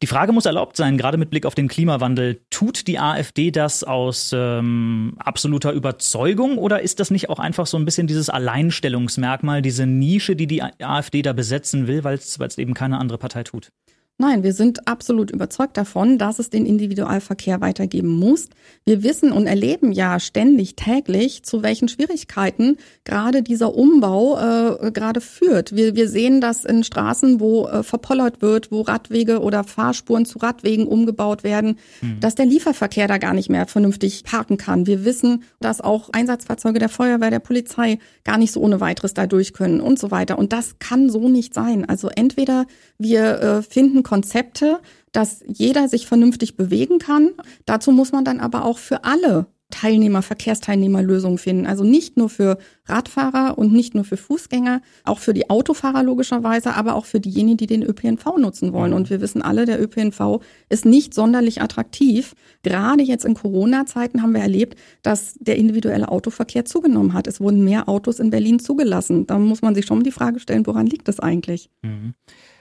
Die 0.00 0.06
Frage 0.06 0.32
muss 0.32 0.46
erlaubt 0.46 0.76
sein, 0.76 0.96
gerade 0.96 1.18
mit 1.18 1.30
Blick 1.30 1.44
auf 1.44 1.56
den 1.56 1.66
Klimawandel. 1.66 2.40
Tut 2.50 2.86
die 2.86 3.00
AfD 3.00 3.50
das 3.50 3.82
aus 3.82 4.30
ähm, 4.32 5.16
absoluter 5.18 5.72
Überzeugung 5.72 6.56
oder 6.56 6.82
ist 6.82 7.00
das 7.00 7.10
nicht 7.10 7.28
auch 7.28 7.40
einfach 7.40 7.66
so 7.66 7.76
ein 7.76 7.84
bisschen 7.84 8.06
dieses 8.06 8.30
Alleinstellungsmerkmal, 8.30 9.60
diese 9.60 9.86
Nische, 9.86 10.36
die 10.36 10.46
die 10.46 10.62
AfD 10.62 11.22
da 11.22 11.32
besetzen 11.32 11.88
will, 11.88 12.04
weil 12.04 12.14
es 12.14 12.58
eben 12.58 12.74
keine 12.74 12.98
andere 12.98 13.18
Partei 13.18 13.42
tut? 13.42 13.72
Nein, 14.20 14.42
wir 14.42 14.52
sind 14.52 14.88
absolut 14.88 15.30
überzeugt 15.30 15.76
davon, 15.76 16.18
dass 16.18 16.40
es 16.40 16.50
den 16.50 16.66
Individualverkehr 16.66 17.60
weitergeben 17.60 18.08
muss. 18.08 18.48
Wir 18.84 19.04
wissen 19.04 19.30
und 19.30 19.46
erleben 19.46 19.92
ja 19.92 20.18
ständig, 20.18 20.74
täglich, 20.74 21.44
zu 21.44 21.62
welchen 21.62 21.86
Schwierigkeiten 21.86 22.78
gerade 23.04 23.44
dieser 23.44 23.76
Umbau 23.76 24.36
äh, 24.36 24.90
gerade 24.90 25.20
führt. 25.20 25.76
Wir, 25.76 25.94
wir 25.94 26.08
sehen 26.08 26.40
das 26.40 26.64
in 26.64 26.82
Straßen, 26.82 27.38
wo 27.38 27.68
äh, 27.68 27.84
verpollert 27.84 28.42
wird, 28.42 28.72
wo 28.72 28.80
Radwege 28.80 29.38
oder 29.40 29.62
Fahrspuren 29.62 30.24
zu 30.24 30.40
Radwegen 30.40 30.88
umgebaut 30.88 31.44
werden, 31.44 31.78
mhm. 32.00 32.18
dass 32.18 32.34
der 32.34 32.46
Lieferverkehr 32.46 33.06
da 33.06 33.18
gar 33.18 33.34
nicht 33.34 33.50
mehr 33.50 33.68
vernünftig 33.68 34.24
parken 34.24 34.56
kann. 34.56 34.88
Wir 34.88 35.04
wissen, 35.04 35.44
dass 35.60 35.80
auch 35.80 36.10
Einsatzfahrzeuge 36.10 36.80
der 36.80 36.88
Feuerwehr, 36.88 37.30
der 37.30 37.38
Polizei 37.38 38.00
gar 38.24 38.36
nicht 38.36 38.50
so 38.50 38.60
ohne 38.62 38.80
weiteres 38.80 39.14
da 39.14 39.28
durch 39.28 39.52
können 39.52 39.80
und 39.80 40.00
so 40.00 40.10
weiter. 40.10 40.40
Und 40.40 40.52
das 40.52 40.80
kann 40.80 41.08
so 41.08 41.28
nicht 41.28 41.54
sein. 41.54 41.88
Also 41.88 42.08
entweder 42.08 42.66
wir 42.98 43.40
äh, 43.40 43.62
finden 43.62 44.02
Konzepte, 44.08 44.78
dass 45.12 45.44
jeder 45.46 45.86
sich 45.88 46.06
vernünftig 46.06 46.56
bewegen 46.56 46.98
kann. 46.98 47.32
Dazu 47.66 47.92
muss 47.92 48.10
man 48.10 48.24
dann 48.24 48.40
aber 48.40 48.64
auch 48.64 48.78
für 48.78 49.04
alle 49.04 49.48
Teilnehmer, 49.70 50.22
Verkehrsteilnehmer 50.22 51.02
Lösungen 51.02 51.36
finden. 51.36 51.66
Also 51.66 51.84
nicht 51.84 52.16
nur 52.16 52.30
für 52.30 52.56
Radfahrer 52.86 53.58
und 53.58 53.70
nicht 53.70 53.94
nur 53.94 54.04
für 54.04 54.16
Fußgänger, 54.16 54.80
auch 55.04 55.18
für 55.18 55.34
die 55.34 55.50
Autofahrer 55.50 56.02
logischerweise, 56.02 56.74
aber 56.74 56.94
auch 56.94 57.04
für 57.04 57.20
diejenigen, 57.20 57.58
die 57.58 57.66
den 57.66 57.82
ÖPNV 57.82 58.38
nutzen 58.38 58.72
wollen. 58.72 58.94
Und 58.94 59.10
wir 59.10 59.20
wissen 59.20 59.42
alle, 59.42 59.66
der 59.66 59.82
ÖPNV 59.82 60.40
ist 60.70 60.86
nicht 60.86 61.12
sonderlich 61.12 61.60
attraktiv. 61.60 62.34
Gerade 62.62 63.02
jetzt 63.02 63.26
in 63.26 63.34
Corona-Zeiten 63.34 64.22
haben 64.22 64.32
wir 64.32 64.40
erlebt, 64.40 64.78
dass 65.02 65.34
der 65.34 65.56
individuelle 65.56 66.08
Autoverkehr 66.08 66.64
zugenommen 66.64 67.12
hat. 67.12 67.26
Es 67.26 67.38
wurden 67.38 67.62
mehr 67.62 67.90
Autos 67.90 68.20
in 68.20 68.30
Berlin 68.30 68.60
zugelassen. 68.60 69.26
Da 69.26 69.38
muss 69.38 69.60
man 69.60 69.74
sich 69.74 69.84
schon 69.84 70.02
die 70.02 70.12
Frage 70.12 70.40
stellen, 70.40 70.66
woran 70.66 70.86
liegt 70.86 71.08
das 71.08 71.20
eigentlich? 71.20 71.68
Mhm. 71.82 72.14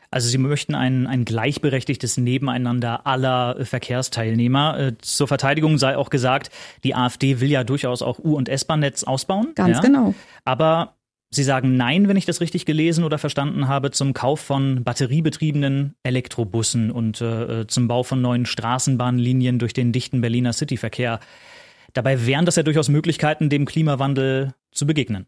Also 0.09 0.29
Sie 0.29 0.37
möchten 0.37 0.73
ein, 0.75 1.05
ein 1.07 1.25
gleichberechtigtes 1.25 2.17
Nebeneinander 2.17 3.05
aller 3.05 3.65
Verkehrsteilnehmer. 3.65 4.79
Äh, 4.79 4.97
zur 4.99 5.27
Verteidigung 5.27 5.77
sei 5.77 5.97
auch 5.97 6.09
gesagt, 6.09 6.49
die 6.83 6.95
AfD 6.95 7.39
will 7.39 7.49
ja 7.49 7.63
durchaus 7.63 8.01
auch 8.01 8.19
U- 8.19 8.35
und 8.35 8.49
S-Bahn-Netz 8.49 9.03
ausbauen. 9.03 9.51
Ganz 9.55 9.77
ja? 9.77 9.81
genau. 9.81 10.15
Aber 10.45 10.97
Sie 11.29 11.43
sagen 11.43 11.75
Nein, 11.75 12.07
wenn 12.07 12.15
ich 12.15 12.25
das 12.25 12.39
richtig 12.39 12.65
gelesen 12.65 13.03
oder 13.03 13.17
verstanden 13.17 13.67
habe, 13.67 13.91
zum 13.91 14.13
Kauf 14.13 14.39
von 14.39 14.85
batteriebetriebenen 14.85 15.95
Elektrobussen 16.03 16.89
und 16.89 17.19
äh, 17.19 17.67
zum 17.67 17.89
Bau 17.89 18.03
von 18.03 18.21
neuen 18.21 18.45
Straßenbahnlinien 18.45 19.59
durch 19.59 19.73
den 19.73 19.91
dichten 19.91 20.21
Berliner 20.21 20.53
Cityverkehr. 20.53 21.19
Dabei 21.93 22.25
wären 22.25 22.45
das 22.45 22.55
ja 22.55 22.63
durchaus 22.63 22.87
Möglichkeiten, 22.87 23.49
dem 23.49 23.65
Klimawandel 23.65 24.53
zu 24.71 24.87
begegnen. 24.87 25.27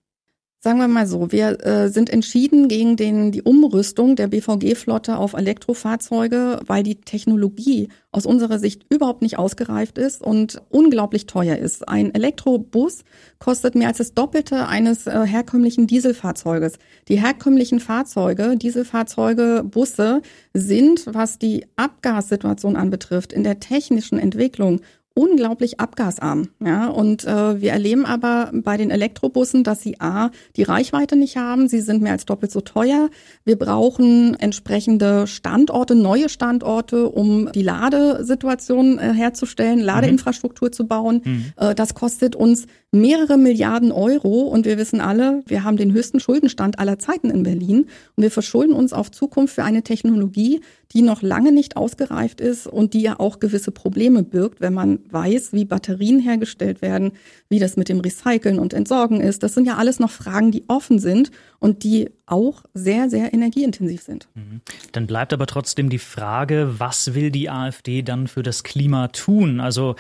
Sagen 0.62 0.80
wir 0.80 0.90
mal 0.90 1.08
so, 1.08 1.32
wir 1.32 1.66
äh, 1.66 1.88
sind 1.88 2.10
entschieden 2.10 2.68
gegen 2.68 2.98
den, 2.98 3.32
die 3.32 3.44
Umrüstung 3.44 4.18
der 4.18 4.28
BVG-Flotte 4.28 5.18
auf 5.18 5.32
Elektrofahrzeuge, 5.32 6.60
weil 6.66 6.84
die 6.84 7.00
Technologie 7.00 7.88
aus 8.12 8.26
unserer 8.26 8.60
Sicht 8.60 8.86
überhaupt 8.90 9.22
nicht 9.22 9.40
ausgereift 9.40 9.98
ist 9.98 10.22
und 10.22 10.62
unglaublich 10.68 11.28
teuer 11.28 11.56
ist. 11.56 11.88
Ein 11.88 12.14
Elektrobus 12.14 13.06
kostet 13.38 13.74
mehr 13.76 13.88
als 13.88 14.00
das 14.00 14.14
Doppelte 14.14 14.68
eines 14.68 15.08
äh, 15.08 15.26
herkömmlichen 15.26 15.88
Dieselfahrzeuges. 15.88 16.74
Die 17.08 17.22
herkömmlichen 17.22 17.80
Fahrzeuge, 17.80 18.58
Dieselfahrzeuge, 18.58 19.64
Busse 19.64 20.22
sind, 20.54 21.06
was 21.06 21.40
die 21.40 21.68
Abgassituation 21.78 22.76
anbetrifft, 22.76 23.32
in 23.32 23.46
der 23.46 23.62
technischen 23.62 24.20
Entwicklung 24.20 24.82
unglaublich 25.14 25.80
abgasarm. 25.80 26.50
Ja, 26.64 26.88
und 26.88 27.26
äh, 27.26 27.62
wir 27.62 27.72
erleben 27.72 28.06
aber 28.06 28.52
bei 28.54 28.78
den 28.78 28.90
Elektrobussen, 28.90 29.64
dass 29.64 29.82
sie 29.82 30.00
a 30.00 30.32
die 30.56 30.64
Reichweite 30.64 31.16
nicht 31.16 31.38
haben, 31.38 31.68
sie 31.68 31.82
sind 31.82 32.02
mehr 32.02 32.14
als 32.14 32.26
doppelt 32.26 32.52
so 32.52 32.62
teuer. 32.62 33.10
Wir 33.44 33.58
brauchen 33.58 34.36
entsprechende 34.40 35.28
Standorte, 35.28 35.96
neue 35.96 36.30
Standorte, 36.30 37.10
um 37.10 37.52
die 37.52 37.64
Ladesituation 37.64 38.98
äh, 38.98 39.14
herzustellen, 39.14 39.80
Ladeinfrastruktur 39.80 40.70
mhm. 40.70 40.74
zu 40.74 40.88
bauen. 40.88 41.22
Mhm. 41.24 41.46
Äh, 41.58 41.76
das 41.76 41.96
kostet 41.96 42.36
uns 42.36 42.68
mehrere 42.92 43.38
Milliarden 43.38 43.92
Euro 43.92 44.42
und 44.44 44.66
wir 44.66 44.78
wissen 44.78 45.00
alle, 45.00 45.44
wir 45.46 45.64
haben 45.64 45.78
den 45.78 45.94
höchsten 45.94 46.20
Schuldenstand 46.20 46.80
aller 46.80 46.98
Zeiten 46.98 47.30
in 47.30 47.44
Berlin 47.44 47.86
und 48.16 48.24
wir 48.24 48.32
verschulden 48.32 48.74
uns 48.74 48.94
auf 48.94 49.12
Zukunft 49.12 49.54
für 49.54 49.64
eine 49.64 49.84
Technologie, 49.84 50.62
die 50.94 51.04
noch 51.04 51.22
lange 51.22 51.52
nicht 51.52 51.78
ausgereift 51.78 52.42
ist 52.42 52.66
und 52.66 52.94
die 52.94 53.02
ja 53.02 53.20
auch 53.20 53.40
gewisse 53.40 53.72
Probleme 53.72 54.24
birgt, 54.24 54.60
wenn 54.60 54.74
man 54.74 55.00
weiß, 55.10 55.54
wie 55.54 55.66
Batterien 55.66 56.20
hergestellt 56.20 56.82
werden, 56.82 57.12
wie 57.48 57.60
das 57.60 57.78
mit 57.78 57.90
dem 57.90 58.00
Recyceln 58.00 58.58
und 58.58 58.74
Entsorgen 58.74 59.22
ist. 59.22 59.44
Das 59.44 59.54
sind 59.54 59.68
ja 59.68 59.78
alles 59.78 60.00
noch 60.00 60.10
Fragen, 60.10 60.52
die 60.52 60.64
offen 60.68 60.98
sind 60.98 61.30
und 61.60 61.84
die 61.84 62.10
auch 62.26 62.64
sehr, 62.74 63.10
sehr 63.10 63.34
energieintensiv 63.34 64.02
sind. 64.02 64.28
Mhm. 64.34 64.62
Dann 64.92 65.06
bleibt 65.06 65.32
aber 65.32 65.46
trotzdem 65.46 65.90
die 65.90 66.00
Frage, 66.00 66.76
was 66.80 67.14
will 67.14 67.30
die 67.30 67.50
AfD 67.50 68.02
dann 68.02 68.28
für 68.28 68.44
das 68.44 68.64
Klima 68.64 69.10
tun? 69.10 69.60
Also 69.60 69.96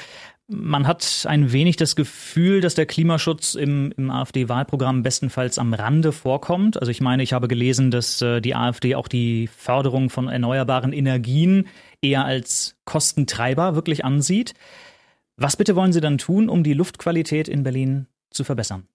man 0.49 0.87
hat 0.87 1.25
ein 1.29 1.51
wenig 1.51 1.75
das 1.75 1.95
Gefühl, 1.95 2.59
dass 2.59 2.73
der 2.73 2.87
Klimaschutz 2.87 3.53
im, 3.53 3.93
im 3.95 4.09
AfD-Wahlprogramm 4.09 5.03
bestenfalls 5.03 5.59
am 5.59 5.73
Rande 5.73 6.11
vorkommt. 6.11 6.79
Also 6.79 6.89
ich 6.91 7.01
meine, 7.01 7.21
ich 7.21 7.33
habe 7.33 7.47
gelesen, 7.47 7.91
dass 7.91 8.21
äh, 8.21 8.41
die 8.41 8.55
AfD 8.55 8.95
auch 8.95 9.07
die 9.07 9.47
Förderung 9.47 10.09
von 10.09 10.27
erneuerbaren 10.27 10.91
Energien 10.91 11.67
eher 12.01 12.25
als 12.25 12.75
Kostentreiber 12.85 13.75
wirklich 13.75 14.03
ansieht. 14.03 14.55
Was 15.37 15.55
bitte 15.55 15.75
wollen 15.75 15.93
Sie 15.93 16.01
dann 16.01 16.17
tun, 16.17 16.49
um 16.49 16.63
die 16.63 16.73
Luftqualität 16.73 17.47
in 17.47 17.63
Berlin 17.63 18.07
zu 18.31 18.43
verbessern? 18.43 18.87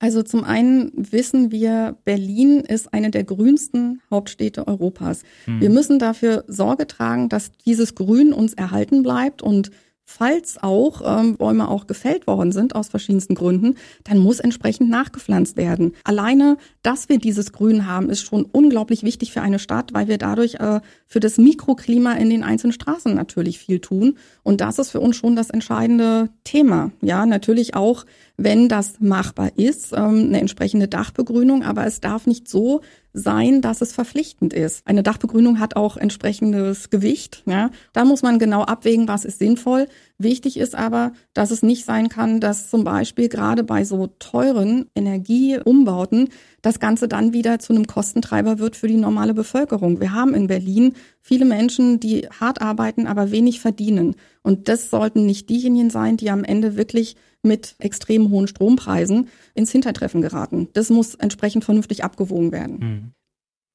Also 0.00 0.22
zum 0.22 0.44
einen 0.44 0.92
wissen 0.94 1.50
wir, 1.50 1.96
Berlin 2.04 2.60
ist 2.60 2.92
eine 2.92 3.10
der 3.10 3.24
grünsten 3.24 4.00
Hauptstädte 4.10 4.66
Europas. 4.66 5.22
Hm. 5.44 5.60
Wir 5.60 5.70
müssen 5.70 5.98
dafür 5.98 6.44
Sorge 6.46 6.86
tragen, 6.86 7.28
dass 7.28 7.50
dieses 7.52 7.94
Grün 7.94 8.32
uns 8.32 8.54
erhalten 8.54 9.02
bleibt 9.02 9.42
und 9.42 9.70
Falls 10.10 10.56
auch 10.62 11.02
ähm, 11.04 11.36
Bäume 11.36 11.68
auch 11.68 11.86
gefällt 11.86 12.26
worden 12.26 12.50
sind 12.50 12.74
aus 12.74 12.88
verschiedensten 12.88 13.34
Gründen, 13.34 13.74
dann 14.04 14.16
muss 14.16 14.40
entsprechend 14.40 14.88
nachgepflanzt 14.88 15.58
werden. 15.58 15.92
Alleine, 16.02 16.56
dass 16.82 17.10
wir 17.10 17.18
dieses 17.18 17.52
Grün 17.52 17.86
haben, 17.86 18.08
ist 18.08 18.22
schon 18.22 18.46
unglaublich 18.46 19.02
wichtig 19.02 19.32
für 19.32 19.42
eine 19.42 19.58
Stadt, 19.58 19.92
weil 19.92 20.08
wir 20.08 20.16
dadurch 20.16 20.54
äh, 20.54 20.80
für 21.06 21.20
das 21.20 21.36
Mikroklima 21.36 22.14
in 22.14 22.30
den 22.30 22.42
einzelnen 22.42 22.72
Straßen 22.72 23.14
natürlich 23.14 23.58
viel 23.58 23.80
tun. 23.80 24.16
Und 24.42 24.62
das 24.62 24.78
ist 24.78 24.92
für 24.92 25.00
uns 25.00 25.14
schon 25.14 25.36
das 25.36 25.50
entscheidende 25.50 26.30
Thema. 26.42 26.90
Ja, 27.02 27.26
natürlich 27.26 27.76
auch, 27.76 28.06
wenn 28.40 28.68
das 28.68 29.00
machbar 29.00 29.50
ist, 29.56 29.92
ähm, 29.92 30.26
eine 30.28 30.40
entsprechende 30.40 30.86
Dachbegrünung, 30.86 31.64
aber 31.64 31.84
es 31.86 32.00
darf 32.00 32.26
nicht 32.26 32.48
so 32.48 32.80
sein, 33.12 33.62
dass 33.62 33.80
es 33.80 33.92
verpflichtend 33.92 34.52
ist. 34.52 34.86
Eine 34.86 35.02
Dachbegrünung 35.02 35.58
hat 35.58 35.74
auch 35.74 35.96
entsprechendes 35.96 36.88
Gewicht. 36.88 37.42
Ja. 37.46 37.70
Da 37.92 38.04
muss 38.04 38.22
man 38.22 38.38
genau 38.38 38.62
abwägen, 38.62 39.08
was 39.08 39.24
ist 39.24 39.40
sinnvoll. 39.40 39.88
Wichtig 40.18 40.56
ist 40.56 40.76
aber, 40.76 41.12
dass 41.34 41.50
es 41.50 41.62
nicht 41.62 41.84
sein 41.84 42.08
kann, 42.08 42.38
dass 42.38 42.70
zum 42.70 42.84
Beispiel 42.84 43.28
gerade 43.28 43.64
bei 43.64 43.84
so 43.84 44.06
teuren 44.20 44.86
Energieumbauten 44.94 46.28
das 46.62 46.78
Ganze 46.78 47.08
dann 47.08 47.32
wieder 47.32 47.58
zu 47.58 47.72
einem 47.72 47.88
Kostentreiber 47.88 48.60
wird 48.60 48.76
für 48.76 48.88
die 48.88 48.96
normale 48.96 49.34
Bevölkerung. 49.34 50.00
Wir 50.00 50.12
haben 50.12 50.34
in 50.34 50.46
Berlin 50.46 50.94
viele 51.20 51.44
Menschen, 51.44 51.98
die 51.98 52.28
hart 52.40 52.62
arbeiten, 52.62 53.08
aber 53.08 53.32
wenig 53.32 53.58
verdienen. 53.58 54.14
Und 54.42 54.68
das 54.68 54.90
sollten 54.90 55.26
nicht 55.26 55.50
diejenigen 55.50 55.90
sein, 55.90 56.16
die 56.16 56.30
am 56.30 56.44
Ende 56.44 56.76
wirklich 56.76 57.16
mit 57.42 57.76
extrem 57.78 58.30
hohen 58.30 58.48
Strompreisen 58.48 59.28
ins 59.54 59.72
Hintertreffen 59.72 60.22
geraten. 60.22 60.68
Das 60.72 60.90
muss 60.90 61.14
entsprechend 61.14 61.64
vernünftig 61.64 62.04
abgewogen 62.04 62.52
werden. 62.52 62.80
Hm. 62.80 63.12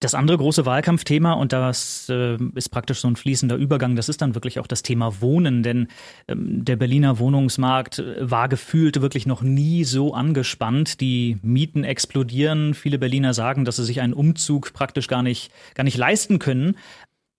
Das 0.04 0.16
andere 0.16 0.38
große 0.38 0.66
Wahlkampfthema, 0.66 1.32
und 1.32 1.54
das 1.54 2.10
äh, 2.10 2.38
ist 2.56 2.70
praktisch 2.70 3.00
so 3.00 3.08
ein 3.08 3.16
fließender 3.16 3.56
Übergang, 3.56 3.96
das 3.96 4.10
ist 4.10 4.22
dann 4.22 4.36
wirklich 4.36 4.60
auch 4.60 4.68
das 4.68 4.84
Thema 4.84 5.22
Wohnen. 5.22 5.64
Denn 5.64 5.88
ähm, 6.28 6.66
der 6.66 6.76
Berliner 6.76 7.20
Wohnungsmarkt 7.20 8.00
äh, 8.00 8.30
war 8.30 8.50
gefühlt 8.50 9.02
wirklich 9.02 9.28
noch 9.28 9.44
nie 9.44 9.86
so 9.86 10.14
angespannt. 10.14 11.00
Die 11.00 11.38
Mieten 11.42 11.86
explodieren. 11.86 12.74
Viele 12.74 13.00
Berliner 13.00 13.34
sagen, 13.34 13.64
dass 13.64 13.78
sie 13.78 13.86
sich 13.86 14.02
einen 14.02 14.12
Umzug 14.12 14.74
praktisch 14.74 15.08
gar 15.08 15.24
nicht, 15.24 15.54
gar 15.74 15.86
nicht 15.86 15.98
leisten 15.98 16.38
können. 16.38 16.76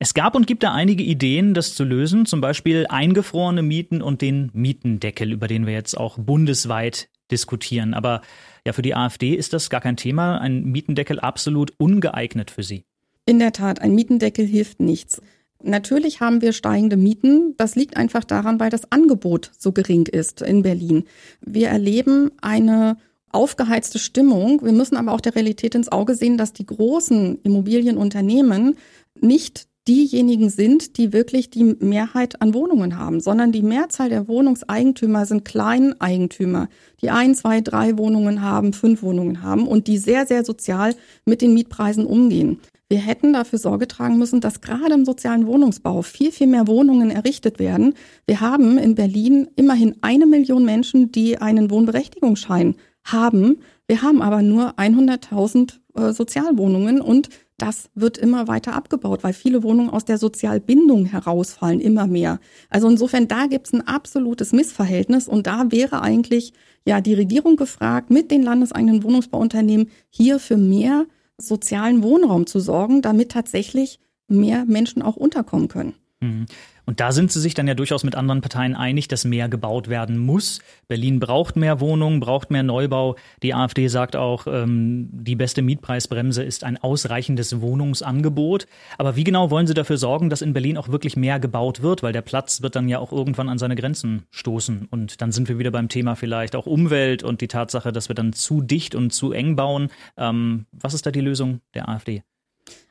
Es 0.04 0.12
gab 0.12 0.34
und 0.34 0.46
gibt 0.46 0.62
da 0.62 0.74
einige 0.74 1.02
Ideen, 1.02 1.54
das 1.54 1.74
zu 1.74 1.82
lösen, 1.82 2.26
zum 2.26 2.42
Beispiel 2.42 2.84
eingefrorene 2.86 3.62
Mieten 3.62 4.02
und 4.02 4.20
den 4.20 4.50
Mietendeckel, 4.52 5.32
über 5.32 5.48
den 5.48 5.64
wir 5.64 5.72
jetzt 5.72 5.96
auch 5.96 6.18
bundesweit 6.18 7.08
diskutieren. 7.30 7.94
Aber 7.94 8.20
ja, 8.66 8.74
für 8.74 8.82
die 8.82 8.94
AfD 8.94 9.34
ist 9.34 9.54
das 9.54 9.70
gar 9.70 9.80
kein 9.80 9.96
Thema. 9.96 10.36
Ein 10.42 10.64
Mietendeckel 10.64 11.20
absolut 11.20 11.72
ungeeignet 11.78 12.50
für 12.50 12.62
sie. 12.62 12.84
In 13.24 13.38
der 13.38 13.52
Tat, 13.52 13.80
ein 13.80 13.94
Mietendeckel 13.94 14.44
hilft 14.44 14.78
nichts. 14.78 15.22
Natürlich 15.62 16.20
haben 16.20 16.42
wir 16.42 16.52
steigende 16.52 16.98
Mieten. 16.98 17.54
Das 17.56 17.74
liegt 17.74 17.96
einfach 17.96 18.24
daran, 18.24 18.60
weil 18.60 18.68
das 18.68 18.92
Angebot 18.92 19.52
so 19.56 19.72
gering 19.72 20.04
ist 20.04 20.42
in 20.42 20.60
Berlin. 20.60 21.04
Wir 21.40 21.68
erleben 21.68 22.30
eine 22.42 22.98
aufgeheizte 23.30 23.98
Stimmung. 23.98 24.60
Wir 24.62 24.72
müssen 24.72 24.98
aber 24.98 25.12
auch 25.12 25.22
der 25.22 25.34
Realität 25.34 25.74
ins 25.74 25.90
Auge 25.90 26.14
sehen, 26.14 26.36
dass 26.36 26.52
die 26.52 26.66
großen 26.66 27.40
Immobilienunternehmen 27.42 28.76
nicht 29.18 29.66
diejenigen 29.86 30.48
sind, 30.48 30.96
die 30.96 31.12
wirklich 31.12 31.50
die 31.50 31.76
Mehrheit 31.78 32.40
an 32.40 32.54
Wohnungen 32.54 32.98
haben, 32.98 33.20
sondern 33.20 33.52
die 33.52 33.62
Mehrzahl 33.62 34.08
der 34.08 34.28
Wohnungseigentümer 34.28 35.26
sind 35.26 35.44
Kleineigentümer, 35.44 36.68
die 37.02 37.10
ein, 37.10 37.34
zwei, 37.34 37.60
drei 37.60 37.98
Wohnungen 37.98 38.40
haben, 38.40 38.72
fünf 38.72 39.02
Wohnungen 39.02 39.42
haben 39.42 39.66
und 39.66 39.86
die 39.86 39.98
sehr, 39.98 40.26
sehr 40.26 40.44
sozial 40.44 40.94
mit 41.26 41.42
den 41.42 41.54
Mietpreisen 41.54 42.06
umgehen. 42.06 42.60
Wir 42.88 42.98
hätten 42.98 43.32
dafür 43.32 43.58
Sorge 43.58 43.88
tragen 43.88 44.18
müssen, 44.18 44.40
dass 44.40 44.60
gerade 44.60 44.94
im 44.94 45.04
sozialen 45.04 45.46
Wohnungsbau 45.46 46.02
viel, 46.02 46.32
viel 46.32 46.46
mehr 46.46 46.66
Wohnungen 46.66 47.10
errichtet 47.10 47.58
werden. 47.58 47.94
Wir 48.26 48.40
haben 48.40 48.78
in 48.78 48.94
Berlin 48.94 49.48
immerhin 49.56 49.96
eine 50.02 50.26
Million 50.26 50.64
Menschen, 50.64 51.10
die 51.10 51.38
einen 51.38 51.70
Wohnberechtigungsschein 51.70 52.76
haben. 53.04 53.58
Wir 53.86 54.02
haben 54.02 54.22
aber 54.22 54.42
nur 54.42 54.78
100.000 54.78 55.78
äh, 55.94 56.12
Sozialwohnungen 56.12 57.00
und 57.00 57.28
das 57.64 57.88
wird 57.94 58.18
immer 58.18 58.46
weiter 58.46 58.74
abgebaut, 58.74 59.24
weil 59.24 59.32
viele 59.32 59.62
Wohnungen 59.62 59.88
aus 59.88 60.04
der 60.04 60.18
Sozialbindung 60.18 61.06
herausfallen, 61.06 61.80
immer 61.80 62.06
mehr. 62.06 62.38
Also 62.68 62.88
insofern, 62.88 63.26
da 63.26 63.46
gibt 63.46 63.68
es 63.68 63.72
ein 63.72 63.86
absolutes 63.86 64.52
Missverhältnis 64.52 65.28
und 65.28 65.46
da 65.46 65.72
wäre 65.72 66.02
eigentlich 66.02 66.52
ja 66.84 67.00
die 67.00 67.14
Regierung 67.14 67.56
gefragt, 67.56 68.10
mit 68.10 68.30
den 68.30 68.42
landeseigenen 68.42 69.02
Wohnungsbauunternehmen 69.02 69.88
hier 70.10 70.38
für 70.40 70.58
mehr 70.58 71.06
sozialen 71.38 72.02
Wohnraum 72.02 72.46
zu 72.46 72.60
sorgen, 72.60 73.00
damit 73.00 73.32
tatsächlich 73.32 73.98
mehr 74.28 74.66
Menschen 74.66 75.00
auch 75.00 75.16
unterkommen 75.16 75.68
können. 75.68 75.94
Mhm. 76.20 76.44
Und 76.86 77.00
da 77.00 77.12
sind 77.12 77.32
sie 77.32 77.40
sich 77.40 77.54
dann 77.54 77.66
ja 77.66 77.74
durchaus 77.74 78.04
mit 78.04 78.14
anderen 78.14 78.40
Parteien 78.40 78.74
einig, 78.74 79.08
dass 79.08 79.24
mehr 79.24 79.48
gebaut 79.48 79.88
werden 79.88 80.18
muss. 80.18 80.60
Berlin 80.88 81.20
braucht 81.20 81.56
mehr 81.56 81.80
Wohnungen, 81.80 82.20
braucht 82.20 82.50
mehr 82.50 82.62
Neubau. 82.62 83.16
Die 83.42 83.54
AfD 83.54 83.88
sagt 83.88 84.16
auch, 84.16 84.46
ähm, 84.46 85.08
die 85.12 85.36
beste 85.36 85.62
Mietpreisbremse 85.62 86.42
ist 86.42 86.64
ein 86.64 86.76
ausreichendes 86.76 87.60
Wohnungsangebot. 87.60 88.66
Aber 88.98 89.16
wie 89.16 89.24
genau 89.24 89.50
wollen 89.50 89.66
Sie 89.66 89.74
dafür 89.74 89.96
sorgen, 89.96 90.30
dass 90.30 90.42
in 90.42 90.52
Berlin 90.52 90.76
auch 90.76 90.88
wirklich 90.88 91.16
mehr 91.16 91.40
gebaut 91.40 91.82
wird? 91.82 92.02
Weil 92.02 92.12
der 92.12 92.22
Platz 92.22 92.62
wird 92.62 92.76
dann 92.76 92.88
ja 92.88 92.98
auch 92.98 93.12
irgendwann 93.12 93.48
an 93.48 93.58
seine 93.58 93.76
Grenzen 93.76 94.24
stoßen. 94.30 94.88
Und 94.90 95.20
dann 95.22 95.32
sind 95.32 95.48
wir 95.48 95.58
wieder 95.58 95.70
beim 95.70 95.88
Thema 95.88 96.16
vielleicht 96.16 96.56
auch 96.56 96.66
Umwelt 96.66 97.22
und 97.22 97.40
die 97.40 97.48
Tatsache, 97.48 97.92
dass 97.92 98.08
wir 98.08 98.14
dann 98.14 98.32
zu 98.32 98.60
dicht 98.60 98.94
und 98.94 99.12
zu 99.12 99.32
eng 99.32 99.56
bauen. 99.56 99.88
Ähm, 100.16 100.66
was 100.72 100.94
ist 100.94 101.06
da 101.06 101.10
die 101.10 101.20
Lösung 101.20 101.60
der 101.74 101.88
AfD? 101.88 102.22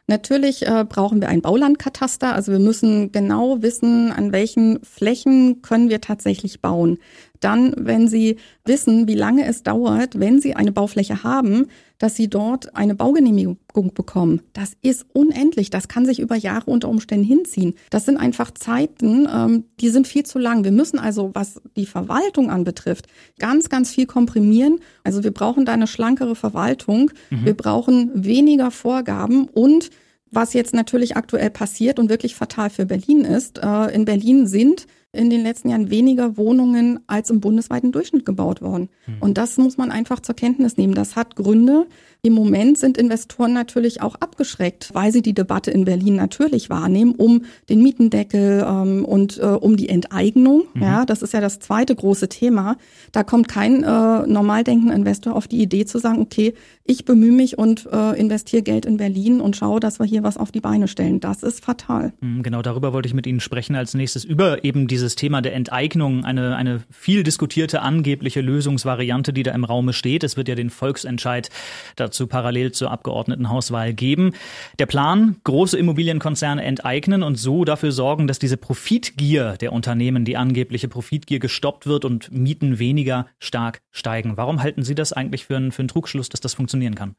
Natürlich 0.07 0.67
äh, 0.67 0.85
brauchen 0.87 1.21
wir 1.21 1.29
ein 1.29 1.41
Baulandkataster. 1.41 2.35
Also 2.35 2.51
wir 2.51 2.59
müssen 2.59 3.11
genau 3.11 3.61
wissen, 3.61 4.11
an 4.11 4.33
welchen 4.33 4.83
Flächen 4.83 5.61
können 5.61 5.89
wir 5.89 6.01
tatsächlich 6.01 6.61
bauen. 6.61 6.97
Dann, 7.39 7.73
wenn 7.77 8.07
Sie 8.07 8.37
wissen, 8.65 9.07
wie 9.07 9.15
lange 9.15 9.45
es 9.45 9.63
dauert, 9.63 10.19
wenn 10.19 10.41
Sie 10.41 10.55
eine 10.55 10.73
Baufläche 10.73 11.23
haben, 11.23 11.67
dass 12.03 12.17
sie 12.17 12.29
dort 12.29 12.75
eine 12.75 12.95
Baugenehmigung 12.95 13.93
bekommen. 13.93 14.41
Das 14.51 14.73
ist 14.81 15.05
unendlich. 15.13 15.69
Das 15.69 15.87
kann 15.87 16.05
sich 16.05 16.19
über 16.19 16.35
Jahre 16.35 16.69
unter 16.69 16.89
Umständen 16.89 17.25
hinziehen. 17.25 17.75
Das 17.91 18.03
sind 18.03 18.17
einfach 18.17 18.51
Zeiten, 18.51 19.25
ähm, 19.33 19.63
die 19.79 19.87
sind 19.87 20.05
viel 20.05 20.25
zu 20.25 20.37
lang. 20.37 20.65
Wir 20.65 20.73
müssen 20.73 20.99
also, 20.99 21.31
was 21.33 21.61
die 21.77 21.85
Verwaltung 21.85 22.49
anbetrifft, 22.49 23.07
ganz, 23.39 23.69
ganz 23.69 23.91
viel 23.91 24.05
komprimieren. 24.05 24.81
Also 25.05 25.23
wir 25.23 25.31
brauchen 25.31 25.63
da 25.63 25.71
eine 25.71 25.87
schlankere 25.87 26.35
Verwaltung. 26.35 27.09
Mhm. 27.29 27.45
Wir 27.45 27.53
brauchen 27.53 28.11
weniger 28.13 28.69
Vorgaben 28.69 29.47
und 29.47 29.89
was 30.29 30.51
jetzt 30.51 30.73
natürlich 30.73 31.15
aktuell 31.15 31.51
passiert 31.51 31.99
und 31.99 32.09
wirklich 32.09 32.35
fatal 32.35 32.69
für 32.69 32.85
Berlin 32.85 33.21
ist, 33.21 33.59
äh, 33.59 33.95
in 33.95 34.03
Berlin 34.03 34.45
sind 34.45 34.87
in 35.13 35.29
den 35.29 35.43
letzten 35.43 35.69
Jahren 35.69 35.91
weniger 35.91 36.37
Wohnungen 36.37 36.99
als 37.05 37.29
im 37.29 37.39
bundesweiten 37.39 37.91
Durchschnitt 37.91 38.25
gebaut 38.25 38.63
worden. 38.63 38.89
Mhm. 39.05 39.13
Und 39.19 39.37
das 39.37 39.57
muss 39.57 39.77
man 39.77 39.91
einfach 39.91 40.19
zur 40.19 40.35
Kenntnis 40.35 40.75
nehmen. 40.75 40.95
Das 40.95 41.15
hat 41.15 41.35
Gründe. 41.35 41.85
Im 42.23 42.33
Moment 42.33 42.79
sind 42.79 42.97
Investoren 42.97 43.53
natürlich 43.53 44.01
auch 44.01 44.15
abgeschreckt, 44.15 44.89
weil 44.93 45.11
sie 45.11 45.21
die 45.21 45.33
Debatte 45.33 45.69
in 45.69 45.85
Berlin 45.85 46.15
natürlich 46.15 46.69
wahrnehmen 46.71 47.13
um 47.15 47.43
den 47.69 47.83
Mietendeckel 47.83 48.65
ähm, 48.67 49.05
und 49.05 49.37
äh, 49.37 49.45
um 49.45 49.77
die 49.77 49.89
Enteignung. 49.89 50.63
Mhm. 50.73 50.81
Ja, 50.81 51.05
das 51.05 51.21
ist 51.21 51.33
ja 51.33 51.41
das 51.41 51.59
zweite 51.59 51.95
große 51.95 52.27
Thema. 52.29 52.77
Da 53.11 53.23
kommt 53.23 53.47
kein 53.47 53.83
äh, 53.83 54.25
normal 54.25 54.63
denkender 54.63 54.95
Investor 54.95 55.35
auf 55.35 55.47
die 55.47 55.61
Idee 55.61 55.85
zu 55.85 55.99
sagen, 55.99 56.21
okay, 56.21 56.55
ich 56.85 57.05
bemühe 57.05 57.31
mich 57.31 57.57
und 57.57 57.87
äh, 57.93 58.19
investiere 58.19 58.61
Geld 58.61 58.85
in 58.85 58.97
Berlin 58.97 59.39
und 59.39 59.55
schaue, 59.55 59.79
dass 59.79 59.99
wir 59.99 60.05
hier 60.05 60.21
was 60.23 60.35
auf 60.35 60.51
die 60.51 60.59
Beine 60.59 60.89
stellen. 60.89 61.21
Das 61.21 61.41
ist 61.41 61.63
fatal. 61.63 62.11
Mhm, 62.19 62.43
genau 62.43 62.61
darüber 62.61 62.91
wollte 62.91 63.07
ich 63.07 63.13
mit 63.13 63.25
Ihnen 63.25 63.39
sprechen 63.39 63.77
als 63.77 63.93
nächstes 63.93 64.25
über 64.25 64.65
eben 64.65 64.87
dieses 64.87 65.15
Thema 65.15 65.41
der 65.41 65.53
Enteignung, 65.53 66.25
eine, 66.25 66.57
eine 66.57 66.81
viel 66.91 67.23
diskutierte 67.23 67.81
angebliche 67.81 68.41
Lösungsvariante, 68.41 69.31
die 69.31 69.43
da 69.43 69.53
im 69.53 69.63
Raume 69.63 69.93
steht. 69.93 70.25
Es 70.25 70.35
wird 70.35 70.49
ja 70.49 70.55
den 70.55 70.69
Volksentscheid 70.69 71.49
dazu 71.95 72.27
parallel 72.27 72.73
zur 72.73 72.91
Abgeordnetenhauswahl 72.91 73.93
geben. 73.93 74.33
Der 74.77 74.85
Plan, 74.85 75.37
große 75.45 75.77
Immobilienkonzerne 75.77 76.63
enteignen 76.63 77.23
und 77.23 77.35
so 77.35 77.63
dafür 77.63 77.93
sorgen, 77.93 78.27
dass 78.27 78.39
diese 78.39 78.57
Profitgier 78.57 79.55
der 79.61 79.71
Unternehmen, 79.71 80.25
die 80.25 80.35
angebliche 80.35 80.89
Profitgier 80.89 81.39
gestoppt 81.39 81.87
wird 81.87 82.03
und 82.03 82.29
Mieten 82.33 82.77
weniger 82.77 83.27
stark 83.39 83.79
steigen. 83.91 84.35
Warum 84.35 84.61
halten 84.61 84.83
Sie 84.83 84.95
das 84.95 85.13
eigentlich 85.13 85.45
für 85.45 85.55
einen, 85.55 85.71
für 85.71 85.83
einen 85.83 85.87
Trugschluss, 85.87 86.27
dass 86.27 86.41
das 86.41 86.55
funktionieren 86.73 86.95
kann? 86.95 87.15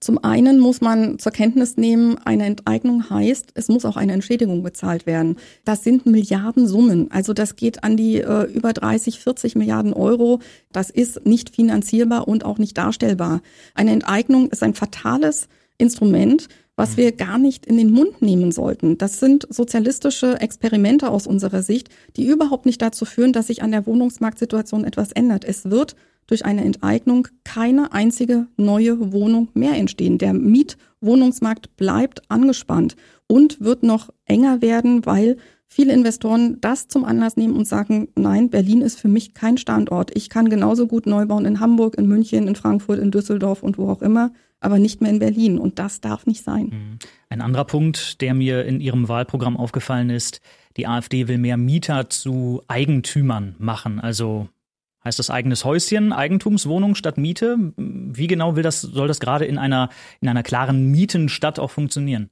Zum 0.00 0.24
einen 0.24 0.58
muss 0.58 0.80
man 0.80 1.18
zur 1.18 1.30
Kenntnis 1.30 1.76
nehmen, 1.76 2.16
eine 2.24 2.46
Enteignung 2.46 3.10
heißt, 3.10 3.50
es 3.52 3.68
muss 3.68 3.84
auch 3.84 3.98
eine 3.98 4.14
Entschädigung 4.14 4.62
bezahlt 4.62 5.04
werden. 5.04 5.36
Das 5.66 5.84
sind 5.84 6.06
Milliardensummen. 6.06 7.10
Also 7.10 7.34
das 7.34 7.54
geht 7.54 7.84
an 7.84 7.98
die 7.98 8.16
äh, 8.16 8.44
über 8.44 8.72
30, 8.72 9.20
40 9.20 9.56
Milliarden 9.56 9.92
Euro. 9.92 10.40
Das 10.72 10.88
ist 10.88 11.26
nicht 11.26 11.54
finanzierbar 11.54 12.28
und 12.28 12.46
auch 12.46 12.56
nicht 12.56 12.78
darstellbar. 12.78 13.42
Eine 13.74 13.90
Enteignung 13.90 14.48
ist 14.48 14.62
ein 14.62 14.72
fatales 14.72 15.48
Instrument, 15.76 16.48
was 16.76 16.96
wir 16.96 17.12
gar 17.12 17.36
nicht 17.36 17.66
in 17.66 17.76
den 17.76 17.90
Mund 17.90 18.22
nehmen 18.22 18.52
sollten. 18.52 18.96
Das 18.96 19.20
sind 19.20 19.46
sozialistische 19.50 20.40
Experimente 20.40 21.10
aus 21.10 21.26
unserer 21.26 21.62
Sicht, 21.62 21.90
die 22.16 22.26
überhaupt 22.26 22.64
nicht 22.64 22.80
dazu 22.80 23.04
führen, 23.04 23.34
dass 23.34 23.48
sich 23.48 23.62
an 23.62 23.70
der 23.70 23.86
Wohnungsmarktsituation 23.86 24.84
etwas 24.84 25.12
ändert. 25.12 25.44
Es 25.44 25.68
wird 25.68 25.94
durch 26.30 26.44
eine 26.44 26.64
Enteignung 26.64 27.28
keine 27.44 27.92
einzige 27.92 28.46
neue 28.56 29.12
Wohnung 29.12 29.48
mehr 29.54 29.74
entstehen. 29.74 30.16
Der 30.18 30.32
Mietwohnungsmarkt 30.32 31.76
bleibt 31.76 32.22
angespannt 32.30 32.96
und 33.26 33.60
wird 33.60 33.82
noch 33.82 34.10
enger 34.26 34.62
werden, 34.62 35.04
weil 35.04 35.36
viele 35.66 35.92
Investoren 35.92 36.60
das 36.60 36.88
zum 36.88 37.04
Anlass 37.04 37.36
nehmen 37.36 37.54
und 37.54 37.66
sagen, 37.66 38.08
nein, 38.16 38.48
Berlin 38.48 38.82
ist 38.82 39.00
für 39.00 39.08
mich 39.08 39.34
kein 39.34 39.58
Standort. 39.58 40.16
Ich 40.16 40.28
kann 40.28 40.48
genauso 40.48 40.86
gut 40.86 41.06
neu 41.06 41.26
bauen 41.26 41.46
in 41.46 41.60
Hamburg, 41.60 41.96
in 41.96 42.06
München, 42.06 42.46
in 42.46 42.54
Frankfurt, 42.54 43.00
in 43.00 43.10
Düsseldorf 43.10 43.62
und 43.62 43.76
wo 43.76 43.88
auch 43.88 44.02
immer, 44.02 44.32
aber 44.60 44.78
nicht 44.78 45.00
mehr 45.00 45.10
in 45.10 45.18
Berlin. 45.18 45.58
Und 45.58 45.78
das 45.80 46.00
darf 46.00 46.26
nicht 46.26 46.44
sein. 46.44 46.66
Mhm. 46.66 46.98
Ein 47.28 47.40
anderer 47.40 47.64
Punkt, 47.64 48.20
der 48.20 48.34
mir 48.34 48.64
in 48.64 48.80
Ihrem 48.80 49.08
Wahlprogramm 49.08 49.56
aufgefallen 49.56 50.10
ist, 50.10 50.40
die 50.76 50.86
AfD 50.86 51.26
will 51.26 51.38
mehr 51.38 51.56
Mieter 51.56 52.08
zu 52.08 52.62
Eigentümern 52.68 53.56
machen, 53.58 53.98
also 53.98 54.48
Heißt 55.04 55.18
das 55.18 55.30
eigenes 55.30 55.64
Häuschen, 55.64 56.12
Eigentumswohnung 56.12 56.94
statt 56.94 57.16
Miete? 57.16 57.56
Wie 57.76 58.26
genau 58.26 58.56
will 58.56 58.62
das, 58.62 58.82
soll 58.82 59.08
das 59.08 59.20
gerade 59.20 59.46
in 59.46 59.56
einer, 59.56 59.88
in 60.20 60.28
einer 60.28 60.42
klaren 60.42 60.90
Mietenstadt 60.90 61.58
auch 61.58 61.70
funktionieren? 61.70 62.30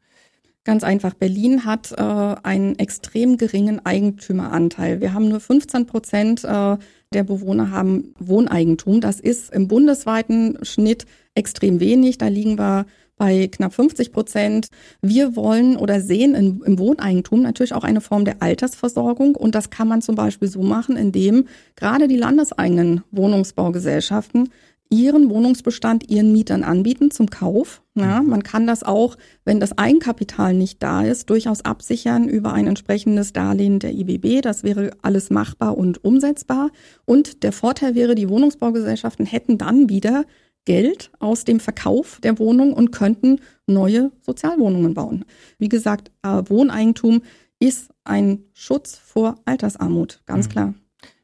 Ganz 0.64 0.84
einfach. 0.84 1.14
Berlin 1.14 1.64
hat 1.64 1.92
äh, 1.92 2.02
einen 2.42 2.78
extrem 2.78 3.38
geringen 3.38 3.86
Eigentümeranteil. 3.86 5.00
Wir 5.00 5.14
haben 5.14 5.28
nur 5.28 5.40
15 5.40 5.86
Prozent 5.86 6.44
äh, 6.44 6.76
der 7.14 7.24
Bewohner 7.24 7.70
haben 7.70 8.14
Wohneigentum. 8.18 9.00
Das 9.00 9.18
ist 9.18 9.50
im 9.50 9.66
bundesweiten 9.66 10.58
Schnitt 10.62 11.06
extrem 11.34 11.80
wenig. 11.80 12.18
Da 12.18 12.28
liegen 12.28 12.58
wir 12.58 12.84
bei 13.18 13.48
knapp 13.48 13.74
50 13.74 14.12
Prozent. 14.12 14.68
Wir 15.02 15.36
wollen 15.36 15.76
oder 15.76 16.00
sehen 16.00 16.34
in, 16.34 16.62
im 16.64 16.78
Wohneigentum 16.78 17.42
natürlich 17.42 17.74
auch 17.74 17.84
eine 17.84 18.00
Form 18.00 18.24
der 18.24 18.42
Altersversorgung. 18.42 19.34
Und 19.36 19.54
das 19.54 19.70
kann 19.70 19.88
man 19.88 20.00
zum 20.00 20.14
Beispiel 20.14 20.48
so 20.48 20.62
machen, 20.62 20.96
indem 20.96 21.46
gerade 21.76 22.08
die 22.08 22.16
landeseigenen 22.16 23.02
Wohnungsbaugesellschaften 23.10 24.48
ihren 24.90 25.28
Wohnungsbestand 25.28 26.08
ihren 26.08 26.32
Mietern 26.32 26.64
anbieten 26.64 27.10
zum 27.10 27.28
Kauf. 27.28 27.82
Ja, 27.94 28.22
man 28.22 28.42
kann 28.42 28.66
das 28.66 28.84
auch, 28.84 29.16
wenn 29.44 29.60
das 29.60 29.76
Eigenkapital 29.76 30.54
nicht 30.54 30.82
da 30.82 31.02
ist, 31.02 31.28
durchaus 31.30 31.64
absichern 31.64 32.28
über 32.28 32.52
ein 32.52 32.66
entsprechendes 32.66 33.32
Darlehen 33.32 33.80
der 33.80 33.92
IBB. 33.92 34.40
Das 34.40 34.62
wäre 34.62 34.92
alles 35.02 35.30
machbar 35.30 35.76
und 35.76 36.04
umsetzbar. 36.04 36.70
Und 37.04 37.42
der 37.42 37.52
Vorteil 37.52 37.94
wäre, 37.94 38.14
die 38.14 38.28
Wohnungsbaugesellschaften 38.28 39.26
hätten 39.26 39.58
dann 39.58 39.88
wieder 39.88 40.24
Geld 40.68 41.10
aus 41.18 41.44
dem 41.46 41.60
Verkauf 41.60 42.20
der 42.22 42.38
Wohnung 42.38 42.74
und 42.74 42.90
könnten 42.90 43.40
neue 43.66 44.12
Sozialwohnungen 44.20 44.92
bauen. 44.92 45.24
Wie 45.58 45.70
gesagt, 45.70 46.10
äh, 46.22 46.42
Wohneigentum 46.44 47.22
ist 47.58 47.90
ein 48.04 48.40
Schutz 48.52 48.98
vor 48.98 49.36
Altersarmut, 49.46 50.20
ganz 50.26 50.46
mhm. 50.46 50.52
klar. 50.52 50.74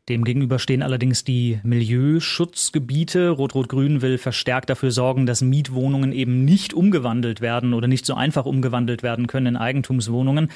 Demgegenüber 0.08 0.58
stehen 0.58 0.82
allerdings 0.82 1.24
die 1.24 1.60
Milieuschutzgebiete. 1.62 3.28
Rot-Rot-Grün 3.28 4.00
will 4.00 4.16
verstärkt 4.16 4.70
dafür 4.70 4.90
sorgen, 4.90 5.26
dass 5.26 5.42
Mietwohnungen 5.42 6.12
eben 6.12 6.46
nicht 6.46 6.72
umgewandelt 6.72 7.42
werden 7.42 7.74
oder 7.74 7.86
nicht 7.86 8.06
so 8.06 8.14
einfach 8.14 8.46
umgewandelt 8.46 9.02
werden 9.02 9.26
können 9.26 9.46
in 9.48 9.56
Eigentumswohnungen. 9.58 10.50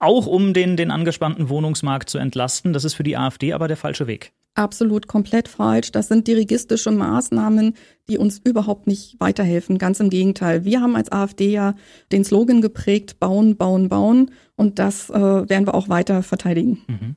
Auch 0.00 0.26
um 0.26 0.54
den, 0.54 0.76
den 0.76 0.90
angespannten 0.90 1.48
Wohnungsmarkt 1.48 2.10
zu 2.10 2.18
entlasten. 2.18 2.72
Das 2.72 2.84
ist 2.84 2.94
für 2.94 3.04
die 3.04 3.16
AfD 3.16 3.52
aber 3.52 3.68
der 3.68 3.76
falsche 3.76 4.08
Weg 4.08 4.32
absolut 4.54 5.06
komplett 5.08 5.48
falsch. 5.48 5.92
Das 5.92 6.08
sind 6.08 6.26
dirigistische 6.26 6.90
Maßnahmen, 6.90 7.74
die 8.08 8.18
uns 8.18 8.40
überhaupt 8.44 8.86
nicht 8.86 9.16
weiterhelfen. 9.20 9.78
Ganz 9.78 10.00
im 10.00 10.10
Gegenteil. 10.10 10.64
Wir 10.64 10.80
haben 10.80 10.96
als 10.96 11.10
AfD 11.10 11.50
ja 11.50 11.74
den 12.12 12.24
Slogan 12.24 12.60
geprägt, 12.60 13.18
bauen, 13.18 13.56
bauen, 13.56 13.88
bauen. 13.88 14.30
Und 14.56 14.78
das 14.78 15.10
äh, 15.10 15.14
werden 15.14 15.66
wir 15.66 15.74
auch 15.74 15.88
weiter 15.88 16.22
verteidigen. 16.22 16.82
Mhm. 16.86 17.16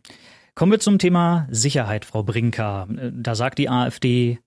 Kommen 0.55 0.71
wir 0.71 0.79
zum 0.79 0.97
Thema 0.97 1.47
Sicherheit, 1.51 2.03
Frau 2.03 2.23
Brinker. 2.23 2.87
Da 3.13 3.35
sagt 3.35 3.59
die 3.59 3.69
AfD 3.69 4.39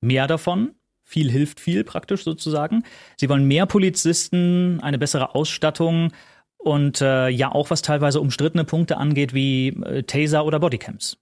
mehr 0.00 0.26
davon. 0.26 0.70
Viel 1.04 1.30
hilft 1.30 1.60
viel 1.60 1.84
praktisch 1.84 2.24
sozusagen. 2.24 2.84
Sie 3.18 3.28
wollen 3.28 3.44
mehr 3.44 3.66
Polizisten, 3.66 4.80
eine 4.80 4.98
bessere 4.98 5.34
Ausstattung 5.34 6.12
und 6.56 7.00
äh, 7.00 7.28
ja 7.28 7.52
auch 7.52 7.70
was 7.70 7.82
teilweise 7.82 8.20
umstrittene 8.20 8.64
Punkte 8.64 8.96
angeht 8.96 9.32
wie 9.34 9.68
äh, 9.68 10.02
Taser 10.02 10.44
oder 10.44 10.58
Bodycams. 10.58 11.18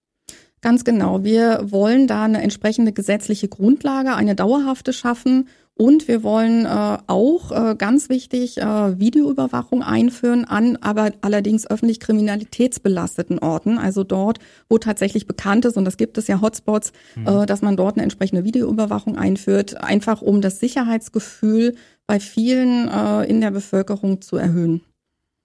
Ganz 0.67 0.83
genau. 0.83 1.23
Wir 1.23 1.61
wollen 1.71 2.09
da 2.09 2.25
eine 2.25 2.43
entsprechende 2.43 2.91
gesetzliche 2.91 3.47
Grundlage, 3.47 4.17
eine 4.17 4.35
dauerhafte 4.35 4.93
schaffen. 4.93 5.47
Und 5.75 6.09
wir 6.09 6.25
wollen 6.25 6.65
äh, 6.67 6.99
auch 7.07 7.53
äh, 7.53 7.77
ganz 7.77 8.09
wichtig 8.09 8.59
äh, 8.59 8.99
Videoüberwachung 8.99 9.85
einführen 9.85 10.45
an 10.45 10.77
aber 10.81 11.13
allerdings 11.21 11.71
öffentlich 11.71 12.01
kriminalitätsbelasteten 12.01 13.39
Orten, 13.39 13.79
also 13.79 14.03
dort, 14.03 14.39
wo 14.69 14.79
tatsächlich 14.79 15.29
bekannt 15.29 15.67
ist, 15.67 15.77
und 15.77 15.85
das 15.85 15.99
gibt 15.99 16.19
es 16.19 16.27
ja 16.27 16.41
Hotspots, 16.41 16.93
mhm. 17.15 17.29
äh, 17.29 17.47
dass 17.47 17.63
man 17.63 17.77
dort 17.77 17.95
eine 17.95 18.03
entsprechende 18.03 18.43
Videoüberwachung 18.43 19.17
einführt, 19.17 19.81
einfach 19.81 20.21
um 20.21 20.41
das 20.41 20.59
Sicherheitsgefühl 20.59 21.77
bei 22.09 22.19
vielen 22.19 22.89
äh, 22.89 23.23
in 23.23 23.41
der 23.41 23.53
Bevölkerung 23.53 24.21
zu 24.21 24.37
erhöhen. 24.37 24.81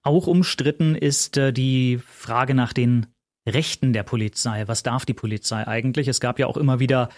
Auch 0.02 0.26
umstritten 0.26 0.96
ist 0.96 1.36
äh, 1.36 1.52
die 1.52 2.00
Frage 2.04 2.54
nach 2.54 2.72
den 2.72 3.06
Rechten 3.48 3.92
der 3.92 4.02
Polizei. 4.02 4.64
Was 4.66 4.82
darf 4.82 5.04
die 5.04 5.14
Polizei 5.14 5.66
eigentlich? 5.66 6.08
Es 6.08 6.20
gab 6.20 6.38
ja 6.38 6.46
auch 6.46 6.56
immer 6.56 6.80
wieder 6.80 7.08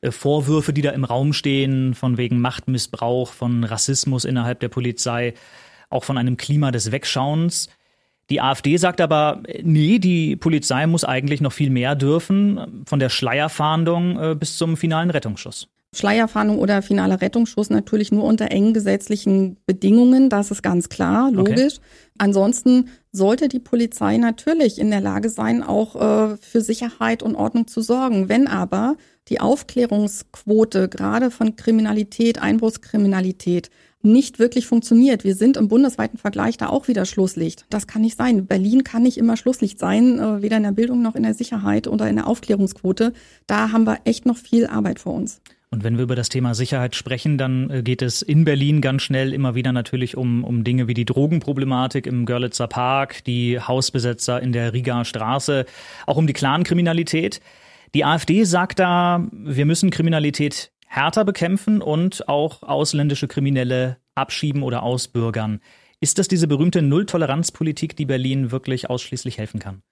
äh, 0.00 0.10
Vorwürfe, 0.10 0.72
die 0.72 0.82
da 0.82 0.90
im 0.90 1.04
Raum 1.04 1.32
stehen, 1.32 1.94
von 1.94 2.16
wegen 2.16 2.40
Machtmissbrauch, 2.40 3.32
von 3.32 3.64
Rassismus 3.64 4.24
innerhalb 4.24 4.60
der 4.60 4.68
Polizei, 4.68 5.34
auch 5.88 6.04
von 6.04 6.18
einem 6.18 6.36
Klima 6.36 6.70
des 6.70 6.92
Wegschauens. 6.92 7.68
Die 8.28 8.40
AfD 8.40 8.76
sagt 8.76 9.00
aber, 9.00 9.42
äh, 9.46 9.62
nee, 9.62 9.98
die 9.98 10.36
Polizei 10.36 10.86
muss 10.86 11.04
eigentlich 11.04 11.40
noch 11.40 11.52
viel 11.52 11.70
mehr 11.70 11.94
dürfen, 11.94 12.84
von 12.86 12.98
der 12.98 13.08
Schleierfahndung 13.08 14.20
äh, 14.20 14.34
bis 14.34 14.56
zum 14.56 14.76
finalen 14.76 15.10
Rettungsschuss. 15.10 15.68
Schleierfahndung 15.92 16.58
oder 16.58 16.82
finaler 16.82 17.20
Rettungsschuss 17.20 17.68
natürlich 17.68 18.12
nur 18.12 18.24
unter 18.24 18.50
engen 18.52 18.72
gesetzlichen 18.72 19.56
Bedingungen, 19.66 20.28
das 20.28 20.52
ist 20.52 20.62
ganz 20.62 20.88
klar, 20.88 21.32
logisch. 21.32 21.78
Okay. 21.78 21.86
Ansonsten 22.18 22.90
sollte 23.10 23.48
die 23.48 23.58
Polizei 23.58 24.16
natürlich 24.16 24.78
in 24.78 24.90
der 24.90 25.00
Lage 25.00 25.30
sein, 25.30 25.64
auch 25.64 25.96
äh, 25.96 26.36
für 26.36 26.60
Sicherheit 26.60 27.24
und 27.24 27.34
Ordnung 27.34 27.66
zu 27.66 27.80
sorgen. 27.80 28.28
Wenn 28.28 28.46
aber 28.46 28.96
die 29.28 29.40
Aufklärungsquote 29.40 30.88
gerade 30.88 31.32
von 31.32 31.56
Kriminalität, 31.56 32.40
Einbruchskriminalität 32.40 33.70
nicht 34.02 34.38
wirklich 34.38 34.66
funktioniert. 34.66 35.24
Wir 35.24 35.34
sind 35.34 35.56
im 35.56 35.68
bundesweiten 35.68 36.18
Vergleich 36.18 36.56
da 36.56 36.68
auch 36.68 36.88
wieder 36.88 37.04
Schlusslicht. 37.04 37.66
Das 37.68 37.86
kann 37.86 38.02
nicht 38.02 38.16
sein. 38.16 38.46
Berlin 38.46 38.84
kann 38.84 39.02
nicht 39.02 39.18
immer 39.18 39.36
Schlusslicht 39.36 39.78
sein, 39.78 40.18
äh, 40.18 40.40
weder 40.40 40.56
in 40.56 40.62
der 40.62 40.72
Bildung 40.72 41.02
noch 41.02 41.16
in 41.16 41.22
der 41.22 41.34
Sicherheit 41.34 41.86
oder 41.86 42.08
in 42.08 42.16
der 42.16 42.26
Aufklärungsquote. 42.26 43.12
Da 43.46 43.72
haben 43.72 43.84
wir 43.84 43.98
echt 44.04 44.24
noch 44.24 44.36
viel 44.36 44.66
Arbeit 44.66 45.00
vor 45.00 45.14
uns. 45.14 45.40
Und 45.72 45.84
wenn 45.84 45.96
wir 45.96 46.02
über 46.02 46.16
das 46.16 46.28
Thema 46.28 46.54
Sicherheit 46.54 46.96
sprechen, 46.96 47.38
dann 47.38 47.70
äh, 47.70 47.82
geht 47.82 48.02
es 48.02 48.22
in 48.22 48.44
Berlin 48.44 48.80
ganz 48.80 49.02
schnell 49.02 49.32
immer 49.32 49.54
wieder 49.54 49.70
natürlich 49.70 50.16
um, 50.16 50.42
um 50.42 50.64
Dinge 50.64 50.88
wie 50.88 50.94
die 50.94 51.04
Drogenproblematik 51.04 52.06
im 52.08 52.26
Görlitzer 52.26 52.66
Park, 52.66 53.22
die 53.24 53.60
Hausbesetzer 53.60 54.42
in 54.42 54.52
der 54.52 54.72
Rigaer 54.72 55.04
Straße, 55.04 55.66
auch 56.06 56.16
um 56.16 56.26
die 56.26 56.32
Clankriminalität. 56.32 57.40
Die 57.94 58.04
AfD 58.04 58.42
sagt 58.42 58.80
da, 58.80 59.28
wir 59.32 59.64
müssen 59.64 59.90
Kriminalität 59.90 60.72
härter 60.88 61.24
bekämpfen 61.24 61.82
und 61.82 62.28
auch 62.28 62.64
ausländische 62.64 63.28
Kriminelle 63.28 63.98
abschieben 64.16 64.64
oder 64.64 64.82
ausbürgern. 64.82 65.60
Ist 66.00 66.18
das 66.18 66.26
diese 66.26 66.48
berühmte 66.48 66.82
Nulltoleranzpolitik, 66.82 67.94
die 67.94 68.06
Berlin 68.06 68.50
wirklich 68.50 68.90
ausschließlich 68.90 69.38
helfen 69.38 69.60
kann? 69.60 69.82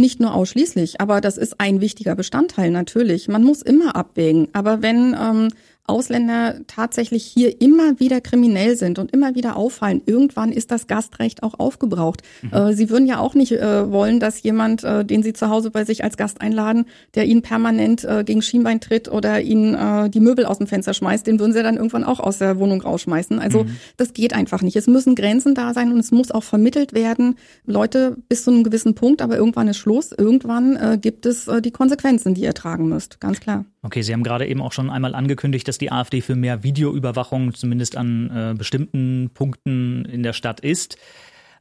Nicht 0.00 0.18
nur 0.18 0.34
ausschließlich, 0.34 0.98
aber 0.98 1.20
das 1.20 1.36
ist 1.36 1.60
ein 1.60 1.82
wichtiger 1.82 2.14
Bestandteil 2.14 2.70
natürlich. 2.70 3.28
Man 3.28 3.44
muss 3.44 3.60
immer 3.60 3.96
abwägen. 3.96 4.48
Aber 4.54 4.80
wenn 4.80 5.14
ähm, 5.14 5.48
Ausländer 5.86 6.60
tatsächlich 6.66 7.24
hier 7.24 7.60
immer 7.60 7.98
wieder 7.98 8.20
kriminell 8.20 8.76
sind 8.76 8.98
und 8.98 9.10
immer 9.10 9.34
wieder 9.34 9.56
auffallen, 9.56 10.00
irgendwann 10.06 10.52
ist 10.52 10.70
das 10.70 10.86
Gastrecht 10.86 11.42
auch 11.42 11.58
aufgebraucht. 11.58 12.22
Mhm. 12.42 12.52
Äh, 12.52 12.72
sie 12.74 12.90
würden 12.90 13.06
ja 13.06 13.18
auch 13.18 13.34
nicht 13.34 13.52
äh, 13.52 13.90
wollen, 13.90 14.20
dass 14.20 14.42
jemand, 14.42 14.84
äh, 14.84 15.04
den 15.04 15.22
Sie 15.22 15.32
zu 15.32 15.48
Hause 15.48 15.70
bei 15.70 15.84
sich 15.84 16.04
als 16.04 16.16
Gast 16.16 16.40
einladen, 16.40 16.86
der 17.14 17.26
Ihnen 17.26 17.42
permanent 17.42 18.06
gegen 18.24 18.42
Schienbein 18.42 18.80
tritt 18.80 19.10
oder 19.10 19.40
Ihnen 19.40 20.10
die 20.10 20.20
Möbel 20.20 20.44
aus 20.44 20.58
dem 20.58 20.66
Fenster 20.66 20.94
schmeißt, 20.94 21.26
den 21.26 21.38
würden 21.38 21.52
Sie 21.52 21.62
dann 21.62 21.76
irgendwann 21.76 22.04
auch 22.04 22.20
aus 22.20 22.38
der 22.38 22.58
Wohnung 22.58 22.80
rausschmeißen. 22.80 23.38
Also 23.38 23.64
mhm. 23.64 23.76
das 23.96 24.12
geht 24.12 24.32
einfach 24.32 24.62
nicht. 24.62 24.76
Es 24.76 24.86
müssen 24.86 25.14
Grenzen 25.14 25.54
da 25.54 25.74
sein 25.74 25.92
und 25.92 25.98
es 25.98 26.10
muss 26.12 26.30
auch 26.30 26.42
vermittelt 26.42 26.92
werden. 26.92 27.36
Leute, 27.66 28.16
bis 28.28 28.44
zu 28.44 28.50
einem 28.50 28.64
gewissen 28.64 28.94
Punkt, 28.94 29.22
aber 29.22 29.36
irgendwann 29.36 29.68
ist 29.68 29.78
Schluss. 29.78 30.12
Irgendwann 30.16 31.00
gibt 31.00 31.26
es 31.26 31.48
die 31.62 31.70
Konsequenzen, 31.70 32.34
die 32.34 32.42
ihr 32.42 32.54
tragen 32.54 32.88
müsst. 32.88 33.20
Ganz 33.20 33.40
klar. 33.40 33.64
Okay, 33.82 34.02
Sie 34.02 34.12
haben 34.12 34.22
gerade 34.22 34.46
eben 34.46 34.60
auch 34.60 34.72
schon 34.72 34.90
einmal 34.90 35.14
angekündigt, 35.14 35.66
dass 35.70 35.78
die 35.78 35.92
AfD 35.92 36.20
für 36.20 36.34
mehr 36.34 36.64
Videoüberwachung 36.64 37.54
zumindest 37.54 37.96
an 37.96 38.30
äh, 38.34 38.54
bestimmten 38.58 39.30
Punkten 39.32 40.04
in 40.04 40.24
der 40.24 40.32
Stadt 40.32 40.58
ist. 40.58 40.96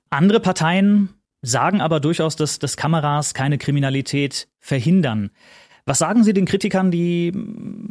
Andere 0.09 0.39
Parteien 0.39 1.09
sagen 1.43 1.79
aber 1.79 1.99
durchaus, 1.99 2.35
dass, 2.35 2.57
dass 2.57 2.75
Kameras 2.75 3.35
keine 3.35 3.59
Kriminalität 3.59 4.47
verhindern. 4.57 5.29
Was 5.85 5.99
sagen 5.99 6.23
Sie 6.23 6.33
den 6.33 6.45
Kritikern, 6.45 6.89
die 6.89 7.31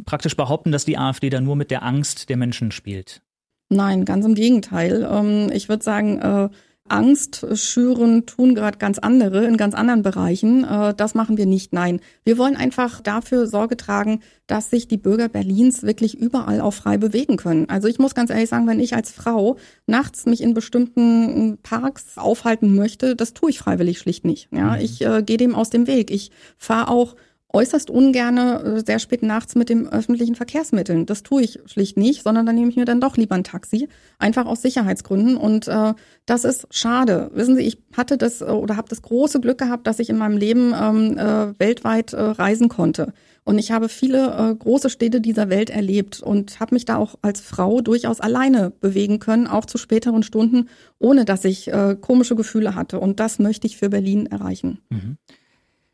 praktisch 0.03 0.35
behaupten, 0.35 0.73
dass 0.73 0.83
die 0.83 0.97
AfD 0.97 1.29
da 1.29 1.39
nur 1.39 1.55
mit 1.55 1.71
der 1.71 1.83
Angst 1.83 2.27
der 2.27 2.35
Menschen 2.35 2.71
spielt? 2.71 3.21
Nein, 3.69 4.03
ganz 4.03 4.25
im 4.25 4.35
Gegenteil. 4.35 5.07
Ähm, 5.09 5.49
ich 5.53 5.69
würde 5.69 5.83
sagen, 5.85 6.19
äh, 6.19 6.49
Angst 6.89 7.45
schüren 7.53 8.25
tun 8.25 8.55
gerade 8.55 8.77
ganz 8.77 8.99
andere 8.99 9.45
in 9.45 9.57
ganz 9.57 9.73
anderen 9.73 10.01
Bereichen. 10.01 10.63
Äh, 10.63 10.93
das 10.95 11.15
machen 11.15 11.37
wir 11.37 11.45
nicht. 11.45 11.73
Nein, 11.73 11.99
wir 12.23 12.37
wollen 12.37 12.55
einfach 12.55 13.01
dafür 13.01 13.47
Sorge 13.47 13.77
tragen, 13.77 14.21
dass 14.47 14.69
sich 14.69 14.87
die 14.87 14.97
Bürger 14.97 15.29
Berlins 15.29 15.83
wirklich 15.83 16.17
überall 16.17 16.61
auch 16.61 16.73
frei 16.73 16.97
bewegen 16.97 17.37
können. 17.37 17.69
Also 17.69 17.87
ich 17.87 17.99
muss 17.99 18.15
ganz 18.15 18.29
ehrlich 18.29 18.49
sagen, 18.49 18.67
wenn 18.67 18.79
ich 18.79 18.95
als 18.95 19.11
Frau 19.11 19.57
nachts 19.85 20.25
mich 20.25 20.41
in 20.41 20.53
bestimmten 20.53 21.59
Parks 21.61 22.17
aufhalten 22.17 22.75
möchte, 22.75 23.15
das 23.15 23.33
tue 23.33 23.51
ich 23.51 23.59
freiwillig 23.59 23.99
schlicht 23.99 24.25
nicht. 24.25 24.49
Ja, 24.51 24.75
mhm. 24.75 24.81
ich 24.81 25.01
äh, 25.05 25.23
gehe 25.23 25.37
dem 25.37 25.55
aus 25.55 25.69
dem 25.69 25.87
Weg. 25.87 26.11
Ich 26.11 26.31
fahre 26.57 26.89
auch 26.89 27.15
äußerst 27.51 27.89
ungerne 27.89 28.61
äh, 28.61 28.83
sehr 28.85 28.99
spät 28.99 29.23
nachts 29.23 29.55
mit 29.55 29.69
dem 29.69 29.87
öffentlichen 29.87 30.35
Verkehrsmitteln. 30.35 31.05
Das 31.05 31.23
tue 31.23 31.41
ich 31.41 31.59
schlicht 31.65 31.97
nicht, 31.97 32.23
sondern 32.23 32.45
dann 32.45 32.55
nehme 32.55 32.69
ich 32.69 32.75
mir 32.75 32.85
dann 32.85 33.01
doch 33.01 33.17
lieber 33.17 33.35
ein 33.35 33.43
Taxi, 33.43 33.89
einfach 34.19 34.45
aus 34.45 34.61
Sicherheitsgründen. 34.61 35.35
Und 35.35 35.67
äh, 35.67 35.93
das 36.25 36.43
ist 36.43 36.67
schade. 36.69 37.31
Wissen 37.33 37.55
Sie, 37.55 37.63
ich 37.63 37.81
hatte 37.97 38.17
das 38.17 38.41
äh, 38.41 38.45
oder 38.45 38.77
habe 38.77 38.89
das 38.89 39.01
große 39.01 39.39
Glück 39.39 39.57
gehabt, 39.57 39.87
dass 39.87 39.99
ich 39.99 40.09
in 40.09 40.17
meinem 40.17 40.37
Leben 40.37 40.73
ähm, 40.79 41.17
äh, 41.17 41.59
weltweit 41.59 42.13
äh, 42.13 42.21
reisen 42.21 42.69
konnte. 42.69 43.13
Und 43.43 43.57
ich 43.57 43.71
habe 43.71 43.89
viele 43.89 44.51
äh, 44.51 44.55
große 44.55 44.91
Städte 44.91 45.21
dieser 45.21 45.49
Welt 45.49 45.71
erlebt 45.71 46.21
und 46.21 46.59
habe 46.59 46.75
mich 46.75 46.85
da 46.85 46.97
auch 46.97 47.15
als 47.23 47.41
Frau 47.41 47.81
durchaus 47.81 48.19
alleine 48.19 48.69
bewegen 48.69 49.17
können, 49.17 49.47
auch 49.47 49.65
zu 49.65 49.79
späteren 49.79 50.21
Stunden, 50.21 50.69
ohne 50.99 51.25
dass 51.25 51.45
ich 51.45 51.67
äh, 51.67 51.97
komische 51.99 52.35
Gefühle 52.35 52.75
hatte. 52.75 52.99
Und 52.99 53.19
das 53.19 53.39
möchte 53.39 53.65
ich 53.65 53.77
für 53.77 53.89
Berlin 53.89 54.27
erreichen. 54.27 54.81
Mhm. 54.89 55.17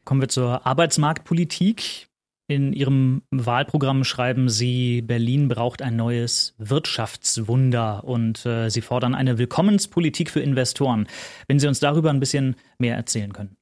Kommen 0.06 0.22
wir 0.22 0.30
zur 0.30 0.66
Arbeitsmarktpolitik. 0.66 2.08
In 2.48 2.74
Ihrem 2.74 3.24
Wahlprogramm 3.32 4.04
schreiben 4.04 4.50
Sie, 4.50 5.02
Berlin 5.02 5.48
braucht 5.48 5.82
ein 5.82 5.96
neues 5.96 6.54
Wirtschaftswunder 6.60 8.04
und 8.04 8.46
äh, 8.46 8.70
Sie 8.70 8.82
fordern 8.82 9.16
eine 9.16 9.40
Willkommenspolitik 9.40 10.30
für 10.30 10.42
Investoren. 10.42 11.08
Wenn 11.48 11.58
Sie 11.58 11.68
uns 11.68 11.80
darüber 11.80 12.12
ein 12.12 12.20
bisschen 12.20 12.56
mehr 12.78 12.96
erzählen 12.96 13.34
können. 13.34 13.58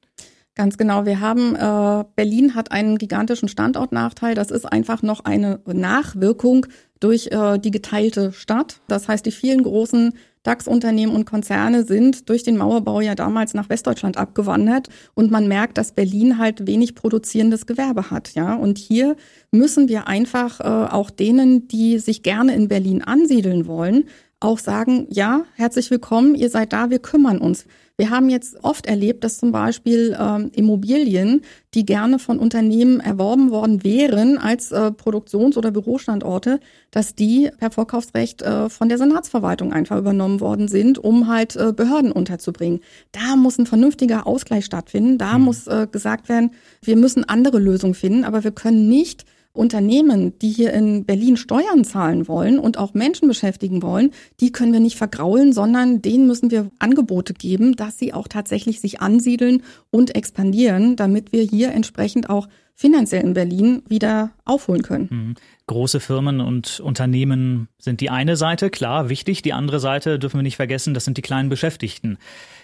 Ganz 0.55 0.77
genau. 0.77 1.05
Wir 1.05 1.21
haben, 1.21 1.55
äh, 1.55 2.03
Berlin 2.15 2.55
hat 2.55 2.73
einen 2.73 2.97
gigantischen 2.97 3.47
Standortnachteil. 3.47 4.35
Das 4.35 4.51
ist 4.51 4.65
einfach 4.65 5.01
noch 5.01 5.23
eine 5.23 5.61
Nachwirkung 5.65 6.67
durch 6.99 7.27
äh, 7.31 7.57
die 7.57 7.71
geteilte 7.71 8.33
Stadt. 8.33 8.81
Das 8.89 9.07
heißt, 9.07 9.25
die 9.25 9.31
vielen 9.31 9.63
großen 9.63 10.13
DAX-Unternehmen 10.43 11.15
und 11.15 11.25
Konzerne 11.25 11.85
sind 11.85 12.29
durch 12.29 12.43
den 12.43 12.57
Mauerbau 12.57 13.01
ja 13.01 13.15
damals 13.15 13.53
nach 13.53 13.69
Westdeutschland 13.69 14.17
abgewandert 14.17 14.89
und 15.13 15.31
man 15.31 15.47
merkt, 15.47 15.77
dass 15.77 15.93
Berlin 15.93 16.37
halt 16.37 16.67
wenig 16.67 16.95
produzierendes 16.95 17.65
Gewerbe 17.65 18.11
hat, 18.11 18.33
ja. 18.35 18.55
Und 18.55 18.77
hier 18.77 19.15
müssen 19.51 19.87
wir 19.87 20.07
einfach 20.07 20.59
äh, 20.59 20.63
auch 20.63 21.09
denen, 21.09 21.67
die 21.67 21.99
sich 21.99 22.23
gerne 22.23 22.53
in 22.55 22.67
Berlin 22.67 23.01
ansiedeln 23.03 23.67
wollen, 23.67 24.05
auch 24.43 24.59
sagen, 24.59 25.07
ja, 25.09 25.45
herzlich 25.55 25.89
willkommen, 25.89 26.35
ihr 26.35 26.49
seid 26.49 26.73
da, 26.73 26.89
wir 26.89 26.99
kümmern 26.99 27.37
uns. 27.37 27.65
Wir 27.95 28.09
haben 28.09 28.29
jetzt 28.29 28.57
oft 28.63 28.87
erlebt, 28.87 29.23
dass 29.23 29.37
zum 29.37 29.51
Beispiel 29.51 30.17
ähm, 30.19 30.49
Immobilien, 30.53 31.41
die 31.75 31.85
gerne 31.85 32.17
von 32.17 32.39
Unternehmen 32.39 32.99
erworben 32.99 33.51
worden 33.51 33.83
wären 33.83 34.39
als 34.39 34.71
äh, 34.71 34.91
Produktions- 34.91 35.57
oder 35.57 35.69
Bürostandorte, 35.69 36.59
dass 36.89 37.13
die 37.13 37.51
per 37.59 37.69
Vorkaufsrecht 37.69 38.41
äh, 38.41 38.67
von 38.69 38.89
der 38.89 38.97
Senatsverwaltung 38.97 39.73
einfach 39.73 39.97
übernommen 39.97 40.41
worden 40.41 40.67
sind, 40.67 40.97
um 40.97 41.27
halt 41.27 41.55
äh, 41.55 41.71
Behörden 41.71 42.11
unterzubringen. 42.11 42.79
Da 43.11 43.35
muss 43.35 43.59
ein 43.59 43.67
vernünftiger 43.67 44.25
Ausgleich 44.25 44.65
stattfinden. 44.65 45.19
Da 45.19 45.37
mhm. 45.37 45.45
muss 45.45 45.67
äh, 45.67 45.87
gesagt 45.89 46.29
werden, 46.29 46.51
wir 46.81 46.97
müssen 46.97 47.23
andere 47.23 47.59
Lösungen 47.59 47.93
finden, 47.93 48.23
aber 48.23 48.43
wir 48.43 48.51
können 48.51 48.89
nicht 48.89 49.23
Unternehmen, 49.53 50.37
die 50.39 50.49
hier 50.49 50.73
in 50.73 51.05
Berlin 51.05 51.37
Steuern 51.37 51.83
zahlen 51.83 52.27
wollen 52.27 52.57
und 52.57 52.79
auch 52.79 52.95
Menschen 52.95 53.27
beschäftigen 53.27 53.83
wollen, 53.83 54.09
die 54.39 54.51
können 54.51 54.73
wir 54.73 54.79
nicht 54.79 54.97
vergraulen, 54.97 55.53
sondern 55.53 56.01
denen 56.01 56.25
müssen 56.25 56.49
wir 56.49 56.71
Angebote 56.79 57.33
geben, 57.33 57.75
dass 57.75 57.99
sie 57.99 58.13
auch 58.13 58.27
tatsächlich 58.27 58.81
sich 58.81 58.99
ansiedeln 58.99 59.61
und 59.91 60.15
expandieren, 60.15 60.95
damit 60.95 61.31
wir 61.31 61.43
hier 61.43 61.71
entsprechend 61.71 62.29
auch 62.29 62.47
finanziell 62.75 63.23
in 63.23 63.35
Berlin 63.35 63.83
wieder 63.87 64.31
aufholen 64.45 64.81
können. 64.81 65.07
Mhm. 65.11 65.35
Große 65.67 65.99
Firmen 65.99 66.41
und 66.41 66.79
Unternehmen 66.79 67.67
sind 67.77 68.01
die 68.01 68.09
eine 68.09 68.35
Seite, 68.35 68.69
klar, 68.69 69.09
wichtig. 69.09 69.43
Die 69.43 69.53
andere 69.53 69.79
Seite 69.79 70.17
dürfen 70.19 70.39
wir 70.39 70.43
nicht 70.43 70.55
vergessen, 70.55 70.93
das 70.93 71.05
sind 71.05 71.17
die 71.17 71.21
kleinen 71.21 71.49
Beschäftigten. 71.49 72.17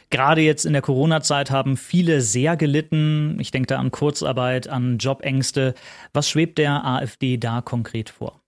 Gerade 0.10 0.42
jetzt 0.42 0.66
in 0.66 0.74
der 0.74 0.82
Corona-Zeit 0.82 1.52
haben 1.52 1.78
viele 1.78 2.22
sehr 2.22 2.58
gelitten. 2.58 3.38
Ich 3.40 3.52
denke 3.52 3.68
da 3.68 3.78
an 3.78 3.92
Kurzarbeit, 3.92 4.68
an 4.68 4.98
Jobängste. 4.98 5.76
Was 6.14 6.30
schwebt 6.30 6.58
der 6.58 6.84
AfD 6.84 7.38
da 7.38 7.62
konkret 7.62 8.10
vor? 8.10 8.42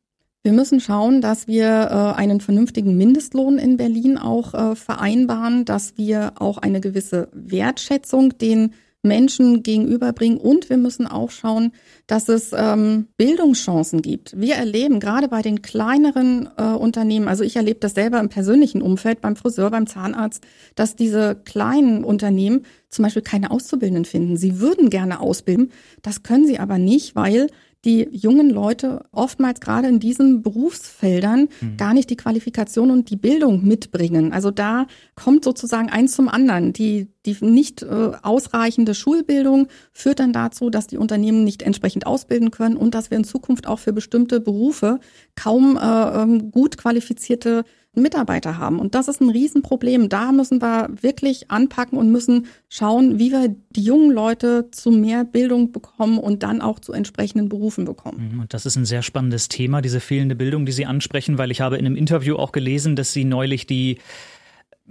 Wir 0.43 0.53
müssen 0.53 0.79
schauen, 0.79 1.21
dass 1.21 1.47
wir 1.47 1.67
äh, 1.67 2.19
einen 2.19 2.41
vernünftigen 2.41 2.97
Mindestlohn 2.97 3.59
in 3.59 3.77
Berlin 3.77 4.17
auch 4.17 4.55
äh, 4.55 4.75
vereinbaren, 4.75 5.65
dass 5.65 5.97
wir 5.97 6.33
auch 6.37 6.57
eine 6.57 6.81
gewisse 6.81 7.29
Wertschätzung 7.31 8.35
den 8.39 8.73
Menschen 9.03 9.63
gegenüberbringen. 9.63 10.37
Und 10.37 10.69
wir 10.69 10.77
müssen 10.77 11.07
auch 11.07 11.31
schauen, 11.31 11.71
dass 12.07 12.29
es 12.29 12.51
ähm, 12.53 13.07
Bildungschancen 13.17 14.01
gibt. 14.01 14.39
Wir 14.39 14.55
erleben 14.55 14.99
gerade 14.99 15.27
bei 15.27 15.41
den 15.41 15.61
kleineren 15.61 16.49
äh, 16.57 16.63
Unternehmen, 16.63 17.27
also 17.27 17.43
ich 17.43 17.55
erlebe 17.55 17.79
das 17.79 17.93
selber 17.93 18.19
im 18.19 18.29
persönlichen 18.29 18.81
Umfeld, 18.81 19.21
beim 19.21 19.35
Friseur, 19.35 19.71
beim 19.71 19.87
Zahnarzt, 19.87 20.43
dass 20.75 20.95
diese 20.95 21.35
kleinen 21.35 22.03
Unternehmen 22.03 22.65
zum 22.89 23.03
Beispiel 23.03 23.21
keine 23.21 23.51
Auszubildenden 23.51 24.05
finden. 24.05 24.37
Sie 24.37 24.59
würden 24.59 24.89
gerne 24.89 25.19
ausbilden, 25.19 25.71
das 26.01 26.23
können 26.23 26.45
sie 26.45 26.59
aber 26.59 26.77
nicht, 26.77 27.15
weil 27.15 27.47
die 27.83 28.07
jungen 28.11 28.49
Leute 28.49 29.05
oftmals 29.11 29.59
gerade 29.59 29.87
in 29.87 29.99
diesen 29.99 30.43
Berufsfeldern 30.43 31.49
mhm. 31.61 31.77
gar 31.77 31.93
nicht 31.93 32.09
die 32.09 32.15
Qualifikation 32.15 32.91
und 32.91 33.09
die 33.09 33.15
Bildung 33.15 33.65
mitbringen. 33.65 34.33
Also 34.33 34.51
da 34.51 34.85
kommt 35.15 35.43
sozusagen 35.43 35.89
eins 35.89 36.13
zum 36.13 36.29
anderen. 36.29 36.73
Die, 36.73 37.07
die 37.25 37.35
nicht 37.41 37.81
äh, 37.81 38.11
ausreichende 38.21 38.93
Schulbildung 38.93 39.67
führt 39.93 40.19
dann 40.19 40.31
dazu, 40.31 40.69
dass 40.69 40.87
die 40.87 40.97
Unternehmen 40.97 41.43
nicht 41.43 41.63
entsprechend 41.63 42.05
ausbilden 42.05 42.51
können 42.51 42.77
und 42.77 42.93
dass 42.93 43.09
wir 43.09 43.17
in 43.17 43.23
Zukunft 43.23 43.67
auch 43.67 43.79
für 43.79 43.93
bestimmte 43.93 44.39
Berufe 44.39 44.99
kaum 45.35 45.77
äh, 45.77 45.81
ähm, 45.81 46.51
gut 46.51 46.77
qualifizierte 46.77 47.63
Mitarbeiter 47.93 48.57
haben. 48.57 48.79
Und 48.79 48.95
das 48.95 49.09
ist 49.09 49.19
ein 49.21 49.29
Riesenproblem. 49.29 50.07
Da 50.07 50.31
müssen 50.31 50.61
wir 50.61 50.89
wirklich 51.01 51.51
anpacken 51.51 51.97
und 51.97 52.09
müssen 52.09 52.47
schauen, 52.69 53.19
wie 53.19 53.31
wir 53.31 53.53
die 53.71 53.83
jungen 53.83 54.11
Leute 54.11 54.69
zu 54.71 54.91
mehr 54.91 55.25
Bildung 55.25 55.73
bekommen 55.73 56.17
und 56.17 56.43
dann 56.43 56.61
auch 56.61 56.79
zu 56.79 56.93
entsprechenden 56.93 57.49
Berufen 57.49 57.83
bekommen. 57.83 58.31
Mhm, 58.33 58.39
und 58.41 58.53
das 58.53 58.65
ist 58.65 58.77
ein 58.77 58.85
sehr 58.85 59.01
spannendes 59.01 59.49
Thema, 59.49 59.81
diese 59.81 59.99
fehlende 59.99 60.35
Bildung, 60.35 60.65
die 60.65 60.71
Sie 60.71 60.85
ansprechen, 60.85 61.37
weil 61.37 61.51
ich 61.51 61.59
habe 61.59 61.77
in 61.77 61.85
einem 61.85 61.97
Interview 61.97 62.37
auch 62.37 62.53
gelesen, 62.53 62.95
dass 62.95 63.11
Sie 63.11 63.25
neulich 63.25 63.67
die, 63.67 63.97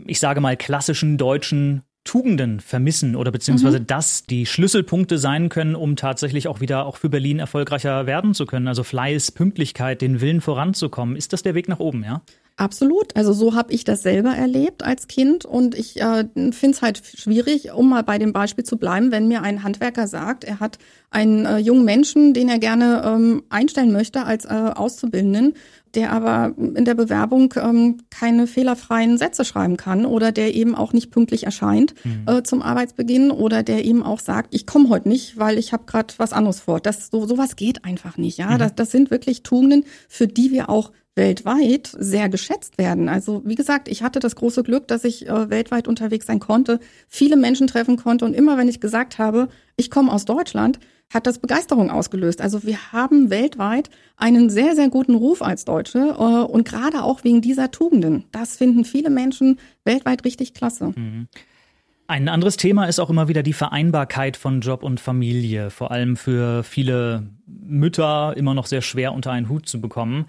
ich 0.06 0.20
sage 0.20 0.42
mal, 0.42 0.58
klassischen 0.58 1.16
deutschen 1.16 1.82
Tugenden 2.04 2.60
vermissen 2.60 3.14
oder 3.14 3.30
beziehungsweise 3.30 3.80
mhm. 3.80 3.86
dass 3.86 4.24
die 4.24 4.46
Schlüsselpunkte 4.46 5.18
sein 5.18 5.48
können, 5.50 5.74
um 5.74 5.96
tatsächlich 5.96 6.48
auch 6.48 6.60
wieder 6.60 6.86
auch 6.86 6.96
für 6.96 7.10
Berlin 7.10 7.38
erfolgreicher 7.38 8.06
werden 8.06 8.32
zu 8.32 8.46
können. 8.46 8.68
Also 8.68 8.84
Fleiß, 8.84 9.32
Pünktlichkeit, 9.32 10.00
den 10.00 10.20
Willen 10.20 10.40
voranzukommen. 10.40 11.14
Ist 11.14 11.32
das 11.34 11.42
der 11.42 11.54
Weg 11.54 11.68
nach 11.68 11.78
oben, 11.78 12.02
ja? 12.02 12.22
Absolut. 12.56 13.16
Also 13.16 13.32
so 13.32 13.54
habe 13.54 13.72
ich 13.72 13.84
das 13.84 14.02
selber 14.02 14.30
erlebt 14.30 14.84
als 14.84 15.08
Kind 15.08 15.46
und 15.46 15.74
ich 15.74 16.00
äh, 16.00 16.24
finde 16.34 16.70
es 16.70 16.82
halt 16.82 17.00
schwierig, 17.04 17.72
um 17.72 17.88
mal 17.88 18.02
bei 18.02 18.18
dem 18.18 18.34
Beispiel 18.34 18.64
zu 18.64 18.76
bleiben, 18.76 19.10
wenn 19.10 19.28
mir 19.28 19.42
ein 19.42 19.62
Handwerker 19.62 20.06
sagt, 20.06 20.44
er 20.44 20.60
hat 20.60 20.78
einen 21.10 21.46
äh, 21.46 21.56
jungen 21.56 21.84
Menschen, 21.84 22.34
den 22.34 22.50
er 22.50 22.58
gerne 22.58 23.02
ähm, 23.04 23.44
einstellen 23.48 23.92
möchte 23.92 24.24
als 24.24 24.44
äh, 24.44 24.48
Auszubildenden, 24.48 25.54
der 25.94 26.12
aber 26.12 26.54
in 26.56 26.84
der 26.84 26.94
Bewerbung 26.94 27.54
ähm, 27.56 27.98
keine 28.10 28.46
fehlerfreien 28.46 29.18
Sätze 29.18 29.44
schreiben 29.44 29.76
kann 29.76 30.06
oder 30.06 30.32
der 30.32 30.54
eben 30.54 30.74
auch 30.74 30.92
nicht 30.92 31.10
pünktlich 31.10 31.44
erscheint 31.44 31.94
mhm. 32.04 32.26
äh, 32.26 32.42
zum 32.42 32.62
Arbeitsbeginn 32.62 33.30
oder 33.30 33.62
der 33.62 33.84
eben 33.84 34.02
auch 34.02 34.20
sagt, 34.20 34.54
ich 34.54 34.66
komme 34.66 34.88
heute 34.88 35.08
nicht, 35.08 35.38
weil 35.38 35.58
ich 35.58 35.72
habe 35.72 35.84
gerade 35.86 36.14
was 36.18 36.32
anderes 36.32 36.60
vor. 36.60 36.80
Das 36.80 37.08
so 37.10 37.26
sowas 37.26 37.56
geht 37.56 37.84
einfach 37.84 38.16
nicht. 38.16 38.38
Ja, 38.38 38.50
mhm. 38.50 38.58
das, 38.58 38.74
das 38.74 38.90
sind 38.90 39.10
wirklich 39.10 39.42
Tugenden, 39.42 39.84
für 40.08 40.26
die 40.26 40.52
wir 40.52 40.70
auch 40.70 40.92
weltweit 41.16 41.90
sehr 41.98 42.28
geschätzt 42.28 42.78
werden. 42.78 43.08
Also 43.08 43.42
wie 43.44 43.56
gesagt, 43.56 43.88
ich 43.88 44.02
hatte 44.02 44.20
das 44.20 44.36
große 44.36 44.62
Glück, 44.62 44.86
dass 44.88 45.04
ich 45.04 45.28
äh, 45.28 45.50
weltweit 45.50 45.88
unterwegs 45.88 46.26
sein 46.26 46.38
konnte, 46.38 46.80
viele 47.08 47.36
Menschen 47.36 47.66
treffen 47.66 47.96
konnte 47.96 48.24
und 48.24 48.34
immer 48.34 48.56
wenn 48.56 48.68
ich 48.68 48.80
gesagt 48.80 49.18
habe, 49.18 49.48
ich 49.76 49.90
komme 49.90 50.12
aus 50.12 50.24
Deutschland, 50.24 50.78
hat 51.10 51.26
das 51.26 51.40
Begeisterung 51.40 51.90
ausgelöst. 51.90 52.40
Also 52.40 52.62
wir 52.62 52.92
haben 52.92 53.30
weltweit 53.30 53.90
einen 54.16 54.48
sehr, 54.48 54.76
sehr 54.76 54.88
guten 54.88 55.14
Ruf 55.14 55.42
als 55.42 55.64
Deutsche 55.64 55.98
äh, 55.98 56.22
und 56.22 56.66
gerade 56.66 57.02
auch 57.02 57.24
wegen 57.24 57.40
dieser 57.40 57.70
Tugenden. 57.70 58.24
Das 58.32 58.56
finden 58.56 58.84
viele 58.84 59.10
Menschen 59.10 59.58
weltweit 59.84 60.24
richtig 60.24 60.54
klasse. 60.54 60.92
Mhm. 60.96 61.26
Ein 62.06 62.28
anderes 62.28 62.56
Thema 62.56 62.86
ist 62.86 62.98
auch 62.98 63.10
immer 63.10 63.28
wieder 63.28 63.44
die 63.44 63.52
Vereinbarkeit 63.52 64.36
von 64.36 64.62
Job 64.62 64.82
und 64.82 64.98
Familie, 64.98 65.70
vor 65.70 65.92
allem 65.92 66.16
für 66.16 66.64
viele 66.64 67.30
Mütter 67.46 68.34
immer 68.36 68.52
noch 68.52 68.66
sehr 68.66 68.82
schwer 68.82 69.12
unter 69.12 69.30
einen 69.30 69.48
Hut 69.48 69.68
zu 69.68 69.80
bekommen. 69.80 70.26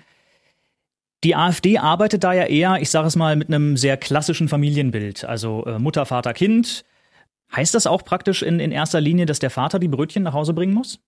Die 1.23 1.35
AfD 1.35 1.77
arbeitet 1.77 2.23
da 2.23 2.33
ja 2.33 2.45
eher, 2.45 2.81
ich 2.81 2.89
sage 2.89 3.07
es 3.07 3.15
mal, 3.15 3.35
mit 3.35 3.47
einem 3.47 3.77
sehr 3.77 3.97
klassischen 3.97 4.47
Familienbild. 4.47 5.25
Also 5.25 5.65
äh, 5.65 5.79
Mutter, 5.79 6.05
Vater, 6.05 6.33
Kind. 6.33 6.83
Heißt 7.55 7.73
das 7.75 7.87
auch 7.87 8.03
praktisch 8.03 8.43
in, 8.43 8.59
in 8.59 8.71
erster 8.71 9.01
Linie, 9.01 9.25
dass 9.25 9.39
der 9.39 9.49
Vater 9.49 9.79
die 9.79 9.87
Brötchen 9.87 10.23
nach 10.23 10.33
Hause 10.33 10.53
bringen 10.53 10.73
muss? 10.73 10.99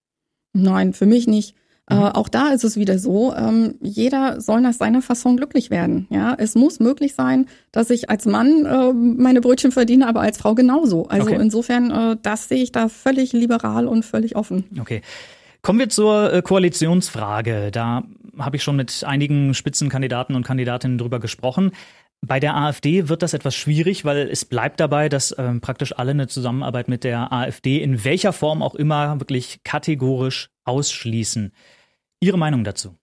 Nein, 0.54 0.94
für 0.94 1.06
mich 1.06 1.28
nicht. 1.28 1.56
Äh, 1.89 1.96
mhm. 1.96 2.02
Äh, 2.02 2.10
auch 2.10 2.30
da 2.30 2.50
ist 2.50 2.64
es 2.64 2.78
wieder 2.78 2.98
so, 3.00 3.34
ähm, 3.34 3.76
jeder 3.82 4.39
soll 4.39 4.62
nach 4.62 4.74
seiner 4.74 5.02
Fasson 5.02 5.38
glücklich 5.38 5.70
werden. 5.70 6.08
Ja, 6.10 6.36
es 6.38 6.56
muss 6.56 6.80
möglich 6.80 7.16
sein, 7.16 7.48
dass 7.72 7.89
ich 7.89 8.10
als 8.10 8.26
Mann 8.26 8.66
äh, 8.66 8.94
meine 8.94 9.41
Brötchen 9.41 9.72
verdiene, 9.72 10.08
aber 10.08 10.22
als 10.22 10.38
Frau 10.38 10.56
genauso. 10.56 11.08
Also 11.08 11.28
okay. 11.28 11.41
insofern, 11.41 11.91
äh, 11.91 12.18
das 12.22 12.48
sehe 12.48 12.64
ich 12.64 12.72
da 12.72 12.88
völlig 12.89 13.34
liberal 13.34 13.88
und 13.88 14.04
völlig 14.04 14.36
offen. 14.36 14.66
Okay. 14.80 15.02
Kommen 15.62 15.80
wir 15.80 15.89
zur 15.89 16.34
äh, 16.34 16.41
Koalitionsfrage. 16.41 17.72
Da 17.72 18.04
habe 18.38 18.58
ich 18.58 18.64
schon 18.64 18.76
mit 18.76 19.04
einigen 19.06 19.54
Spitzenkandidaten 19.54 20.36
und 20.36 20.44
Kandidatinnen 20.44 20.98
drüber 20.98 21.20
gesprochen. 21.20 21.72
Bei 22.26 22.40
der 22.40 22.56
AfD 22.56 23.10
wird 23.10 23.22
das 23.22 23.34
etwas 23.34 23.54
schwierig, 23.54 24.06
weil 24.06 24.30
es 24.30 24.46
bleibt 24.46 24.80
dabei, 24.80 25.10
dass 25.10 25.36
ähm, 25.38 25.60
praktisch 25.60 25.94
alle 25.98 26.12
eine 26.12 26.28
Zusammenarbeit 26.28 26.88
mit 26.88 27.04
der 27.04 27.34
AfD 27.34 27.84
in 27.84 28.06
welcher 28.06 28.32
Form 28.32 28.64
auch 28.64 28.76
immer 28.76 29.20
wirklich 29.20 29.60
kategorisch 29.66 30.50
ausschließen. 30.64 31.52
Ihre 32.22 32.38
Meinung 32.38 32.64
dazu? 32.64 32.96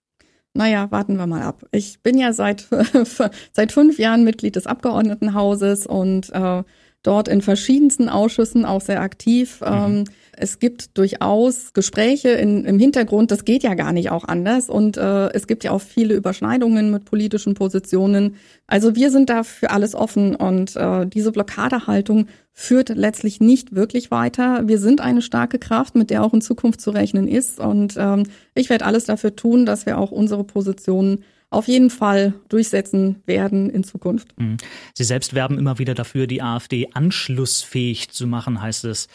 Naja, 0.55 0.89
warten 0.89 1.17
wir 1.17 1.27
mal 1.27 1.43
ab. 1.43 1.63
Ich 1.71 2.01
bin 2.01 2.17
ja 2.17 2.33
seit, 2.33 2.67
seit 3.53 3.71
fünf 3.71 3.99
Jahren 3.99 4.23
Mitglied 4.23 4.55
des 4.55 4.65
Abgeordnetenhauses 4.65 5.85
und 5.85 6.31
äh, 6.31 6.63
dort 7.03 7.27
in 7.27 7.43
verschiedensten 7.43 8.09
Ausschüssen 8.09 8.65
auch 8.65 8.81
sehr 8.81 9.01
aktiv. 9.01 9.61
Mhm. 9.61 9.67
Ähm, 9.67 10.03
es 10.37 10.59
gibt 10.59 10.97
durchaus 10.97 11.73
Gespräche 11.73 12.29
in, 12.29 12.65
im 12.65 12.79
Hintergrund, 12.79 13.31
das 13.31 13.45
geht 13.45 13.63
ja 13.63 13.73
gar 13.73 13.91
nicht 13.91 14.11
auch 14.11 14.23
anders. 14.25 14.69
Und 14.69 14.97
äh, 14.97 15.29
es 15.33 15.47
gibt 15.47 15.63
ja 15.63 15.71
auch 15.71 15.81
viele 15.81 16.13
Überschneidungen 16.13 16.91
mit 16.91 17.05
politischen 17.05 17.53
Positionen. 17.53 18.35
Also 18.67 18.95
wir 18.95 19.11
sind 19.11 19.29
da 19.29 19.43
für 19.43 19.71
alles 19.71 19.95
offen 19.95 20.35
und 20.35 20.75
äh, 20.75 21.05
diese 21.05 21.31
Blockadehaltung 21.31 22.27
führt 22.53 22.89
letztlich 22.89 23.39
nicht 23.39 23.75
wirklich 23.75 24.11
weiter. 24.11 24.67
Wir 24.67 24.77
sind 24.77 25.01
eine 25.01 25.21
starke 25.21 25.59
Kraft, 25.59 25.95
mit 25.95 26.09
der 26.09 26.23
auch 26.23 26.33
in 26.33 26.41
Zukunft 26.41 26.81
zu 26.81 26.91
rechnen 26.91 27.27
ist. 27.27 27.59
Und 27.59 27.95
ähm, 27.97 28.23
ich 28.55 28.69
werde 28.69 28.85
alles 28.85 29.05
dafür 29.05 29.35
tun, 29.35 29.65
dass 29.65 29.85
wir 29.85 29.97
auch 29.97 30.11
unsere 30.11 30.43
Positionen 30.43 31.23
auf 31.49 31.67
jeden 31.67 31.89
Fall 31.89 32.33
durchsetzen 32.47 33.21
werden 33.25 33.69
in 33.69 33.83
Zukunft. 33.83 34.39
Mhm. 34.39 34.57
Sie 34.93 35.03
selbst 35.03 35.33
werben 35.33 35.59
immer 35.59 35.79
wieder 35.79 35.93
dafür, 35.93 36.25
die 36.25 36.41
AfD 36.41 36.87
anschlussfähig 36.93 38.09
zu 38.09 38.25
machen, 38.25 38.61
heißt 38.61 38.85
es. 38.85 39.07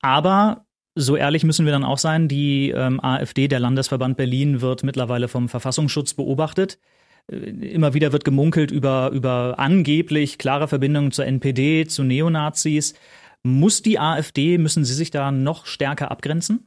Aber 0.00 0.66
so 0.94 1.16
ehrlich 1.16 1.44
müssen 1.44 1.66
wir 1.66 1.72
dann 1.72 1.84
auch 1.84 1.98
sein, 1.98 2.26
die 2.28 2.70
ähm, 2.70 3.00
AfD, 3.02 3.48
der 3.48 3.60
Landesverband 3.60 4.16
Berlin, 4.16 4.60
wird 4.60 4.82
mittlerweile 4.82 5.28
vom 5.28 5.48
Verfassungsschutz 5.48 6.14
beobachtet. 6.14 6.78
Äh, 7.30 7.36
immer 7.36 7.94
wieder 7.94 8.12
wird 8.12 8.24
gemunkelt 8.24 8.70
über, 8.70 9.10
über 9.12 9.58
angeblich 9.58 10.38
klare 10.38 10.68
Verbindungen 10.68 11.12
zur 11.12 11.26
NPD, 11.26 11.86
zu 11.86 12.02
Neonazis. 12.02 12.94
Muss 13.42 13.82
die 13.82 13.98
AfD, 13.98 14.58
müssen 14.58 14.84
Sie 14.84 14.94
sich 14.94 15.10
da 15.10 15.30
noch 15.30 15.66
stärker 15.66 16.10
abgrenzen? 16.10 16.66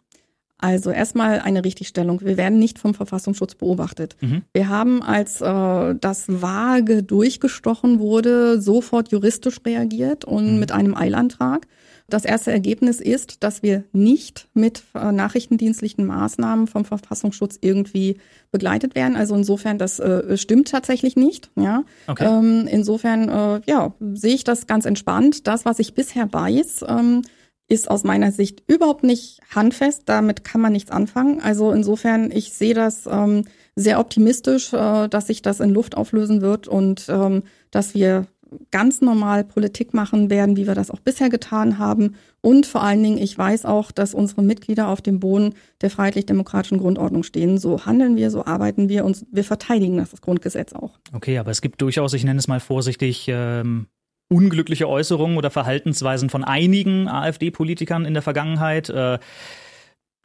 Also 0.61 0.91
erstmal 0.91 1.39
eine 1.39 1.63
Richtigstellung. 1.63 2.19
Wir 2.21 2.35
werden 2.35 2.59
nicht 2.59 2.79
vom 2.79 2.93
Verfassungsschutz 2.93 3.55
beobachtet. 3.55 4.17
Mhm. 4.19 4.43
Wir 4.53 4.67
haben, 4.67 5.01
als 5.01 5.39
äh, 5.39 5.95
das 5.95 6.25
vage 6.27 7.01
durchgestochen 7.01 7.99
wurde, 7.99 8.61
sofort 8.61 9.09
juristisch 9.11 9.61
reagiert 9.65 10.25
und 10.25 10.53
mhm. 10.53 10.59
mit 10.59 10.73
einem 10.73 10.95
Eilantrag. 10.95 11.65
Das 12.09 12.25
erste 12.25 12.51
Ergebnis 12.51 12.99
ist, 12.99 13.43
dass 13.43 13.63
wir 13.63 13.83
nicht 13.91 14.47
mit 14.53 14.83
äh, 14.95 15.11
nachrichtendienstlichen 15.11 16.05
Maßnahmen 16.05 16.67
vom 16.67 16.85
Verfassungsschutz 16.85 17.57
irgendwie 17.61 18.17
begleitet 18.51 18.95
werden. 18.95 19.15
Also 19.15 19.35
insofern, 19.35 19.77
das 19.77 19.99
äh, 19.99 20.37
stimmt 20.37 20.69
tatsächlich 20.69 21.15
nicht. 21.15 21.49
Ja. 21.55 21.83
Okay. 22.07 22.25
Ähm, 22.25 22.67
insofern, 22.67 23.29
äh, 23.29 23.61
ja, 23.65 23.93
sehe 24.13 24.35
ich 24.35 24.43
das 24.43 24.67
ganz 24.67 24.85
entspannt. 24.85 25.47
Das, 25.47 25.65
was 25.65 25.79
ich 25.79 25.93
bisher 25.93 26.31
weiß, 26.31 26.85
ähm, 26.87 27.21
ist 27.69 27.89
aus 27.89 28.03
meiner 28.03 28.31
Sicht 28.31 28.63
überhaupt 28.67 29.03
nicht 29.03 29.39
handfest. 29.53 30.03
Damit 30.07 30.43
kann 30.43 30.59
man 30.59 30.73
nichts 30.73 30.91
anfangen. 30.91 31.39
Also 31.41 31.71
insofern, 31.71 32.31
ich 32.31 32.53
sehe 32.53 32.73
das 32.73 33.07
ähm, 33.09 33.45
sehr 33.75 33.99
optimistisch, 33.99 34.73
äh, 34.73 35.07
dass 35.07 35.27
sich 35.27 35.41
das 35.41 35.59
in 35.59 35.69
Luft 35.69 35.95
auflösen 35.95 36.41
wird 36.41 36.67
und 36.67 37.05
ähm, 37.09 37.43
dass 37.71 37.93
wir 37.93 38.27
ganz 38.71 39.01
normal 39.01 39.43
Politik 39.43 39.93
machen 39.93 40.29
werden, 40.29 40.57
wie 40.57 40.67
wir 40.67 40.75
das 40.75 40.91
auch 40.91 40.99
bisher 40.99 41.29
getan 41.29 41.77
haben. 41.77 42.15
Und 42.41 42.65
vor 42.65 42.83
allen 42.83 43.03
Dingen, 43.03 43.17
ich 43.17 43.37
weiß 43.37 43.65
auch, 43.65 43.91
dass 43.91 44.13
unsere 44.13 44.41
Mitglieder 44.41 44.87
auf 44.87 45.01
dem 45.01 45.19
Boden 45.19 45.53
der 45.81 45.89
freiheitlich-demokratischen 45.89 46.77
Grundordnung 46.77 47.23
stehen. 47.23 47.57
So 47.57 47.85
handeln 47.85 48.15
wir, 48.15 48.31
so 48.31 48.45
arbeiten 48.45 48.89
wir 48.89 49.05
und 49.05 49.25
wir 49.31 49.43
verteidigen 49.43 49.97
das 49.97 50.21
Grundgesetz 50.21 50.73
auch. 50.73 50.99
Okay, 51.13 51.37
aber 51.37 51.51
es 51.51 51.61
gibt 51.61 51.81
durchaus, 51.81 52.13
ich 52.13 52.23
nenne 52.23 52.39
es 52.39 52.47
mal 52.47 52.59
vorsichtig, 52.59 53.27
ähm, 53.27 53.87
unglückliche 54.29 54.87
Äußerungen 54.87 55.37
oder 55.37 55.49
Verhaltensweisen 55.49 56.29
von 56.29 56.43
einigen 56.43 57.07
AfD-Politikern 57.07 58.05
in 58.05 58.13
der 58.13 58.23
Vergangenheit. 58.23 58.89
Äh, 58.89 59.19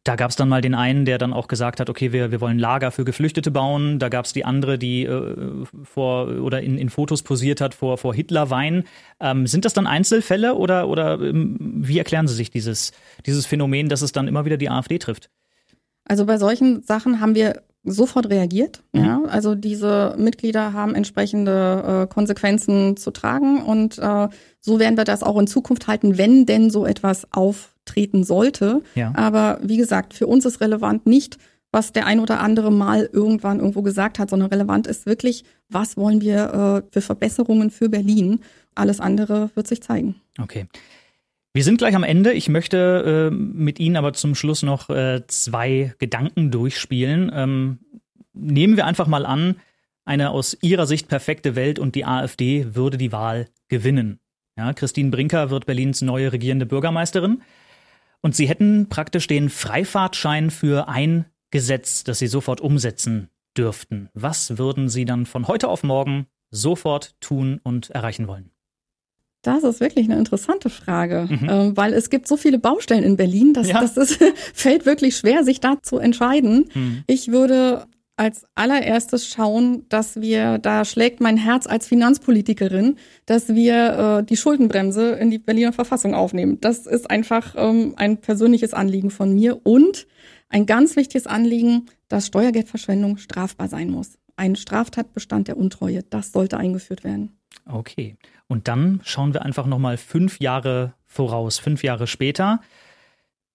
da 0.04 0.16
gab 0.16 0.30
es 0.30 0.36
dann 0.36 0.50
mal 0.50 0.60
den 0.60 0.74
einen, 0.74 1.06
der 1.06 1.16
dann 1.16 1.32
auch 1.32 1.48
gesagt 1.48 1.80
hat, 1.80 1.88
okay, 1.88 2.12
wir, 2.12 2.30
wir 2.30 2.42
wollen 2.42 2.58
Lager 2.58 2.90
für 2.90 3.06
Geflüchtete 3.06 3.50
bauen. 3.50 3.98
Da 3.98 4.10
gab 4.10 4.26
es 4.26 4.34
die 4.34 4.44
andere, 4.44 4.78
die 4.78 5.04
äh, 5.04 5.64
vor 5.82 6.28
oder 6.28 6.60
in, 6.60 6.76
in 6.76 6.90
Fotos 6.90 7.22
posiert 7.22 7.62
hat 7.62 7.74
vor, 7.74 7.96
vor 7.96 8.14
Hitlerwein. 8.14 8.84
Ähm, 9.18 9.46
sind 9.46 9.64
das 9.64 9.72
dann 9.72 9.86
Einzelfälle 9.86 10.56
oder, 10.56 10.88
oder 10.88 11.18
ähm, 11.20 11.56
wie 11.58 11.96
erklären 11.96 12.28
Sie 12.28 12.34
sich 12.34 12.50
dieses, 12.50 12.92
dieses 13.24 13.46
Phänomen, 13.46 13.88
dass 13.88 14.02
es 14.02 14.12
dann 14.12 14.28
immer 14.28 14.44
wieder 14.44 14.58
die 14.58 14.68
AfD 14.68 14.98
trifft? 14.98 15.30
Also 16.04 16.26
bei 16.26 16.36
solchen 16.36 16.82
Sachen 16.82 17.20
haben 17.20 17.34
wir 17.34 17.62
sofort 17.82 18.28
reagiert. 18.28 18.82
Mhm. 18.92 19.04
Ja, 19.04 19.22
also 19.28 19.54
diese 19.54 20.16
Mitglieder 20.18 20.74
haben 20.74 20.94
entsprechende 20.94 22.02
äh, 22.04 22.12
Konsequenzen 22.12 22.98
zu 22.98 23.10
tragen 23.10 23.62
und 23.62 23.98
äh, 23.98 24.28
so 24.60 24.78
werden 24.78 24.98
wir 24.98 25.04
das 25.04 25.22
auch 25.22 25.38
in 25.38 25.46
Zukunft 25.46 25.86
halten, 25.86 26.18
wenn 26.18 26.44
denn 26.44 26.68
so 26.68 26.84
etwas 26.84 27.26
auf 27.32 27.73
treten 27.84 28.24
sollte. 28.24 28.82
Ja. 28.94 29.12
Aber 29.14 29.58
wie 29.62 29.76
gesagt, 29.76 30.14
für 30.14 30.26
uns 30.26 30.44
ist 30.44 30.60
relevant 30.60 31.06
nicht, 31.06 31.38
was 31.70 31.92
der 31.92 32.06
ein 32.06 32.20
oder 32.20 32.40
andere 32.40 32.70
mal 32.70 33.08
irgendwann 33.12 33.58
irgendwo 33.58 33.82
gesagt 33.82 34.18
hat, 34.18 34.30
sondern 34.30 34.48
relevant 34.48 34.86
ist 34.86 35.06
wirklich, 35.06 35.44
was 35.68 35.96
wollen 35.96 36.20
wir 36.20 36.84
äh, 36.84 36.88
für 36.92 37.00
Verbesserungen 37.00 37.70
für 37.70 37.88
Berlin. 37.88 38.40
Alles 38.74 39.00
andere 39.00 39.50
wird 39.54 39.66
sich 39.66 39.82
zeigen. 39.82 40.14
Okay. 40.40 40.66
Wir 41.52 41.64
sind 41.64 41.78
gleich 41.78 41.94
am 41.94 42.04
Ende. 42.04 42.32
Ich 42.32 42.48
möchte 42.48 43.30
äh, 43.30 43.34
mit 43.34 43.78
Ihnen 43.80 43.96
aber 43.96 44.12
zum 44.12 44.34
Schluss 44.34 44.62
noch 44.62 44.88
äh, 44.90 45.22
zwei 45.26 45.94
Gedanken 45.98 46.50
durchspielen. 46.50 47.30
Ähm, 47.34 47.78
nehmen 48.32 48.76
wir 48.76 48.86
einfach 48.86 49.06
mal 49.06 49.26
an, 49.26 49.56
eine 50.04 50.30
aus 50.30 50.56
Ihrer 50.62 50.86
Sicht 50.86 51.08
perfekte 51.08 51.56
Welt 51.56 51.78
und 51.78 51.94
die 51.94 52.04
AfD 52.04 52.74
würde 52.74 52.98
die 52.98 53.12
Wahl 53.12 53.48
gewinnen. 53.68 54.18
Ja, 54.56 54.72
Christine 54.72 55.10
Brinker 55.10 55.50
wird 55.50 55.66
Berlins 55.66 56.02
neue 56.02 56.32
regierende 56.32 56.66
Bürgermeisterin. 56.66 57.42
Und 58.24 58.34
Sie 58.34 58.48
hätten 58.48 58.88
praktisch 58.88 59.26
den 59.26 59.50
Freifahrtschein 59.50 60.50
für 60.50 60.88
ein 60.88 61.26
Gesetz, 61.50 62.04
das 62.04 62.20
Sie 62.20 62.26
sofort 62.26 62.62
umsetzen 62.62 63.28
dürften. 63.54 64.08
Was 64.14 64.56
würden 64.56 64.88
Sie 64.88 65.04
dann 65.04 65.26
von 65.26 65.46
heute 65.46 65.68
auf 65.68 65.82
morgen 65.82 66.24
sofort 66.50 67.20
tun 67.20 67.60
und 67.62 67.90
erreichen 67.90 68.26
wollen? 68.26 68.50
Das 69.42 69.62
ist 69.62 69.80
wirklich 69.80 70.06
eine 70.06 70.18
interessante 70.18 70.70
Frage, 70.70 71.28
mhm. 71.28 71.48
äh, 71.50 71.76
weil 71.76 71.92
es 71.92 72.08
gibt 72.08 72.26
so 72.26 72.38
viele 72.38 72.58
Baustellen 72.58 73.04
in 73.04 73.18
Berlin, 73.18 73.52
dass 73.52 73.68
ja. 73.68 73.82
das 73.82 73.98
ist, 73.98 74.18
fällt 74.54 74.86
wirklich 74.86 75.18
schwer, 75.18 75.44
sich 75.44 75.60
da 75.60 75.82
zu 75.82 75.98
entscheiden. 75.98 76.70
Mhm. 76.72 77.04
Ich 77.06 77.30
würde 77.30 77.84
als 78.16 78.46
allererstes 78.54 79.28
schauen, 79.28 79.88
dass 79.88 80.20
wir, 80.20 80.58
da 80.58 80.84
schlägt 80.84 81.20
mein 81.20 81.36
Herz 81.36 81.66
als 81.66 81.88
Finanzpolitikerin, 81.88 82.96
dass 83.26 83.48
wir 83.48 84.20
äh, 84.20 84.24
die 84.24 84.36
Schuldenbremse 84.36 85.12
in 85.12 85.30
die 85.30 85.38
Berliner 85.38 85.72
Verfassung 85.72 86.14
aufnehmen. 86.14 86.60
Das 86.60 86.86
ist 86.86 87.10
einfach 87.10 87.54
ähm, 87.56 87.94
ein 87.96 88.18
persönliches 88.18 88.72
Anliegen 88.72 89.10
von 89.10 89.34
mir 89.34 89.66
und 89.66 90.06
ein 90.48 90.66
ganz 90.66 90.94
wichtiges 90.94 91.26
Anliegen, 91.26 91.86
dass 92.08 92.28
Steuergeldverschwendung 92.28 93.16
strafbar 93.16 93.68
sein 93.68 93.90
muss. 93.90 94.18
Ein 94.36 94.54
Straftatbestand 94.54 95.48
der 95.48 95.56
Untreue, 95.56 96.02
das 96.04 96.30
sollte 96.30 96.58
eingeführt 96.58 97.02
werden. 97.02 97.36
Okay. 97.66 98.16
Und 98.46 98.68
dann 98.68 99.00
schauen 99.02 99.32
wir 99.32 99.42
einfach 99.42 99.66
nochmal 99.66 99.96
fünf 99.96 100.38
Jahre 100.38 100.94
voraus, 101.06 101.58
fünf 101.58 101.82
Jahre 101.82 102.06
später 102.06 102.60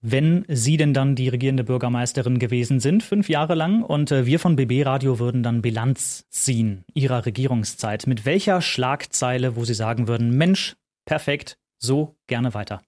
wenn 0.02 0.46
Sie 0.48 0.78
denn 0.78 0.94
dann 0.94 1.16
die 1.16 1.30
regierende 1.30 1.64
Bürgermeisterin 1.64 2.40
gewesen 2.40 2.80
sind, 2.80 3.04
fünf 3.04 3.30
Jahre 3.30 3.56
lang, 3.56 3.84
und 3.84 4.12
äh, 4.12 4.26
wir 4.26 4.40
von 4.40 4.56
BB 4.56 4.86
Radio 4.86 5.20
würden 5.20 5.44
dann 5.44 5.62
Bilanz 5.62 6.26
ziehen 6.30 6.86
Ihrer 6.94 7.26
Regierungszeit. 7.26 8.08
Mit 8.08 8.26
welcher 8.26 8.62
Schlagzeile, 8.62 9.56
wo 9.56 9.66
Sie 9.66 9.74
sagen 9.74 10.08
würden, 10.08 10.38
Mensch, 10.38 10.76
perfekt, 11.06 11.58
so 11.78 12.16
gerne 12.28 12.54
weiter? 12.54 12.82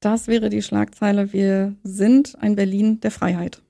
Das 0.00 0.28
wäre 0.28 0.48
die 0.48 0.62
Schlagzeile, 0.62 1.32
wir 1.32 1.74
sind 1.82 2.36
ein 2.40 2.56
Berlin 2.56 3.00
der 3.00 3.10
Freiheit. 3.10 3.62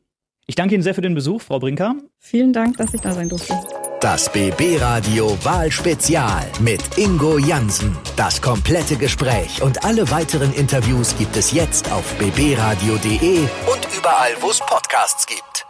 Ich 0.46 0.54
danke 0.54 0.74
Ihnen 0.74 0.82
sehr 0.82 0.94
für 0.94 1.00
den 1.00 1.14
Besuch, 1.14 1.42
Frau 1.42 1.58
Brinker. 1.58 1.96
Vielen 2.18 2.52
Dank, 2.52 2.76
dass 2.76 2.94
ich 2.94 3.00
da 3.00 3.12
sein 3.12 3.28
durfte. 3.28 3.54
Das 4.00 4.32
BB 4.32 4.78
Radio 4.80 5.36
Wahlspezial 5.44 6.50
mit 6.60 6.96
Ingo 6.96 7.36
Jansen. 7.36 7.94
Das 8.16 8.40
komplette 8.40 8.96
Gespräch 8.96 9.60
und 9.60 9.84
alle 9.84 10.10
weiteren 10.10 10.54
Interviews 10.54 11.14
gibt 11.18 11.36
es 11.36 11.52
jetzt 11.52 11.92
auf 11.92 12.14
bbradio.de 12.14 13.40
und 13.40 13.88
überall, 13.94 14.32
wo 14.40 14.50
es 14.50 14.58
Podcasts 14.60 15.26
gibt. 15.26 15.69